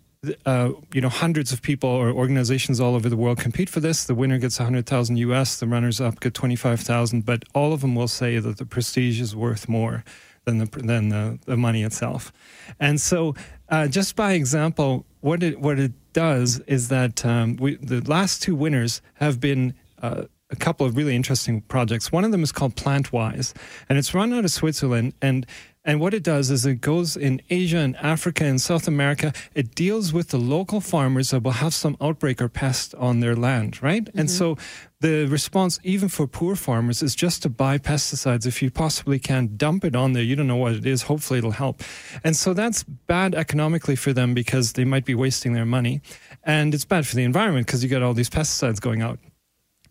uh, 0.46 0.70
you 0.94 1.00
know, 1.00 1.08
hundreds 1.08 1.52
of 1.52 1.62
people 1.62 1.90
or 1.90 2.10
organizations 2.10 2.78
all 2.78 2.94
over 2.94 3.08
the 3.08 3.16
world 3.16 3.38
compete 3.38 3.68
for 3.68 3.80
this. 3.80 4.04
The 4.04 4.14
winner 4.14 4.38
gets 4.38 4.60
100,000 4.60 5.16
US, 5.16 5.58
the 5.58 5.66
runners 5.66 6.00
up 6.00 6.20
get 6.20 6.32
25,000, 6.32 7.26
but 7.26 7.42
all 7.54 7.72
of 7.72 7.80
them 7.80 7.96
will 7.96 8.06
say 8.06 8.38
that 8.38 8.56
the 8.56 8.64
prestige 8.64 9.20
is 9.20 9.34
worth 9.34 9.68
more 9.68 10.04
than 10.44 10.58
the 10.58 10.66
than 10.66 11.08
the, 11.08 11.38
the 11.46 11.56
money 11.56 11.82
itself. 11.82 12.32
And 12.78 13.00
so, 13.00 13.34
uh, 13.68 13.88
just 13.88 14.16
by 14.16 14.32
example, 14.32 15.04
what 15.20 15.42
it 15.42 15.60
what 15.60 15.78
it 15.78 15.92
does 16.12 16.60
is 16.66 16.88
that 16.88 17.24
um, 17.24 17.56
we, 17.56 17.76
the 17.76 18.00
last 18.02 18.42
two 18.42 18.54
winners 18.54 19.02
have 19.14 19.40
been. 19.40 19.74
Uh, 20.00 20.24
a 20.52 20.56
couple 20.56 20.86
of 20.86 20.96
really 20.96 21.16
interesting 21.16 21.62
projects. 21.62 22.12
One 22.12 22.24
of 22.24 22.30
them 22.30 22.42
is 22.42 22.52
called 22.52 22.76
PlantWise, 22.76 23.54
and 23.88 23.98
it's 23.98 24.14
run 24.14 24.32
out 24.32 24.44
of 24.44 24.50
Switzerland. 24.52 25.14
And 25.20 25.46
and 25.84 25.98
what 25.98 26.14
it 26.14 26.22
does 26.22 26.50
is 26.50 26.64
it 26.64 26.80
goes 26.80 27.16
in 27.16 27.42
Asia 27.50 27.78
and 27.78 27.96
Africa 27.96 28.44
and 28.44 28.60
South 28.60 28.86
America. 28.86 29.32
It 29.52 29.74
deals 29.74 30.12
with 30.12 30.28
the 30.28 30.38
local 30.38 30.80
farmers 30.80 31.30
that 31.30 31.42
will 31.42 31.52
have 31.52 31.74
some 31.74 31.96
outbreak 32.00 32.40
or 32.40 32.48
pest 32.48 32.94
on 32.94 33.18
their 33.18 33.34
land, 33.34 33.82
right? 33.82 34.04
Mm-hmm. 34.04 34.18
And 34.20 34.30
so 34.30 34.56
the 35.00 35.26
response, 35.26 35.80
even 35.82 36.08
for 36.08 36.28
poor 36.28 36.54
farmers, 36.54 37.02
is 37.02 37.16
just 37.16 37.42
to 37.42 37.48
buy 37.48 37.78
pesticides 37.78 38.46
if 38.46 38.62
you 38.62 38.70
possibly 38.70 39.18
can. 39.18 39.56
Dump 39.56 39.84
it 39.84 39.96
on 39.96 40.12
there. 40.12 40.22
You 40.22 40.36
don't 40.36 40.46
know 40.46 40.56
what 40.56 40.74
it 40.74 40.86
is. 40.86 41.02
Hopefully 41.02 41.38
it'll 41.40 41.50
help. 41.50 41.82
And 42.22 42.36
so 42.36 42.54
that's 42.54 42.84
bad 42.84 43.34
economically 43.34 43.96
for 43.96 44.12
them 44.12 44.34
because 44.34 44.74
they 44.74 44.84
might 44.84 45.04
be 45.04 45.16
wasting 45.16 45.52
their 45.52 45.66
money. 45.66 46.00
And 46.44 46.74
it's 46.74 46.84
bad 46.84 47.08
for 47.08 47.16
the 47.16 47.24
environment 47.24 47.66
because 47.66 47.82
you 47.82 47.88
get 47.88 48.02
all 48.02 48.14
these 48.14 48.30
pesticides 48.30 48.80
going 48.80 49.02
out. 49.02 49.18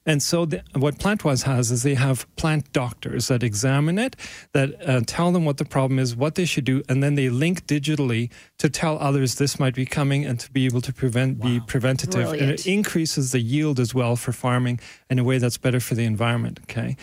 And 0.06 0.22
so, 0.24 0.46
the, 0.46 0.64
what 0.74 0.98
PlantWise 0.98 1.44
has 1.44 1.70
is 1.70 1.84
they 1.84 1.94
have 1.94 2.26
plant 2.36 2.74
doctors 2.74 3.28
that 3.28 3.44
examine 3.44 4.00
it, 4.00 4.16
that 4.54 4.76
uh, 4.88 5.02
tell 5.06 5.32
them 5.32 5.46
what 5.46 5.58
the 5.58 5.66
problem 5.66 6.00
is, 6.00 6.16
what 6.16 6.36
they 6.36 6.46
should 6.46 6.66
do, 6.66 6.82
and 6.90 7.04
then 7.04 7.14
they 7.16 7.30
link 7.30 7.68
digitally 7.68 8.32
to 8.58 8.68
tell 8.68 8.98
others 8.98 9.36
this 9.36 9.60
might 9.60 9.76
be 9.76 9.86
coming 9.86 10.26
and 10.26 10.40
to 10.40 10.52
be 10.52 10.66
able 10.66 10.82
to 10.82 10.92
prevent, 10.92 11.38
wow. 11.38 11.48
be 11.48 11.60
preventative. 11.60 12.30
Brilliant. 12.30 12.42
And 12.42 12.52
it 12.52 12.66
increases 12.66 13.32
the 13.32 13.40
yield 13.40 13.80
as 13.80 13.94
well 13.94 14.16
for 14.16 14.32
farming 14.32 14.80
in 15.10 15.20
a 15.20 15.24
way 15.24 15.38
that's 15.38 15.58
better 15.58 15.80
for 15.80 15.94
the 15.94 16.06
environment. 16.06 16.60
Okay. 16.64 16.98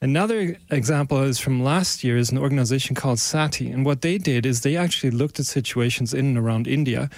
Another 0.00 0.56
example 0.70 1.20
is 1.22 1.40
from 1.40 1.64
last 1.64 2.04
year 2.04 2.16
is 2.16 2.30
an 2.30 2.38
organization 2.38 2.94
called 2.94 3.18
Saathi. 3.18 3.72
And 3.72 3.84
what 3.84 4.02
they 4.02 4.16
did 4.16 4.46
is 4.46 4.60
they 4.60 4.76
actually 4.76 5.10
looked 5.10 5.40
at 5.40 5.46
situations 5.46 6.14
in 6.14 6.26
and 6.26 6.38
around 6.38 6.68
India 6.68 7.10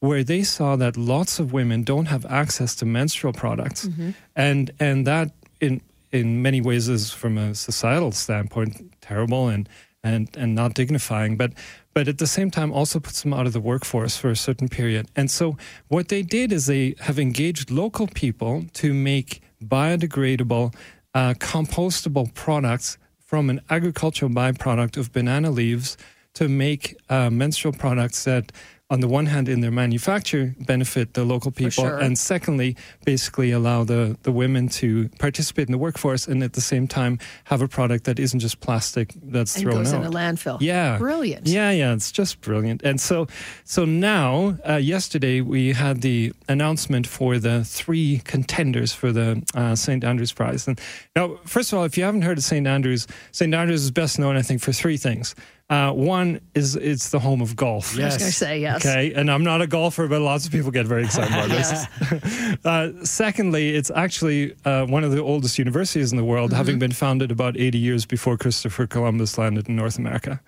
where 0.00 0.22
they 0.22 0.42
saw 0.42 0.76
that 0.76 0.96
lots 0.96 1.38
of 1.38 1.52
women 1.52 1.82
don't 1.82 2.06
have 2.06 2.24
access 2.26 2.74
to 2.76 2.86
menstrual 2.86 3.32
products, 3.32 3.88
mm-hmm. 3.88 4.10
and 4.36 4.70
and 4.78 5.06
that 5.06 5.30
in 5.60 5.80
in 6.12 6.40
many 6.42 6.60
ways 6.60 6.88
is 6.88 7.10
from 7.10 7.36
a 7.36 7.54
societal 7.54 8.12
standpoint 8.12 8.92
terrible 9.00 9.48
and 9.48 9.68
and 10.04 10.28
and 10.36 10.54
not 10.54 10.74
dignifying, 10.74 11.36
but 11.36 11.52
but 11.94 12.06
at 12.06 12.18
the 12.18 12.26
same 12.26 12.50
time 12.50 12.72
also 12.72 13.00
puts 13.00 13.22
them 13.22 13.34
out 13.34 13.46
of 13.46 13.52
the 13.52 13.60
workforce 13.60 14.16
for 14.16 14.30
a 14.30 14.36
certain 14.36 14.68
period. 14.68 15.08
And 15.16 15.30
so 15.30 15.56
what 15.88 16.08
they 16.08 16.22
did 16.22 16.52
is 16.52 16.66
they 16.66 16.94
have 17.00 17.18
engaged 17.18 17.70
local 17.70 18.06
people 18.06 18.64
to 18.74 18.94
make 18.94 19.42
biodegradable, 19.60 20.74
uh, 21.14 21.34
compostable 21.34 22.32
products 22.34 22.98
from 23.18 23.50
an 23.50 23.60
agricultural 23.68 24.30
byproduct 24.30 24.96
of 24.96 25.12
banana 25.12 25.50
leaves 25.50 25.96
to 26.34 26.48
make 26.48 26.96
uh, 27.08 27.28
menstrual 27.30 27.74
products 27.74 28.24
that 28.24 28.52
on 28.90 29.00
the 29.00 29.08
one 29.08 29.26
hand, 29.26 29.50
in 29.50 29.60
their 29.60 29.70
manufacture, 29.70 30.54
benefit 30.60 31.12
the 31.12 31.22
local 31.22 31.50
people, 31.50 31.84
sure. 31.84 31.98
and 31.98 32.18
secondly, 32.18 32.74
basically 33.04 33.50
allow 33.50 33.84
the, 33.84 34.16
the 34.22 34.32
women 34.32 34.66
to 34.66 35.10
participate 35.18 35.68
in 35.68 35.72
the 35.72 35.78
workforce 35.78 36.26
and 36.26 36.42
at 36.42 36.54
the 36.54 36.60
same 36.62 36.88
time 36.88 37.18
have 37.44 37.60
a 37.60 37.68
product 37.68 38.04
that 38.04 38.18
isn't 38.18 38.40
just 38.40 38.60
plastic 38.60 39.12
that's 39.24 39.56
and 39.56 39.64
thrown 39.64 39.76
goes 39.76 39.92
out. 39.92 40.00
in 40.00 40.06
a 40.06 40.10
landfill. 40.10 40.56
Yeah, 40.62 40.96
brilliant. 40.96 41.46
Yeah, 41.46 41.70
yeah, 41.70 41.92
it's 41.92 42.10
just 42.10 42.40
brilliant. 42.40 42.82
And 42.82 42.98
so, 42.98 43.26
so 43.64 43.84
now, 43.84 44.56
uh, 44.66 44.76
yesterday 44.76 45.42
we 45.42 45.74
had 45.74 46.00
the 46.00 46.32
announcement 46.48 47.06
for 47.06 47.38
the 47.38 47.64
three 47.64 48.22
contenders 48.24 48.94
for 48.94 49.12
the 49.12 49.42
uh, 49.54 49.74
St. 49.74 50.02
Andrews 50.02 50.32
Prize. 50.32 50.66
And 50.66 50.80
now, 51.14 51.36
first 51.44 51.74
of 51.74 51.78
all, 51.78 51.84
if 51.84 51.98
you 51.98 52.04
haven't 52.04 52.22
heard 52.22 52.38
of 52.38 52.44
St. 52.44 52.66
Andrews, 52.66 53.06
St. 53.32 53.52
Andrews 53.52 53.84
is 53.84 53.90
best 53.90 54.18
known, 54.18 54.36
I 54.36 54.42
think, 54.42 54.62
for 54.62 54.72
three 54.72 54.96
things. 54.96 55.34
Uh, 55.70 55.92
one 55.92 56.40
is 56.54 56.76
it's 56.76 57.10
the 57.10 57.18
home 57.18 57.42
of 57.42 57.54
golf. 57.54 57.94
Yes. 57.94 58.00
I 58.00 58.04
was 58.06 58.16
going 58.16 58.30
to 58.30 58.36
say 58.36 58.60
yes. 58.60 58.86
Okay, 58.86 59.12
and 59.12 59.30
I'm 59.30 59.44
not 59.44 59.60
a 59.60 59.66
golfer, 59.66 60.08
but 60.08 60.22
lots 60.22 60.46
of 60.46 60.52
people 60.52 60.70
get 60.70 60.86
very 60.86 61.04
excited 61.04 61.30
about 61.30 61.50
this. 61.50 62.56
uh, 62.64 63.04
secondly, 63.04 63.76
it's 63.76 63.90
actually 63.90 64.54
uh, 64.64 64.86
one 64.86 65.04
of 65.04 65.12
the 65.12 65.22
oldest 65.22 65.58
universities 65.58 66.10
in 66.10 66.16
the 66.16 66.24
world, 66.24 66.50
mm-hmm. 66.50 66.56
having 66.56 66.78
been 66.78 66.92
founded 66.92 67.30
about 67.30 67.58
80 67.58 67.76
years 67.76 68.06
before 68.06 68.38
Christopher 68.38 68.86
Columbus 68.86 69.36
landed 69.36 69.68
in 69.68 69.76
North 69.76 69.98
America. 69.98 70.40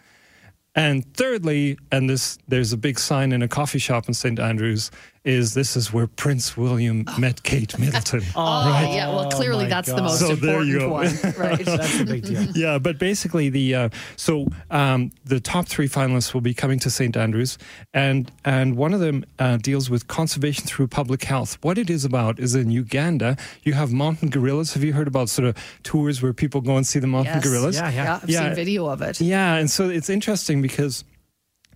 And 0.75 1.05
thirdly, 1.15 1.77
and 1.93 2.09
this 2.09 2.39
there's 2.49 2.73
a 2.73 2.77
big 2.79 2.99
sign 2.99 3.33
in 3.33 3.43
a 3.43 3.49
coffee 3.49 3.81
shop 3.81 4.09
in 4.09 4.15
St. 4.15 4.39
Andrews 4.39 4.91
is 5.25 5.55
this 5.55 5.77
is 5.77 5.93
where 5.93 6.07
Prince 6.07 6.57
William 6.57 7.05
oh. 7.07 7.19
met 7.19 7.43
Kate 7.43 7.79
Middleton. 7.79 8.23
oh, 8.35 8.71
right? 8.71 8.93
yeah. 8.95 9.09
Well, 9.09 9.31
clearly 9.31 9.67
oh 9.67 9.69
that's 9.69 9.89
God. 9.89 9.99
the 9.99 10.03
most 10.03 10.21
so 10.21 10.31
important 10.31 10.91
one, 10.91 11.07
right? 11.39 11.59
that's 11.65 12.01
a 12.01 12.05
big 12.05 12.25
deal. 12.25 12.43
Yeah, 12.55 12.79
but 12.79 12.99
basically 12.99 13.51
the 13.51 13.75
uh, 13.75 13.89
so 14.17 14.47
um, 14.71 15.13
the 15.25 15.41
top 15.41 15.67
three 15.67 15.89
finalists 15.89 16.33
will 16.33 16.41
be 16.41 16.55
coming 16.55 16.79
to 16.81 16.91
St. 16.91 17.17
Andrews, 17.17 17.59
and 17.93 18.31
and 18.45 18.77
one 18.77 18.95
of 18.95 19.01
them 19.01 19.25
uh, 19.39 19.59
deals 19.59 19.91
with 19.91 20.09
conservation 20.09 20.65
through 20.67 20.89
public 20.89 21.25
health. 21.25 21.59
What 21.63 21.79
it 21.79 21.91
is 21.91 22.05
about 22.05 22.39
is 22.39 22.55
in 22.55 22.71
Uganda 22.71 23.37
you 23.63 23.75
have 23.75 23.93
mountain 23.93 24.31
gorillas. 24.31 24.75
Have 24.75 24.85
you 24.85 24.93
heard 24.93 25.09
about 25.09 25.29
sort 25.29 25.49
of 25.49 25.57
tours 25.83 26.23
where 26.23 26.33
people 26.33 26.61
go 26.61 26.77
and 26.77 26.87
see 26.87 26.99
the 26.99 27.07
mountain 27.07 27.35
yes. 27.35 27.45
gorillas? 27.45 27.77
Yeah, 27.77 27.91
yeah, 27.91 28.05
yeah. 28.05 28.21
I've 28.23 28.31
yeah. 28.31 28.41
seen 28.47 28.55
video 28.55 28.87
of 28.87 29.03
it. 29.03 29.21
Yeah, 29.21 29.57
and 29.57 29.71
so 29.71 29.89
it's 29.89 30.09
interesting 30.09 30.63
because 30.63 31.05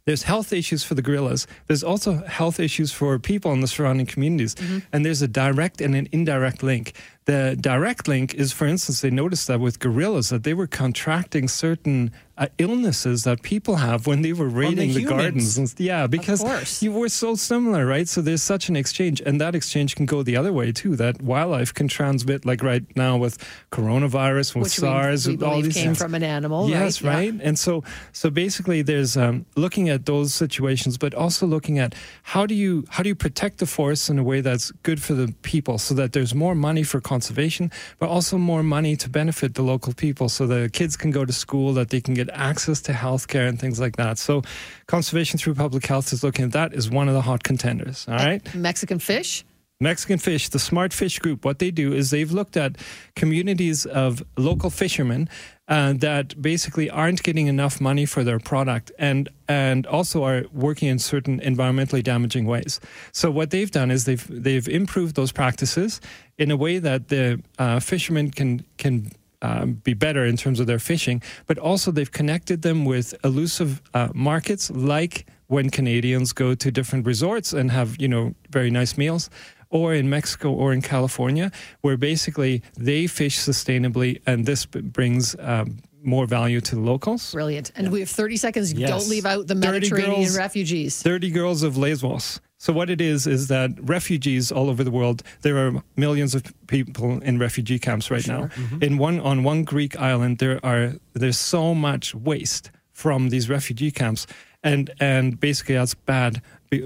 there's 0.07 0.25
health 0.25 0.53
issues 0.53 0.85
for 0.85 0.95
the 0.95 1.03
gorillas. 1.03 1.47
There's 1.67 1.83
also 1.83 2.25
health 2.27 2.61
issues 2.61 2.93
for 2.93 3.19
people 3.19 3.53
in 3.53 3.61
the 3.61 3.67
surrounding 3.67 4.07
communities. 4.07 4.55
Mm-hmm. 4.55 4.79
And 4.93 5.05
there's 5.05 5.23
a 5.23 5.29
direct 5.29 5.81
and 5.81 5.95
an 5.95 6.09
indirect 6.13 6.63
link. 6.63 6.93
The 7.27 7.57
direct 7.59 8.07
link 8.07 8.35
is, 8.35 8.53
for 8.53 8.67
instance, 8.67 9.01
they 9.01 9.11
noticed 9.11 9.47
that 9.47 9.59
with 9.59 9.79
gorillas 9.79 10.29
that 10.29 10.43
they 10.43 10.53
were 10.53 10.67
contracting 10.67 11.49
certain 11.49 12.13
uh, 12.37 12.49
illnesses 12.59 13.23
that 13.23 13.43
people 13.43 13.77
have 13.77 14.07
when 14.07 14.23
they 14.23 14.33
were 14.33 14.49
raiding 14.49 14.89
the, 14.93 15.05
the 15.05 15.05
gardens. 15.05 15.57
And, 15.57 15.73
yeah, 15.79 16.07
because 16.07 16.83
you 16.83 16.93
were 16.93 17.09
so 17.09 17.35
similar, 17.37 17.87
right? 17.87 18.09
So 18.09 18.21
there's 18.21 18.43
such 18.43 18.69
an 18.69 18.77
exchange, 18.77 19.23
and 19.25 19.41
that 19.41 19.55
exchange 19.55 19.95
can 19.95 20.05
go 20.05 20.23
the 20.23 20.37
other 20.37 20.53
way 20.53 20.73
too. 20.73 20.97
That 20.97 21.23
wildlife 21.23 21.73
can 21.73 21.89
transmit, 21.89 22.45
like 22.45 22.63
right 22.63 22.85
now 22.97 23.17
with 23.17 23.39
coronavirus, 23.71 24.57
with 24.57 24.65
Which 24.65 24.73
SARS, 24.73 25.27
we, 25.27 25.33
we 25.33 25.37
with 25.37 25.45
all 25.45 25.63
these 25.63 25.75
came 25.75 25.85
things. 25.87 25.99
from 25.99 26.15
an 26.15 26.25
animal. 26.25 26.69
Yes, 26.69 27.03
right. 27.03 27.33
right? 27.33 27.41
And 27.43 27.59
so, 27.59 27.85
so 28.13 28.31
basically, 28.31 28.83
there's 28.83 29.17
um, 29.17 29.47
looking 29.57 29.89
at 29.89 30.05
those 30.05 30.35
situations, 30.35 30.99
but 30.99 31.15
also 31.15 31.47
looking 31.47 31.79
at 31.79 31.95
how 32.25 32.47
do 32.47 32.55
you 32.55 32.85
how 32.91 33.03
do 33.03 33.09
you 33.09 33.15
protect 33.15 33.59
the 33.59 33.67
forests 33.67 34.11
in 34.11 34.19
a 34.19 34.25
way 34.25 34.41
that's 34.41 34.73
good 34.83 35.01
for 35.01 35.15
the 35.15 35.33
people, 35.43 35.79
so 35.79 35.95
that 35.95 36.13
there's 36.13 36.35
more 36.35 36.57
money 36.57 36.83
for 36.83 37.01
conservation, 37.15 37.71
but 38.01 38.09
also 38.09 38.35
more 38.39 38.63
money 38.63 38.95
to 39.03 39.09
benefit 39.09 39.51
the 39.55 39.63
local 39.63 39.93
people, 40.05 40.29
so 40.29 40.47
the 40.47 40.63
kids 40.79 40.95
can 40.97 41.11
go 41.19 41.23
to 41.25 41.33
school, 41.45 41.69
that 41.79 41.89
they 41.93 42.01
can 42.07 42.15
get 42.21 42.29
access 42.51 42.79
to 42.87 42.93
healthcare 42.93 43.47
and 43.49 43.57
things 43.63 43.79
like 43.85 43.97
that. 44.03 44.19
So, 44.19 44.43
conservation 44.87 45.39
through 45.39 45.55
public 45.55 45.85
health 45.87 46.13
is 46.13 46.21
looking 46.27 46.45
at 46.49 46.53
that 46.53 46.75
is 46.75 46.85
one 47.01 47.09
of 47.11 47.15
the 47.15 47.25
hot 47.31 47.43
contenders. 47.51 47.99
All 48.09 48.17
right, 48.29 48.43
Mexican 48.55 48.99
fish. 48.99 49.45
Mexican 49.81 50.19
Fish, 50.19 50.49
the 50.51 50.59
Smart 50.59 50.93
Fish 50.93 51.19
Group, 51.19 51.45
what 51.45 51.59
they 51.59 51.71
do 51.71 51.93
is 51.93 52.11
they've 52.11 52.31
looked 52.31 52.57
at 52.57 52.77
communities 53.17 53.85
of 53.87 54.23
local 54.37 54.71
fishermen 54.71 55.29
uh, 55.67 55.95
that 55.95 56.41
basically 56.41 56.89
aren't 56.91 57.23
getting 57.23 57.49
enough 57.49 57.81
money 57.81 58.07
for 58.07 58.23
their 58.23 58.39
product 58.39 58.93
and 58.99 59.29
and 59.49 59.87
also 59.87 60.23
are 60.23 60.45
working 60.53 60.89
in 60.89 60.99
certain 60.99 61.41
environmentally 61.41 62.03
damaging 62.03 62.47
ways. 62.47 62.81
So 63.13 63.31
what 63.31 63.51
they've 63.51 63.71
done 63.71 63.91
is 63.91 64.05
they've 64.05 64.27
they've 64.31 64.69
improved 64.69 65.17
those 65.17 65.33
practices 65.33 66.01
in 66.39 66.51
a 66.51 66.57
way 66.57 66.79
that 66.79 67.09
the 67.09 67.41
uh, 67.59 67.81
fishermen 67.81 68.31
can 68.31 68.65
can 68.77 69.11
um, 69.43 69.75
be 69.85 69.95
better 69.95 70.25
in 70.25 70.37
terms 70.37 70.59
of 70.61 70.67
their 70.67 70.79
fishing, 70.79 71.23
but 71.47 71.59
also 71.59 71.91
they've 71.91 72.11
connected 72.11 72.63
them 72.63 72.85
with 72.85 73.15
elusive 73.25 73.83
uh, 73.93 74.09
markets 74.15 74.71
like 74.71 75.27
when 75.49 75.69
Canadians 75.71 76.33
go 76.33 76.55
to 76.55 76.71
different 76.71 77.07
resorts 77.07 77.53
and 77.53 77.71
have 77.71 78.01
you 78.01 78.09
know 78.09 78.35
very 78.51 78.71
nice 78.71 78.97
meals 78.97 79.31
or 79.71 79.93
in 79.93 80.09
Mexico 80.09 80.53
or 80.53 80.73
in 80.73 80.81
California, 80.81 81.51
where 81.81 81.97
basically 81.97 82.63
they 82.79 83.07
fish 83.07 83.39
sustainably, 83.39 84.21
and 84.25 84.47
this 84.47 84.67
brings 84.67 85.37
um, 85.41 85.79
more 86.03 86.27
value 86.27 86.61
to 86.61 86.75
the 86.77 86.81
locals. 86.81 87.33
Brilliant. 87.33 87.73
And 87.75 87.87
yeah. 87.87 87.93
we 87.93 88.01
have 88.01 88.11
30 88.11 88.37
seconds. 88.37 88.73
Yes. 88.73 88.89
Don't 88.89 89.09
leave 89.09 89.27
out 89.27 89.47
the 89.47 89.55
Mediterranean 89.55 90.23
girls, 90.23 90.39
refugees. 90.39 91.03
Dirty 91.03 91.31
Girls 91.31 91.63
of 91.63 91.77
Lesbos. 91.77 92.41
So 92.65 92.73
what 92.73 92.89
it 92.89 93.03
is 93.03 93.27
is 93.27 93.49
that 93.49 93.73
refugees 93.79 94.51
all 94.51 94.71
over 94.71 94.83
the 94.83 94.91
world, 94.91 95.23
there 95.43 95.59
are 95.59 95.83
millions 95.97 96.35
of 96.35 96.45
people 96.67 97.21
in 97.21 97.39
refugee 97.39 97.79
camps 97.79 98.11
right 98.11 98.23
sure. 98.23 98.39
now. 98.39 98.47
Mm-hmm. 98.47 98.83
In 98.83 98.97
one 98.97 99.21
on 99.21 99.45
one 99.45 99.65
Greek 99.65 100.01
island, 100.01 100.39
there 100.39 100.65
are 100.65 100.95
there's 101.13 101.39
so 101.39 101.75
much 101.75 102.15
waste 102.15 102.71
from 102.91 103.29
these 103.29 103.51
refugee 103.51 103.91
camps, 103.91 104.27
and 104.63 104.91
and 104.99 105.39
basically 105.39 105.75
that's 105.75 105.93
bad 105.93 106.41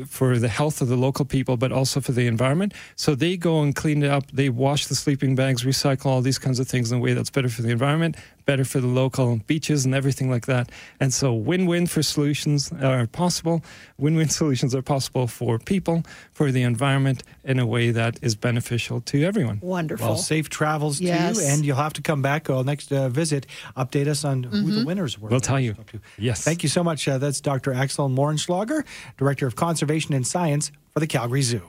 for 0.09 0.39
the 0.39 0.49
health 0.49 0.81
of 0.83 0.89
the 0.89 0.97
local 0.97 1.25
people, 1.25 1.57
but 1.57 1.71
also 1.71 2.01
for 2.01 2.11
the 2.11 2.27
environment. 2.27 2.75
So 2.97 3.15
they 3.15 3.37
go 3.37 3.63
and 3.63 3.73
clean 3.73 4.03
it 4.03 4.11
up. 4.11 4.25
They 4.33 4.49
wash 4.49 4.89
the 4.89 4.97
sleeping 4.97 5.37
bags, 5.37 5.63
recycle 5.63 6.07
all 6.07 6.23
these 6.23 6.39
kinds 6.39 6.59
of 6.59 6.67
things 6.67 6.91
in 6.91 6.99
a 6.99 7.01
way 7.01 7.15
that's 7.15 7.31
better 7.31 7.49
for 7.49 7.63
the 7.63 7.71
environment, 7.71 8.17
better 8.49 8.65
for 8.65 8.81
the 8.81 8.87
local 8.87 9.37
beaches 9.47 9.85
and 9.85 9.95
everything 9.95 10.31
like 10.31 10.47
that. 10.47 10.71
And 11.01 11.13
so 11.13 11.35
win-win 11.35 11.87
for 11.87 12.03
solutions 12.03 12.73
are 12.73 13.07
possible. 13.07 13.63
Win-win 13.99 14.29
solutions 14.41 14.75
are 14.75 14.81
possible 14.81 15.27
for 15.27 15.59
people, 15.59 16.03
for 16.33 16.51
the 16.51 16.63
environment 16.63 17.23
in 17.45 17.59
a 17.59 17.67
way 17.67 17.91
that 17.91 18.19
is 18.23 18.35
beneficial 18.35 19.03
to 19.03 19.23
everyone. 19.23 19.61
Wonderful. 19.61 20.07
Well, 20.07 20.17
safe 20.17 20.49
travels 20.49 20.99
yes. 20.99 21.37
to 21.37 21.43
you, 21.43 21.51
and 21.51 21.63
you'll 21.63 21.77
have 21.77 21.93
to 21.93 22.03
come 22.03 22.23
back 22.23 22.49
uh, 22.49 22.63
next 22.63 22.91
uh, 22.91 23.11
visit. 23.11 23.47
Update 23.77 24.09
us 24.09 24.25
on 24.25 24.45
mm-hmm. 24.45 24.57
who 24.57 24.71
the 24.71 24.79
mm-hmm. 24.79 24.87
winners 24.87 25.19
were. 25.19 25.29
We'll 25.29 25.41
tell 25.41 25.61
you. 25.61 25.77
Yes. 26.17 26.43
Thank 26.43 26.63
you 26.63 26.71
so 26.71 26.83
much. 26.83 27.07
Uh, 27.07 27.19
that's 27.19 27.43
Dr. 27.43 27.75
Axel 27.75 28.09
Moehrenschlager, 28.09 28.83
Director 29.19 29.47
of 29.47 29.57
Conservation 29.57 30.15
and 30.15 30.27
Science 30.27 30.73
for 30.95 31.01
the 31.01 31.07
Calgary 31.07 31.43
Zoo. 31.43 31.63